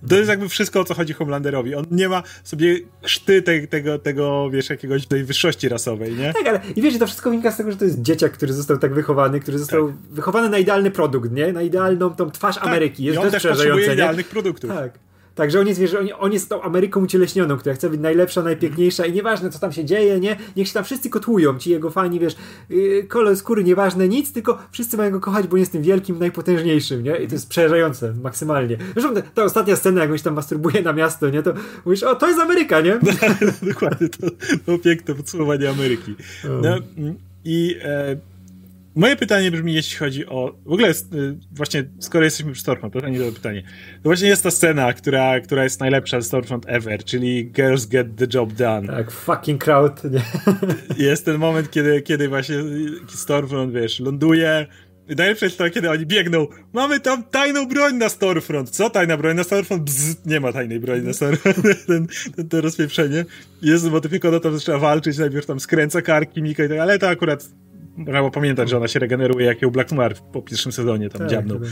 [0.09, 1.75] To jest jakby wszystko, o co chodzi Homelanderowi.
[1.75, 6.33] On nie ma sobie krzty te, tego, tego, wiesz, jakiegoś tej wyższości rasowej, nie?
[6.33, 8.79] Tak, ale i wiesz, to wszystko wynika z tego, że to jest dzieciak, który został
[8.79, 9.97] tak wychowany, który został tak.
[10.11, 11.53] wychowany na idealny produkt, nie?
[11.53, 12.67] Na idealną tą twarz tak.
[12.67, 13.05] Ameryki.
[13.05, 14.71] Jest I on też potrzebuje idealnych produktów.
[14.71, 15.10] Tak.
[15.35, 19.07] Także on jest, wiesz, on, on jest tą Ameryką ucieleśnioną, która chce być najlepsza, najpiękniejsza
[19.07, 20.37] i nieważne co tam się dzieje, nie?
[20.57, 22.37] Niech się tam wszyscy kotłują, ci jego fani, wiesz,
[22.69, 27.03] yy, kolor skóry, nieważne nic, tylko wszyscy mają go kochać, bo jest tym wielkim, najpotężniejszym,
[27.03, 27.17] nie?
[27.17, 28.77] I to jest przerażające, maksymalnie.
[28.93, 31.43] Zresztą ta, ta ostatnia scena, jak on się tam masturbuje na miasto, nie?
[31.43, 31.53] To
[31.85, 32.99] mówisz, o, to jest Ameryka, nie?
[33.73, 34.27] Dokładnie, to,
[34.67, 36.15] to piękne podsumowanie Ameryki.
[36.63, 36.77] No,
[37.45, 38.17] I e,
[38.95, 40.55] Moje pytanie brzmi, jeśli chodzi o.
[40.65, 40.95] W ogóle y,
[41.53, 43.63] właśnie, skoro jesteśmy przy Stormfront, to nie to pytanie.
[44.03, 48.17] To właśnie jest ta scena, która, która jest najlepsza z Stormfront ever, czyli Girls Get
[48.17, 48.87] the Job Done.
[48.87, 50.03] Tak, fucking crowd.
[50.05, 50.23] Nie?
[51.09, 52.57] Jest ten moment, kiedy, kiedy właśnie
[53.09, 54.67] Stormfront, wiesz, ląduje.
[55.17, 56.47] Najlepsze jest to, kiedy oni biegną.
[56.73, 58.71] Mamy tam tajną broń na Stormfront.
[58.71, 59.83] Co tajna broń na Stormfront?
[59.83, 61.57] Bzz, nie ma tajnej broni na Stormfront.
[61.87, 63.25] ten, ten, to rozpieprzenie.
[63.63, 67.49] Jest modyfikowana, tam zaczyna walczyć, najpierw tam skręca karki, Mika i tak, ale to akurat
[67.99, 71.31] Brawo pamiętać, że ona się regeneruje jak ją Black Noir po pierwszym sezonie tam tak,
[71.31, 71.61] dziabnął.
[71.61, 71.69] Tak.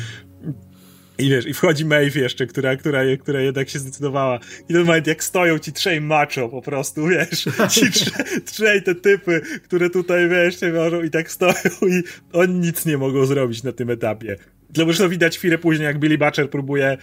[1.18, 4.38] I wiesz, i wchodzi Maeve jeszcze, która, która, która jednak się zdecydowała.
[4.68, 8.10] I ten moment, jak stoją ci trzej macho po prostu, wiesz, ci
[8.44, 12.02] trzej te typy, które tutaj, wiesz, się wiążą i tak stoją i
[12.32, 14.36] oni nic nie mogą zrobić na tym etapie.
[14.70, 16.98] Dlatego, że to widać chwilę później, jak Billy Butcher próbuje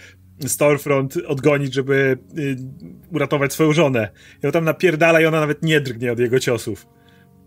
[0.46, 2.56] Storefront odgonić, żeby y,
[3.12, 4.08] uratować swoją żonę.
[4.42, 6.86] I on tam napierdala i ona nawet nie drgnie od jego ciosów.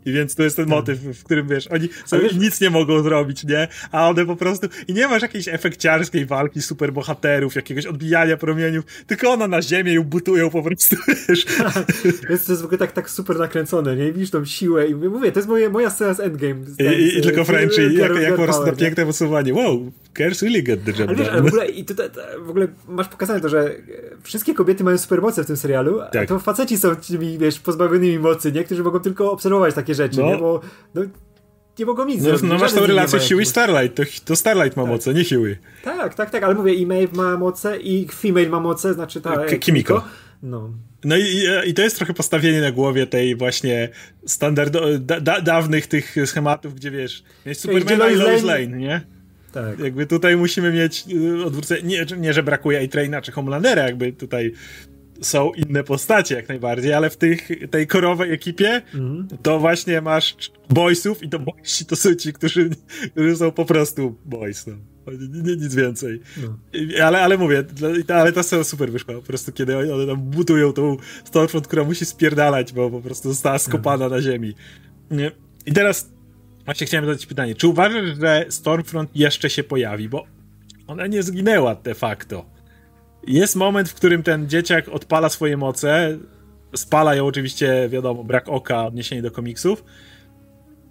[0.06, 0.76] I więc to jest ten tak.
[0.76, 3.68] motyw, w którym wiesz, oni sobie wiesz, nic nie mogą zrobić, nie?
[3.92, 4.68] A one po prostu.
[4.88, 10.04] I nie masz jakiejś efekciarskiej walki superbohaterów, jakiegoś odbijania promieniów, tylko ona na ziemię ją
[10.04, 10.96] butują po prostu,
[11.30, 11.46] wiesz.
[12.30, 14.14] Jest, to jest w ogóle tak, tak super nakręcone, nie?
[14.14, 16.56] Widzisz tą siłę i mówię, to jest moje, moja scena z Endgame.
[16.80, 19.54] I, i, i tylko Frenchy, jak, jak po prostu na piękne posuwanie.
[19.54, 22.68] Wow, Cares really get the job ale, wiesz, ale w ogóle, i tutaj, w ogóle
[22.88, 23.76] masz pokazane to, że
[24.24, 26.24] wszystkie kobiety mają supermoce w tym serialu, tak.
[26.24, 28.64] a to faceci są tymi, wiesz, pozbawionymi mocy, nie?
[28.64, 30.26] Którzy mogą tylko obserwować takie rzeczy, no.
[30.26, 30.38] nie?
[30.38, 30.62] Bo
[30.96, 31.02] no,
[31.80, 34.92] nie mogą nic no, No masz tą relację siły Starlight, to, to Starlight ma tak.
[34.92, 35.58] moce, nie siły.
[35.84, 39.46] Tak, tak, tak, ale mówię, i Maeve ma moce i Female ma moce, znaczy ta...
[39.46, 40.04] K Kimiko.
[40.44, 40.70] No.
[41.04, 43.90] No i, i to jest trochę postawienie na głowie tej właśnie
[44.26, 49.02] standardo, da, da, dawnych tych schematów, gdzie wiesz, mieć Supermana i Lois Lane, nie?
[49.52, 49.80] Tak.
[49.80, 54.54] Jakby tutaj musimy mieć y, odwrócenie, nie, nie że brakuje A-Traina czy Homelandera, jakby tutaj
[55.22, 59.28] są inne postacie jak najbardziej, ale w tych, tej korowej ekipie mm.
[59.42, 60.36] to właśnie masz
[60.70, 62.70] boysów i to boysi to są ci, którzy,
[63.12, 64.74] którzy są po prostu boys, no.
[65.44, 66.22] Nic więcej.
[66.38, 66.58] No.
[67.06, 67.64] Ale, ale mówię,
[68.08, 69.14] ale ta scena super wyszła.
[69.14, 73.60] Po prostu kiedy one tam budują tą Stormfront, która musi spierdalać, bo po prostu została
[73.60, 74.16] skopana no.
[74.16, 74.56] na ziemi.
[75.12, 75.32] Nie?
[75.66, 76.12] I teraz
[76.66, 77.56] właśnie chciałem zadać pytanie.
[77.56, 80.10] Czy uważasz, że Stormfront jeszcze się pojawi?
[80.10, 80.26] Bo
[80.88, 82.46] ona nie zginęła de facto.
[83.28, 86.18] Jest moment, w którym ten dzieciak odpala swoje moce.
[86.76, 89.84] Spala ją oczywiście, wiadomo, brak oka, odniesienie do komiksów.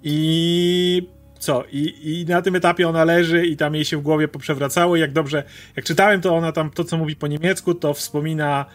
[0.03, 1.09] I
[1.39, 1.65] co?
[1.73, 4.97] I, I na tym etapie ona leży i tam jej się w głowie poprzewracało.
[4.97, 5.45] I jak dobrze,
[5.77, 8.67] jak czytałem, to ona tam to, co mówi po niemiecku, to wspomina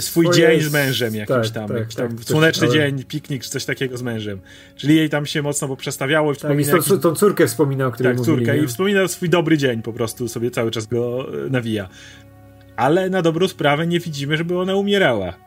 [0.00, 2.76] swój dzień z mężem jakiś tak, tam, tak, jakiś tam tak, słoneczny ale...
[2.76, 4.40] dzień, piknik czy coś takiego z mężem.
[4.76, 6.32] Czyli jej tam się mocno poprzestawiało.
[6.32, 6.92] I tak, i tą, jakiś...
[7.02, 10.50] tą córkę wspomina, o której Tak, córkę i wspomina swój dobry dzień po prostu, sobie
[10.50, 11.88] cały czas go nawija
[12.76, 15.46] ale na dobrą sprawę nie widzimy, żeby ona umierała.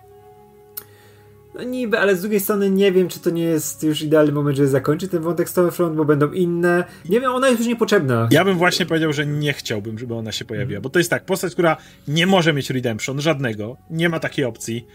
[1.56, 4.58] No niby, ale z drugiej strony nie wiem, czy to nie jest już idealny moment,
[4.58, 6.84] żeby zakończyć ten wątek Stormfront, bo będą inne.
[7.10, 8.28] Nie wiem, ona jest już niepotrzebna.
[8.32, 11.26] Ja bym właśnie powiedział, że nie chciałbym, żeby ona się pojawiła, bo to jest tak,
[11.26, 11.78] postać, która
[12.08, 14.86] nie może mieć redemption, żadnego, nie ma takiej opcji,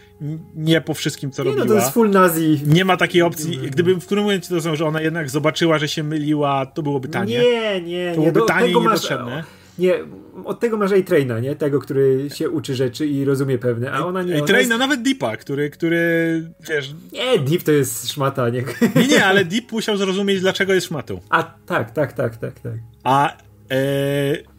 [0.55, 1.65] nie po wszystkim, co nie, robiła.
[1.65, 2.61] no to jest full nazi.
[2.67, 5.87] Nie ma takiej opcji, gdybym w którym momencie to są, że ona jednak zobaczyła, że
[5.87, 7.39] się myliła, to byłoby tanie.
[7.39, 8.45] Nie, nie, to byłoby nie.
[8.45, 9.35] tanie i niepotrzebne.
[9.35, 9.45] Masz
[9.79, 9.93] Nie,
[10.45, 11.55] od tego masz A-Traina, nie?
[11.55, 14.35] Tego, który się uczy rzeczy i rozumie pewne, a ona nie.
[14.35, 14.79] A-Traina, jest...
[14.79, 16.95] nawet Deepa, który, który, wiesz...
[17.13, 18.63] Nie, Deep to jest szmata, nie?
[18.95, 21.19] Nie, nie, ale Deep musiał zrozumieć, dlaczego jest szmatą.
[21.29, 22.73] A, tak, tak, tak, tak, tak.
[23.03, 23.37] A...
[23.71, 24.54] E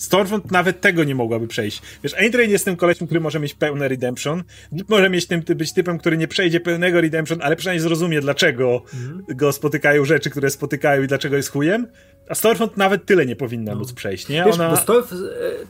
[0.00, 1.82] Stormfront nawet tego nie mogłaby przejść.
[2.02, 4.44] Wiesz, Aintrain jest tym kolesiem, który może mieć pełne redemption.
[4.88, 9.24] Może mieć tym, być typem, który nie przejdzie pełnego redemption, ale przynajmniej zrozumie, dlaczego mm.
[9.28, 11.86] go spotykają rzeczy, które spotykają i dlaczego jest chujem.
[12.28, 13.78] A Stormfront nawet tyle nie powinna no.
[13.78, 14.44] móc przejść, nie?
[14.44, 14.70] Wiesz, ona...
[14.70, 15.16] bo Storf, e,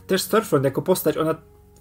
[0.06, 1.34] też Stormfront jako postać, ona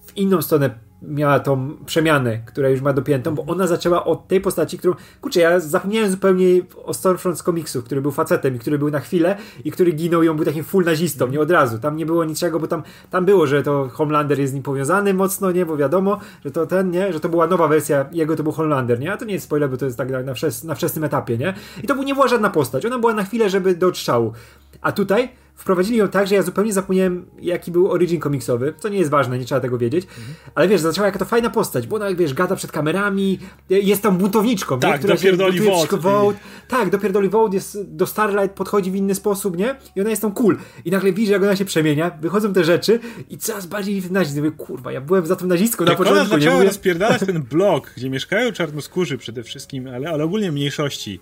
[0.10, 0.70] w inną stronę
[1.01, 5.39] miała tą przemianę, która już ma dopiętą, bo ona zaczęła od tej postaci, którą, kurczę,
[5.39, 6.45] ja zapomniałem zupełnie
[6.86, 10.24] o Stormfront z komiksów, który był facetem i który był na chwilę i który ginął
[10.24, 11.80] i on był takim full nazistą, nie od razu.
[11.80, 15.14] Tam nie było niczego, bo tam, tam było, że to Homelander jest z nim powiązany
[15.14, 18.43] mocno, nie, bo wiadomo, że to ten, nie, że to była nowa wersja jego, to
[18.43, 20.76] był Homelander, nie, a to nie jest spoiler, bo to jest tak na, wczes, na
[20.76, 21.53] wczesnym etapie, nie.
[21.84, 24.34] I to nie była żadna postać, ona była na chwilę, żeby do strzału.
[24.82, 25.30] A tutaj
[25.60, 29.39] wprowadzili ją tak, że ja zupełnie zapomniałem, jaki był origin komiksowy, co nie jest ważne,
[29.39, 30.36] nie trzeba tego wiedzieć, mhm.
[30.55, 33.39] ale wiesz, zaczęła jaka to fajna postać, bo ona, wiesz, gada przed kamerami,
[33.70, 34.97] jest tam buntowniczką, tak, nie?
[34.97, 35.60] która dopierdoli
[35.99, 36.36] wołt.
[36.68, 39.76] Tak, dopierdoli wołt, jest, do Starlight podchodzi w inny sposób, nie?
[39.95, 40.57] I ona jest tam cool.
[40.86, 42.99] I nagle widzi, jak ona się przemienia, wychodzą te rzeczy
[43.30, 44.38] i coraz bardziej w nazizm.
[44.38, 46.20] Mówię, kurwa, ja byłem za tą nazistką na początku.
[46.20, 51.20] Ona zaczęła rozpierdalać ten blok, gdzie mieszkają czarnoskórzy przede wszystkim, ale, ale ogólnie mniejszości.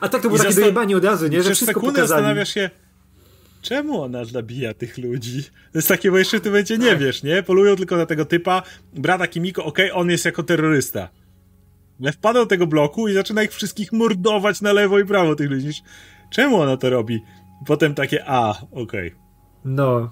[0.00, 1.42] A tak to było I takie zastan- dojebanie od razu, nie?
[1.42, 2.08] Że wszystko sekundę pokazali.
[2.08, 2.70] zastanawiasz się,
[3.68, 5.42] czemu ona zabija tych ludzi?
[5.42, 6.98] To jest takie, bo jeszcze ty będzie nie tak.
[6.98, 7.42] wiesz, nie?
[7.42, 8.62] Polują tylko na tego typa,
[8.92, 11.08] brata Kimiko, okej, okay, on jest jako terrorysta.
[12.02, 15.50] Ale wpada do tego bloku i zaczyna ich wszystkich mordować na lewo i prawo tych
[15.50, 15.70] ludzi.
[16.30, 17.20] Czemu ona to robi?
[17.66, 19.08] Potem takie, a, okej.
[19.08, 19.10] Okay.
[19.64, 20.10] No.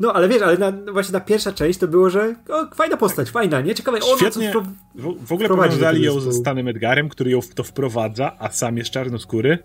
[0.00, 3.30] No, ale wiesz, ale na, właśnie ta pierwsza część to było, że o, fajna postać,
[3.30, 3.74] fajna, nie?
[3.74, 4.60] Ciekawe, ona Świetnie, co
[4.94, 8.76] w, w ogóle powiązali ją ze Stanem Edgarem, który ją w to wprowadza, a sam
[8.76, 9.58] jest czarnoskóry.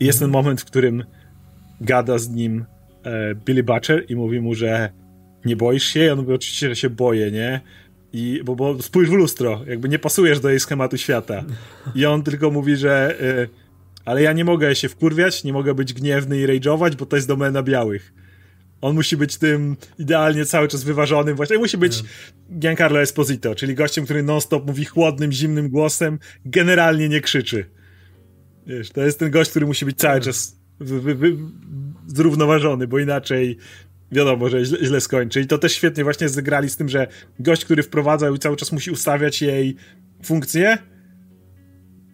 [0.00, 1.04] I jest ten moment, w którym
[1.80, 2.64] gada z nim
[3.04, 4.90] e, Billy Butcher i mówi mu, że
[5.44, 6.04] nie boisz się?
[6.04, 7.60] I on mówi oczywiście, że się boję, nie?
[8.12, 11.44] I, bo, bo spójrz w lustro, jakby nie pasujesz do jej schematu świata.
[11.94, 13.48] I on tylko mówi, że e,
[14.04, 17.28] ale ja nie mogę się wkurwiać, nie mogę być gniewny i rage'ować, bo to jest
[17.28, 18.12] domena białych.
[18.80, 22.08] On musi być tym idealnie cały czas wyważonym, właśnie musi być yeah.
[22.58, 27.64] Giancarlo Esposito, czyli gościem, który non-stop mówi chłodnym, zimnym głosem, generalnie nie krzyczy.
[28.66, 31.36] Wiesz, to jest ten gość, który musi być cały czas wy, wy,
[32.06, 33.56] zrównoważony, bo inaczej
[34.12, 35.40] wiadomo, że źle, źle skończy.
[35.40, 37.06] I to też świetnie właśnie zagrali z tym, że
[37.38, 39.76] gość, który wprowadzał i cały czas musi ustawiać jej
[40.24, 40.78] funkcję,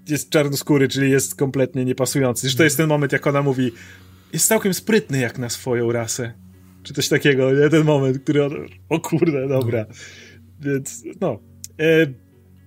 [0.09, 2.41] jest czarnoskóry, czyli jest kompletnie niepasujący.
[2.41, 3.73] Zresztą to jest ten moment, jak ona mówi,
[4.33, 6.33] jest całkiem sprytny jak na swoją rasę.
[6.83, 7.69] Czy coś takiego, nie?
[7.69, 8.53] Ten moment, który on,
[8.89, 9.87] o kurde, dobra.
[10.61, 11.39] Więc, no.
[11.81, 12.07] E,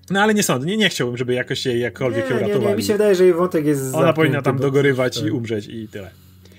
[0.10, 2.64] no ale nie sądzę, nie, nie chciałbym, żeby jakoś jej jakkolwiek nie, ją ratowali.
[2.64, 5.28] Nie, nie, mi się wydaje, że jej wątek jest Ona powinna tam dogorywać tak.
[5.28, 6.12] i umrzeć i tyle.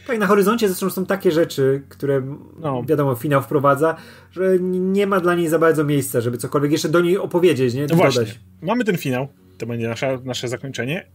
[0.06, 2.22] Tak, na horyzoncie zresztą są takie rzeczy, które
[2.60, 2.82] no.
[2.82, 3.96] wiadomo, finał wprowadza,
[4.32, 7.86] że nie ma dla niej za bardzo miejsca, żeby cokolwiek jeszcze do niej opowiedzieć, nie?
[7.86, 8.24] No właśnie.
[8.62, 9.28] Mamy ten finał,
[9.58, 11.06] to będzie nasza, nasze zakończenie.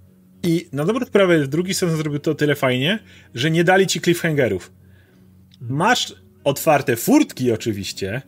[0.43, 2.99] I na dobrą sprawę drugi sezon zrobił to tyle fajnie,
[3.35, 4.71] że nie dali ci cliffhangerów.
[5.61, 8.21] Masz otwarte furtki oczywiście,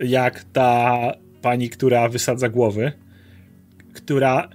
[0.00, 0.98] jak ta
[1.42, 2.92] pani, która wysadza głowy,
[3.94, 4.48] która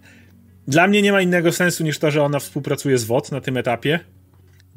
[0.67, 3.57] dla mnie nie ma innego sensu niż to, że ona współpracuje z WOT na tym
[3.57, 3.99] etapie,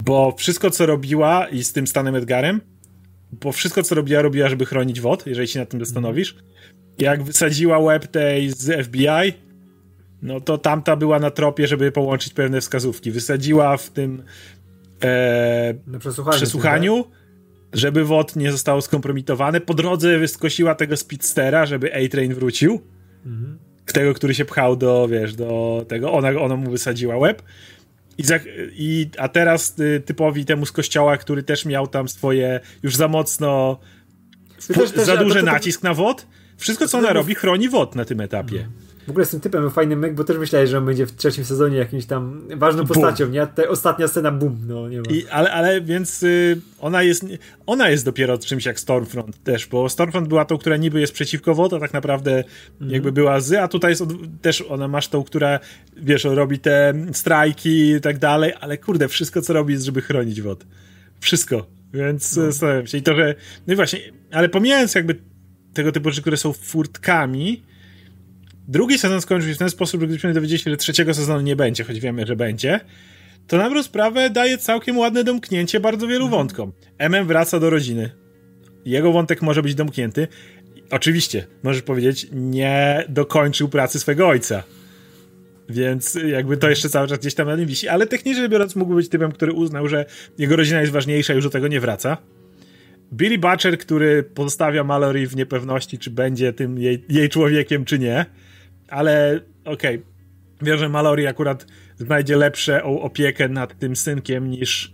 [0.05, 2.61] bo wszystko, co robiła i z tym Stanem Edgarem,
[3.33, 6.37] bo wszystko, co robiła, robiła, żeby chronić WOT, jeżeli się nad tym zastanowisz.
[6.99, 9.33] Jak wysadziła web tej z FBI,
[10.23, 13.11] no to tamta była na tropie, żeby połączyć pewne wskazówki.
[13.11, 14.23] Wysadziła w tym
[15.03, 17.05] e, przesłuchaniu, przesłuchaniu
[17.77, 19.61] żeby WOT nie zostało skompromitowane.
[19.61, 22.81] Po drodze wyskosiła tego speedstera, żeby A-Train wrócił.
[23.27, 23.59] Mhm.
[23.87, 26.13] Tego, który się pchał do, wiesz, do tego.
[26.13, 27.43] Ona, ona mu wysadziła łeb.
[28.19, 28.39] I, za,
[28.73, 33.09] i a teraz y, typowi temu z kościoła, który też miał tam swoje już za
[33.09, 33.79] mocno
[34.67, 36.27] też, też, za duży to, to, to, nacisk na WOT.
[36.57, 38.57] Wszystko, co ona robi, chroni WOT na tym etapie.
[38.57, 38.86] Mhm.
[39.07, 41.45] W ogóle z tym typem fajny myk, bo też myślałeś, że on będzie w trzecim
[41.45, 43.33] sezonie jakimś tam ważną postacią, boom.
[43.33, 43.47] nie?
[43.47, 45.11] Ta ostatnia scena, bum, no nie ma.
[45.11, 47.27] I, ale, ale więc y, ona jest
[47.67, 51.55] ona jest dopiero czymś jak Stormfront też, bo Stormfront była tą, która niby jest przeciwko
[51.55, 52.45] WOT, a tak naprawdę
[52.81, 52.93] mm.
[52.93, 55.61] jakby była z, a tutaj jest od, też ona masz tą, która
[55.97, 60.43] wiesz, robi te strajki i tak dalej, ale kurde, wszystko co robi jest, żeby chronić
[60.43, 60.67] WOT.
[61.21, 61.67] Wszystko.
[61.95, 62.43] Więc no.
[62.43, 62.99] zastanawiam się.
[62.99, 63.35] I trochę,
[63.67, 64.01] no i właśnie,
[64.33, 65.17] ale pomijając jakby
[65.75, 67.63] tego typu rzeczy, które są furtkami,
[68.69, 71.57] drugi sezon skończył się w ten sposób, że gdybyśmy dowiedzieli się, że trzeciego sezonu nie
[71.57, 72.81] będzie, choć wiemy, że będzie,
[73.47, 76.41] to na dobrą sprawę daje całkiem ładne domknięcie bardzo wielu mhm.
[76.41, 76.73] wątkom.
[76.99, 78.11] MM wraca do rodziny.
[78.85, 80.29] Jego wątek może być domknięty.
[80.91, 84.63] Oczywiście, możesz powiedzieć, nie dokończył pracy swego ojca.
[85.69, 87.89] Więc jakby to jeszcze cały czas gdzieś tam na nim wisi.
[87.89, 90.05] Ale technicznie biorąc, mógł być typem, który uznał, że
[90.39, 92.17] jego rodzina jest ważniejsza i już do tego nie wraca.
[93.13, 98.27] Billy Butcher, który pozostawia Mallory w niepewności, czy będzie tym jej, jej człowiekiem, czy nie,
[98.89, 100.07] ale okej, okay.
[100.63, 104.93] wiem, że Mallory akurat znajdzie lepszą opiekę nad tym synkiem niż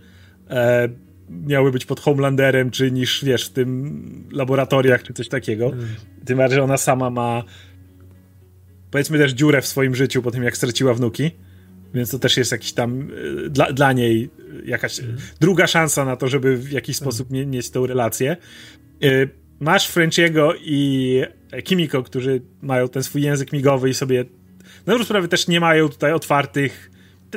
[0.49, 0.89] e,
[1.29, 5.65] miały być pod Homelanderem, czy niż, wiesz, w tym laboratoriach, czy coś takiego.
[5.65, 5.87] Mm.
[6.25, 7.43] Tym bardziej, że ona sama ma
[8.91, 11.31] powiedzmy też dziurę w swoim życiu po tym, jak straciła wnuki.
[11.93, 13.09] Więc to też jest jakiś tam
[13.45, 14.29] e, dla, dla niej
[14.65, 15.17] jakaś mm.
[15.39, 17.03] druga szansa na to, żeby w jakiś mm.
[17.11, 18.37] sposób mie mieć tę relację.
[19.03, 19.07] E,
[19.59, 21.21] masz Frenchiego i
[21.63, 24.25] Kimiko, którzy mają ten swój język migowy i sobie
[24.85, 26.91] na dobrą sprawę też nie mają tutaj otwartych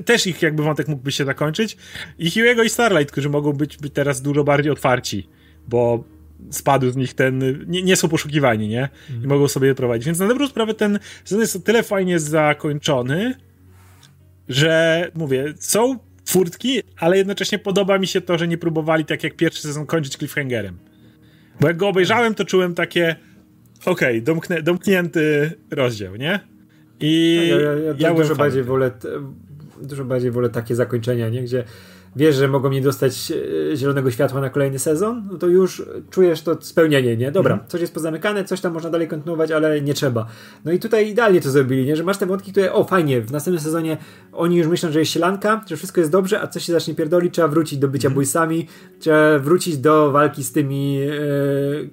[0.05, 1.76] też ich jakby wątek mógłby się zakończyć.
[2.18, 5.28] I Hughego i Starlight, którzy mogą być, być teraz dużo bardziej otwarci,
[5.68, 6.05] bo
[6.51, 8.88] spadł z nich ten, nie, nie są poszukiwani, nie?
[9.10, 9.28] I mm.
[9.28, 10.06] mogą sobie je prowadzić.
[10.06, 13.34] Więc na dobrą sprawę ten sezon jest o tyle fajnie zakończony,
[14.48, 19.36] że mówię, są furtki, ale jednocześnie podoba mi się to, że nie próbowali tak jak
[19.36, 20.78] pierwszy sezon kończyć cliffhangerem.
[21.60, 23.16] Bo jak go obejrzałem, to czułem takie
[23.86, 26.40] okej, okay, domknięty rozdział, nie?
[27.00, 28.90] I ja, ja, ja, ja dużo bardziej wolę
[29.82, 31.42] dużo bardziej wolę takie zakończenia, nie?
[31.42, 31.64] Gdzie
[32.16, 33.32] wiesz, że mogą nie dostać
[33.72, 37.32] e, zielonego światła na kolejny sezon, no to już czujesz to spełnienie, nie?
[37.32, 37.66] Dobra, mm.
[37.68, 40.26] coś jest pozamykane, coś tam można dalej kontynuować, ale nie trzeba.
[40.64, 41.97] No i tutaj idealnie to zrobili, nie?
[41.97, 43.97] Że masz te wątki, które, o fajnie, w następnym sezonie
[44.32, 47.34] oni już myślą, że jest sielanka, że wszystko jest dobrze, a coś się zacznie pierdolić,
[47.34, 48.14] trzeba wrócić do bycia mm.
[48.14, 48.66] bójsami,
[49.01, 51.01] trzeba wrócić do walki z tymi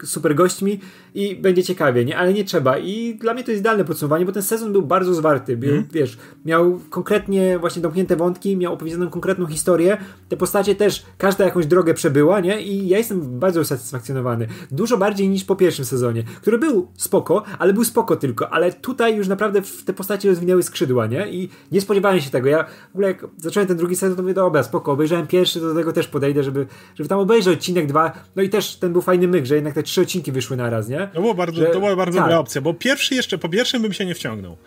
[0.02, 0.80] e, super gośćmi
[1.16, 2.18] i będzie ciekawie, nie?
[2.18, 2.78] Ale nie trzeba.
[2.78, 5.58] I dla mnie to jest idealne podsumowanie, bo ten sezon był bardzo zwarty.
[5.58, 5.88] Był, mm.
[5.92, 9.98] Wiesz, miał konkretnie właśnie domknięte wątki, miał opowiedzianą konkretną historię.
[10.30, 12.62] Te postacie też, każda jakąś drogę przebyła, nie?
[12.62, 14.48] I ja jestem bardzo usatysfakcjonowany.
[14.72, 18.50] Dużo bardziej niż po pierwszym sezonie, który był spoko, ale był spoko tylko.
[18.50, 21.28] Ale tutaj już naprawdę te postacie rozwinęły skrzydła, nie?
[21.32, 22.50] I nie spodziewałem się tego.
[22.50, 25.68] Ja w ogóle jak zacząłem ten drugi sezon, to mówię, dobra, spoko, obejrzałem pierwszy, to
[25.68, 28.12] do tego też podejdę, żeby, żeby tam obejrzeć odcinek dwa.
[28.36, 31.10] No i też ten był fajny myk, że jednak te trzy odcinki wyszły naraz, nie?
[31.14, 32.26] To, było bardzo, że, to była bardzo tak.
[32.26, 34.58] dobra opcja, bo pierwszy jeszcze, po pierwszym bym się nie wciągnął.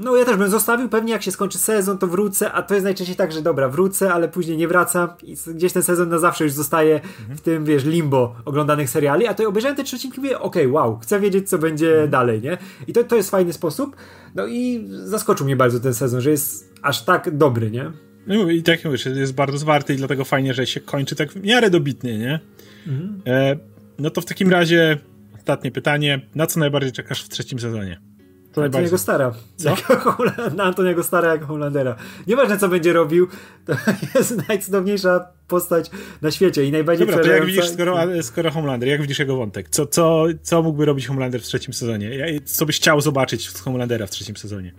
[0.00, 2.84] No ja też bym zostawił, pewnie jak się skończy sezon, to wrócę, a to jest
[2.84, 6.44] najczęściej tak, że dobra, wrócę, ale później nie wracam i gdzieś ten sezon na zawsze
[6.44, 7.38] już zostaje mhm.
[7.38, 10.66] w tym, wiesz, limbo oglądanych seriali, a to obejrzałem te trzy odcinki i mówię, okej,
[10.66, 12.10] okay, wow, chcę wiedzieć, co będzie mhm.
[12.10, 12.58] dalej, nie?
[12.86, 13.96] I to, to jest fajny sposób,
[14.34, 17.92] no i zaskoczył mnie bardzo ten sezon, że jest aż tak dobry, nie?
[18.26, 21.44] No i tak mówisz, jest bardzo zwarty i dlatego fajnie, że się kończy tak w
[21.44, 22.40] miarę dobitnie, nie?
[22.86, 23.22] Mhm.
[23.26, 23.56] E,
[23.98, 24.98] no to w takim razie
[25.36, 26.28] ostatnie pytanie.
[26.34, 28.09] Na co najbardziej czekasz w trzecim sezonie?
[28.52, 29.34] To Antoniego Stara.
[29.56, 29.74] Co?
[30.56, 31.96] na Antoniego Stara jako Holandera.
[32.26, 33.28] Nieważne co będzie robił,
[33.66, 33.72] to
[34.14, 35.90] jest najcudowniejsza postać
[36.22, 39.68] na świecie i najbardziej Dobra, to jak widzisz, skoro, skoro Homelander, jak widzisz jego wątek?
[39.68, 42.40] Co, co, co mógłby robić Homelander w trzecim sezonie?
[42.44, 44.72] Co byś chciał zobaczyć z Homelandera w trzecim sezonie?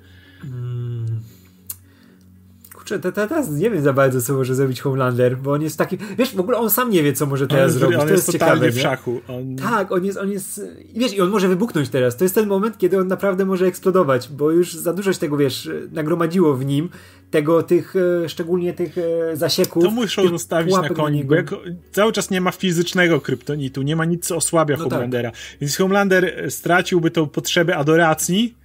[2.99, 5.97] Kurczę, teraz nie wiem za bardzo, co może zrobić Homelander, bo on jest taki.
[6.17, 7.99] Wiesz, w ogóle on sam nie wie, co może teraz on zrobić.
[7.99, 8.71] On to jest, jest ciekawe.
[8.71, 9.21] w szachu.
[9.27, 9.55] On...
[9.55, 10.61] Tak, on jest, on jest.
[10.95, 12.17] Wiesz, i on może wybuchnąć teraz.
[12.17, 15.37] To jest ten moment, kiedy on naprawdę może eksplodować, bo już za dużo się tego,
[15.37, 16.89] wiesz, nagromadziło w nim,
[17.31, 19.83] tego, tych, e, szczególnie tych e, zasieków.
[19.83, 21.61] To muszą zostawić na koniu, bo jako,
[21.91, 24.91] cały czas nie ma fizycznego kryptonitu, nie ma nic, co osłabia no tak.
[24.91, 25.31] Homelandera.
[25.31, 25.39] Tak.
[25.61, 28.60] Więc Homelander straciłby tą potrzebę adoracji,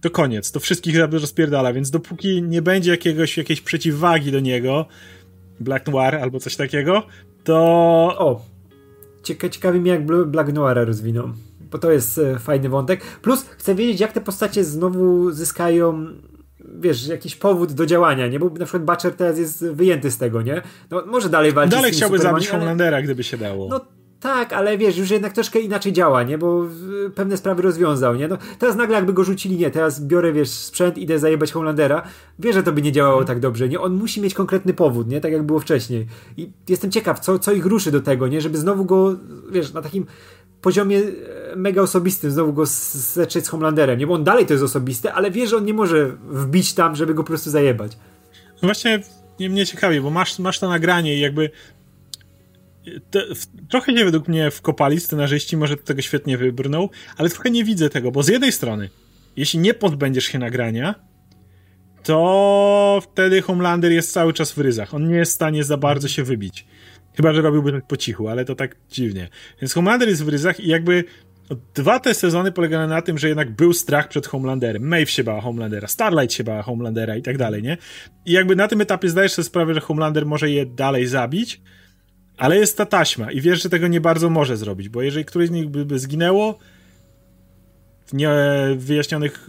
[0.00, 4.86] to koniec, to wszystkich rozpierdala, więc dopóki nie będzie jakiegoś, jakiejś przeciwwagi do niego,
[5.60, 7.02] Black Noir albo coś takiego,
[7.44, 7.54] to...
[8.18, 8.40] O,
[9.22, 11.32] Cieka ciekawi mnie jak Black Noir rozwiną,
[11.70, 13.00] bo to jest e, fajny wątek.
[13.22, 16.06] Plus chcę wiedzieć, jak te postacie znowu zyskają
[16.80, 18.38] wiesz, jakiś powód do działania, nie?
[18.38, 20.62] Bo na przykład Butcher teraz jest wyjęty z tego, nie?
[20.90, 23.68] No może dalej walczyć Dalej chciałby zabić Homelandera, gdyby się dało.
[23.70, 23.80] No
[24.20, 26.38] tak, ale wiesz, już jednak troszkę inaczej działa, nie?
[26.38, 26.64] Bo
[27.14, 28.28] pewne sprawy rozwiązał, nie?
[28.28, 32.02] No, teraz nagle jakby go rzucili, nie, teraz biorę, wiesz, sprzęt, idę zajebać Homelandera.
[32.38, 33.80] Wiesz, że to by nie działało tak dobrze, nie?
[33.80, 35.20] On musi mieć konkretny powód, nie?
[35.20, 36.06] Tak jak było wcześniej.
[36.36, 38.40] I jestem ciekaw, co, co ich ruszy do tego, nie?
[38.40, 39.16] Żeby znowu go,
[39.50, 40.06] wiesz, na takim
[40.62, 40.98] poziomie
[41.52, 44.06] e, mega osobistym znowu go zetrzeć z Homelanderem, nie?
[44.06, 47.14] Bo on dalej to jest osobiste, ale wie, że on nie może wbić tam, żeby
[47.14, 47.98] go po prostu zajebać.
[48.62, 49.02] No właśnie
[49.40, 51.50] mnie ciekawi, bo masz, masz to nagranie i jakby
[53.70, 58.10] trochę nie według mnie wkopali scenarzyści, może tego świetnie wybrnął, ale trochę nie widzę tego,
[58.10, 58.90] bo z jednej strony,
[59.36, 60.94] jeśli nie pozbędziesz się nagrania,
[62.02, 64.94] to wtedy Homelander jest cały czas w ryzach.
[64.94, 66.66] On nie jest w stanie za bardzo się wybić.
[67.16, 69.28] Chyba, że robiłby tak po cichu, ale to tak dziwnie.
[69.60, 71.04] Więc Homelander jest w ryzach i jakby
[71.74, 74.88] dwa te sezony polegały na tym, że jednak był strach przed Homelanderem.
[74.88, 77.76] Maeve się bała Homelandera, Starlight się bała Homelandera i tak dalej, nie?
[78.26, 81.60] I jakby na tym etapie zdajesz sobie sprawę, że Homelander może je dalej zabić,
[82.38, 85.48] ale jest ta taśma i wiesz, że tego nie bardzo może zrobić, bo jeżeli któreś
[85.48, 86.58] z nich by, by zginęło,
[88.08, 89.46] w niewyjaśnionych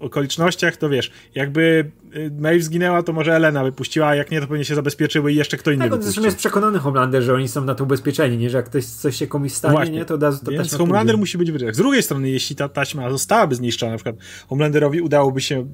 [0.00, 1.90] okolicznościach, to wiesz, jakby
[2.38, 5.56] Maeve zginęła, to może Elena wypuściła, a jak nie, to pewnie się zabezpieczyły i jeszcze
[5.56, 6.12] kto inny tak, wypuścił.
[6.12, 8.50] Zresztą jest przekonany Homelander, że oni są na to ubezpieczeni, nie?
[8.50, 9.94] że jak ktoś, coś się komuś stanie, Właśnie.
[9.94, 10.04] nie?
[10.04, 13.54] to da to Więc Homelander musi być w Z drugiej strony, jeśli ta taśma zostałaby
[13.54, 14.16] zniszczona, na przykład
[14.48, 15.66] Homelanderowi udałoby się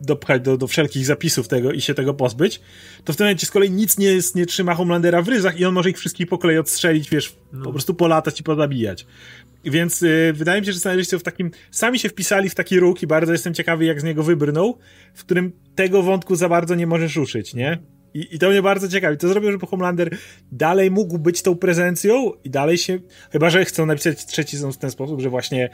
[0.00, 2.60] dopchać do, do wszelkich zapisów tego i się tego pozbyć,
[3.04, 5.64] to w tym momencie z kolei nic nie, jest, nie trzyma Homelandera w ryzach i
[5.64, 7.64] on może ich wszystkich po kolei odstrzelić, wiesz, no.
[7.64, 9.06] po prostu polatać i pozabijać.
[9.64, 13.02] Więc y, wydaje mi się, że scenarzyści w takim, sami się wpisali w taki róg
[13.02, 14.78] i bardzo jestem ciekawy, jak z niego wybrnął,
[15.14, 17.78] w którym tego wątku za bardzo nie możesz ruszyć, nie?
[18.14, 19.16] I, I to mnie bardzo ciekawi.
[19.16, 20.16] To zrobił, żeby Homelander
[20.52, 22.98] dalej mógł być tą prezencją i dalej się,
[23.32, 25.70] chyba, że chcą napisać trzeci sezon w ten sposób, że właśnie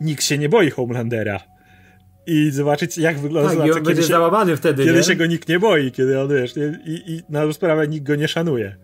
[0.00, 1.55] nikt się nie boi Homelandera
[2.26, 5.04] i zobaczyć, jak wygląda tak, sytuacja, kiedy, się, załamany wtedy, kiedy nie?
[5.04, 6.54] się go nikt nie boi, kiedy on, wiesz,
[6.86, 8.76] i, i na sprawę nikt go nie szanuje.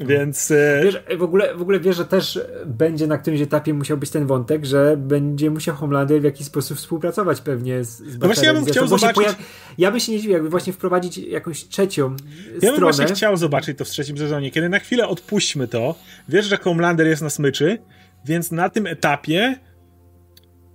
[0.00, 0.50] Więc.
[0.50, 4.10] E, wiesz, w ogóle, w ogóle wiesz, że też będzie na którymś etapie musiał być
[4.10, 8.46] ten wątek, że będzie musiał Homelander w jakiś sposób współpracować pewnie z, z No właśnie
[8.46, 9.14] ja bym chciał zobaczyć.
[9.14, 9.36] Pojaw...
[9.78, 12.74] Ja bym się nie dziwił, jakby właśnie wprowadzić jakąś trzecią ja stronę.
[12.74, 15.94] Bym właśnie chciał zobaczyć to w trzecim sezonie, kiedy na chwilę odpuśćmy to.
[16.28, 17.78] Wiesz, że Homelander jest na smyczy,
[18.24, 19.58] więc na tym etapie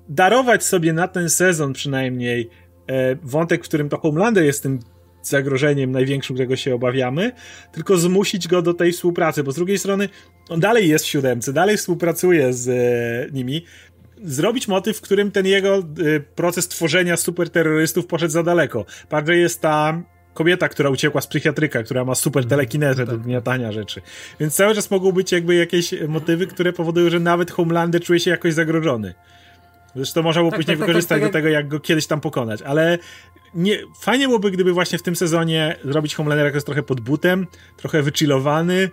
[0.10, 2.50] darować sobie na ten sezon przynajmniej
[2.88, 4.80] e, wątek, w którym to Homelander jest tym
[5.22, 7.32] zagrożeniem największym, którego się obawiamy,
[7.72, 10.10] tylko zmusić go do tej współpracy, bo z drugiej strony
[10.50, 13.66] on dalej jest w siódemce, dalej współpracuje z e, nimi.
[14.24, 15.84] Zrobić motyw, w którym ten jego e,
[16.20, 18.86] proces tworzenia superterrorystów poszedł za daleko.
[19.10, 20.04] Bardziej jest ta
[20.34, 22.50] kobieta, która uciekła z psychiatryka, która ma super mhm.
[22.50, 24.02] telekinezę do gniatania rzeczy.
[24.40, 28.32] Więc cały czas mogą być jakby jakieś motywy, które powodują, że nawet Homelander czuje się
[28.32, 29.14] jakoś zagrożony.
[29.96, 32.22] Zresztą można było tak, później tak, tak wykorzystać tak, do tego, jak go kiedyś tam
[32.22, 32.98] pokonać, ale
[33.54, 37.48] nie, fajnie byłoby, gdyby właśnie w tym sezonie zrobić Homelandera, jak jest trochę pod butem,
[37.78, 38.90] trochę wychillowany,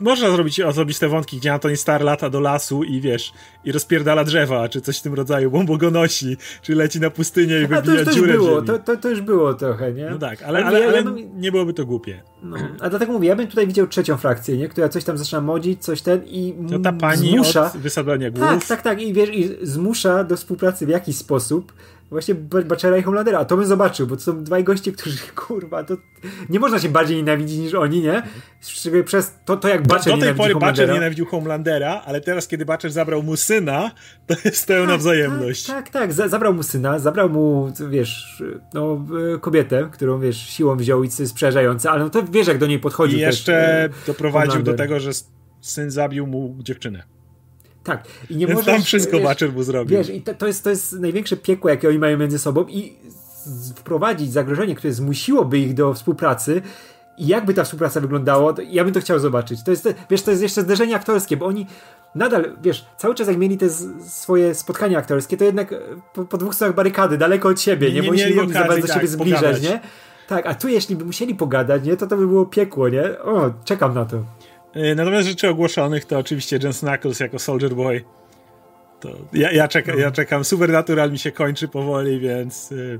[0.00, 3.32] można zrobić osobiste wątki, gdzie Antoni Star lata do lasu i wiesz,
[3.64, 7.60] i rozpierdala drzewa, czy coś w tym rodzaju, bombo go nosi, czy leci na pustynię
[7.60, 10.10] i wybija to dziurę było, to, to, to, już było trochę, nie?
[10.10, 11.04] No tak, ale, ale, ale, ale
[11.36, 12.22] nie byłoby to głupie.
[12.42, 14.68] No, a dlatego mówię, ja bym tutaj widział trzecią frakcję, nie?
[14.68, 17.66] Która coś tam zaczyna modzić, coś ten i to ta pani zmusza...
[17.66, 18.44] od wysadzania głów.
[18.48, 21.72] Tak, tak, tak, i wiesz, i zmusza do współpracy w jakiś sposób,
[22.14, 22.34] właśnie
[22.64, 25.96] Bachera i Homelandera, a to bym zobaczył, bo to są dwaj goście, którzy, kurwa, to
[26.48, 28.22] nie można się bardziej nienawidzić niż oni, nie?
[28.60, 32.48] Szczególnie przez to, to jak Butcher Do, do tej pory Butcher nienawidził Homelandera, ale teraz,
[32.48, 33.90] kiedy Butcher zabrał mu syna,
[34.26, 35.66] to jest pełna tak, wzajemność.
[35.66, 36.30] Tak, tak, tak.
[36.30, 38.42] zabrał mu syna, zabrał mu, wiesz,
[38.74, 39.06] no,
[39.40, 42.66] kobietę, którą, wiesz, siłą wziął i co jest przerażające, ale no to wiesz, jak do
[42.66, 43.18] niej podchodził.
[43.18, 44.74] I jeszcze też, doprowadził Homelander.
[44.74, 45.10] do tego, że
[45.60, 47.13] syn zabił mu dziewczynę.
[47.84, 48.04] Tak.
[48.30, 49.98] I nie Więc możesz, tam wszystko Butcher mu zrobił.
[49.98, 52.92] Wiesz, i to, to, jest, to jest największe piekło, jakie oni mają między sobą i
[53.76, 56.62] wprowadzić zagrożenie, które zmusiłoby ich do współpracy
[57.18, 59.64] i jakby ta współpraca wyglądała, ja bym to chciał zobaczyć.
[59.64, 61.66] To jest, wiesz, to jest jeszcze zderzenie aktorskie, bo oni
[62.14, 63.70] nadal, wiesz, cały czas jak mieli te
[64.08, 65.74] swoje spotkania aktorskie, to jednak
[66.14, 68.00] po, po dwóch stronach barykady, daleko od siebie, nie?
[68.00, 68.18] nie?
[68.18, 69.62] Się nie mogli za bardzo do siebie tak, zbliżać, pogadać.
[69.62, 69.80] nie?
[70.28, 71.96] Tak, a tu jeśli by musieli pogadać, nie?
[71.96, 73.18] To to by było piekło, nie?
[73.20, 74.24] O, czekam na to.
[74.74, 78.04] E, natomiast rzeczy ogłoszonych to oczywiście Jensen Knuckles jako Soldier Boy.
[79.00, 79.98] To ja, ja, czeka, no.
[79.98, 80.44] ja czekam.
[80.44, 82.98] Supernatural mi się kończy powoli, więc y,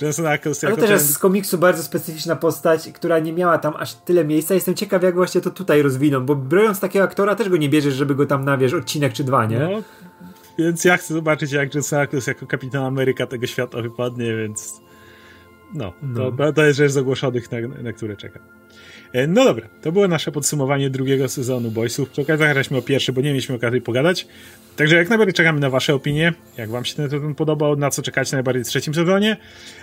[0.00, 0.98] Jensen Ackles jako Ale też ten...
[0.98, 4.54] jest z komiksu bardzo specyficzna postać, która nie miała tam aż tyle miejsca.
[4.54, 7.94] Jestem ciekaw, jak właśnie to tutaj rozwiną, bo biorąc takiego aktora też go nie bierzesz,
[7.94, 9.58] żeby go tam na, wiesz, odcinek czy dwa, nie?
[9.58, 9.68] No,
[10.58, 14.80] więc ja chcę zobaczyć, jak Jensen Ackles jako Kapitan Ameryka tego świata wypadnie, więc
[15.74, 16.32] no, no.
[16.32, 18.42] To, to jest rzecz z ogłoszonych, na, na które czekam.
[19.12, 22.10] E, no dobra, to było nasze podsumowanie drugiego sezonu Boysów.
[22.10, 24.26] Przy okazji zagraliśmy o pierwszy, bo nie mieliśmy okazji pogadać.
[24.76, 28.02] Także jak najbardziej czekamy na wasze opinie, jak wam się ten sezon podobał, na co
[28.02, 29.36] czekacie najbardziej w trzecim sezonie.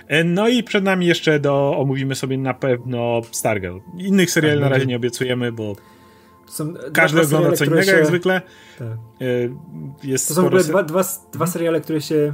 [0.07, 3.77] E, no i przed nami jeszcze do, omówimy sobie na pewno Stargirl.
[3.97, 5.76] Innych seriali tak, na razie nie obiecujemy, bo
[6.93, 7.91] każdy ogląda co innego się...
[7.91, 8.41] jak zwykle.
[8.80, 8.88] Tak.
[8.88, 8.97] E,
[10.03, 11.03] jest to są w ogóle dwa, dwa,
[11.34, 12.34] dwa seriale, które się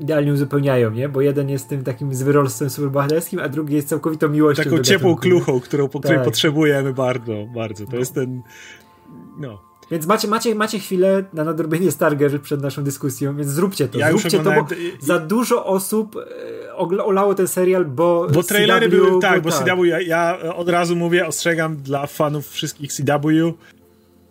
[0.00, 1.08] idealnie uzupełniają, nie?
[1.08, 4.64] Bo jeden jest tym takim zwyrolstwem superbohaterskim, a drugi jest całkowitą miłością.
[4.64, 6.24] Taką ciepłą kluchą, którą, po której tak.
[6.24, 7.84] potrzebujemy bardzo, bardzo.
[7.84, 7.98] To no.
[7.98, 8.42] jest ten...
[9.38, 9.68] No.
[9.90, 13.98] Więc macie, macie, macie chwilę na nadrobienie Starger przed naszą dyskusją, więc zróbcie to.
[13.98, 14.66] Ja zróbcie to, bo
[15.00, 16.16] za dużo osób
[16.70, 19.68] e, olało ten serial, bo Bo trailery CW, były, tak, bo tak.
[19.68, 23.54] CW, ja, ja od razu mówię, ostrzegam dla fanów wszystkich CW,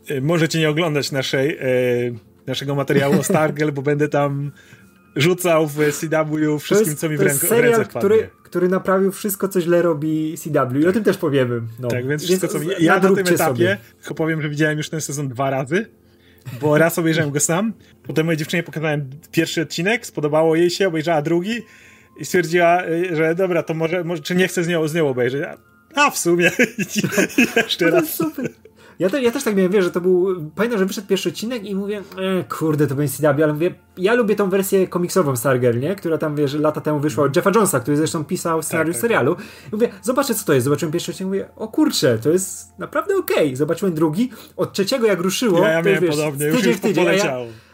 [0.07, 1.65] e, możecie nie oglądać naszej, e,
[2.47, 4.51] naszego materiału o Stargirl, bo będę tam
[5.17, 9.11] rzucał w CW wszystkim, jest, co mi w, ręku, serial, w ręce który, który naprawił
[9.11, 10.89] wszystko, co źle robi CW i tak.
[10.89, 11.61] o tym też powiemy.
[11.79, 11.87] No.
[11.87, 12.67] Tak, więc wszystko, co mi...
[12.79, 13.77] Ja na tym etapie sobie.
[13.99, 15.85] tylko powiem, że widziałem już ten sezon dwa razy,
[16.61, 17.73] bo raz obejrzałem go sam,
[18.03, 21.61] potem mojej dziewczynie pokazałem pierwszy odcinek, spodobało jej się, obejrzała drugi
[22.17, 25.09] i stwierdziła, y, że dobra, to może, może czy nie chcę z nią, z nią
[25.09, 25.43] obejrzeć.
[25.95, 26.81] A w sumie i,
[27.41, 28.13] i jeszcze no raz.
[28.13, 28.49] super.
[28.99, 30.51] Ja, te, ja też tak miałem, wiesz, że to był.
[30.55, 34.13] Pamiętam, że wyszedł pierwszy odcinek i mówię, e, kurde, to będzie CW, ale mówię, ja
[34.13, 35.95] lubię tą wersję komiksową Stargirl, nie?
[35.95, 39.09] Która tam, wiesz, lata temu wyszła od Jeffa Jonesa, który zresztą pisał scenariusz tak, tak.
[39.09, 39.35] serialu.
[39.67, 40.63] I mówię, zobaczę, co to jest.
[40.63, 43.45] Zobaczyłem pierwszy odcinek mówię, o kurczę, to jest naprawdę okej.
[43.45, 43.55] Okay.
[43.55, 44.31] Zobaczyłem drugi.
[44.55, 47.07] Od trzeciego, jak ruszyło, ja, ja to wiesz, podobnie, już, już tydzień.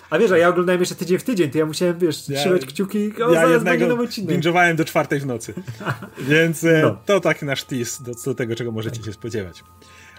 [0.09, 2.65] A wiesz, a ja oglądałem jeszcze tydzień w tydzień, to ja musiałem, wiesz, ja, trzymać
[2.65, 4.37] kciuki, o, ja zaraz będzie nowy odcinek.
[4.37, 5.53] binge'owałem do czwartej w nocy.
[6.29, 6.97] Więc e, no.
[7.05, 9.63] to taki nasz tease do, do tego, czego możecie się spodziewać.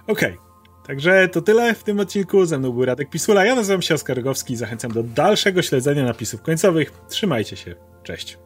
[0.06, 0.32] Okej.
[0.32, 0.53] Okay.
[0.86, 2.46] Także to tyle w tym odcinku.
[2.46, 3.44] Ze mną był Radek Pisula.
[3.44, 6.92] Ja nazywam się Oskar Rogowski i zachęcam do dalszego śledzenia napisów końcowych.
[7.08, 7.74] Trzymajcie się.
[8.02, 8.44] Cześć.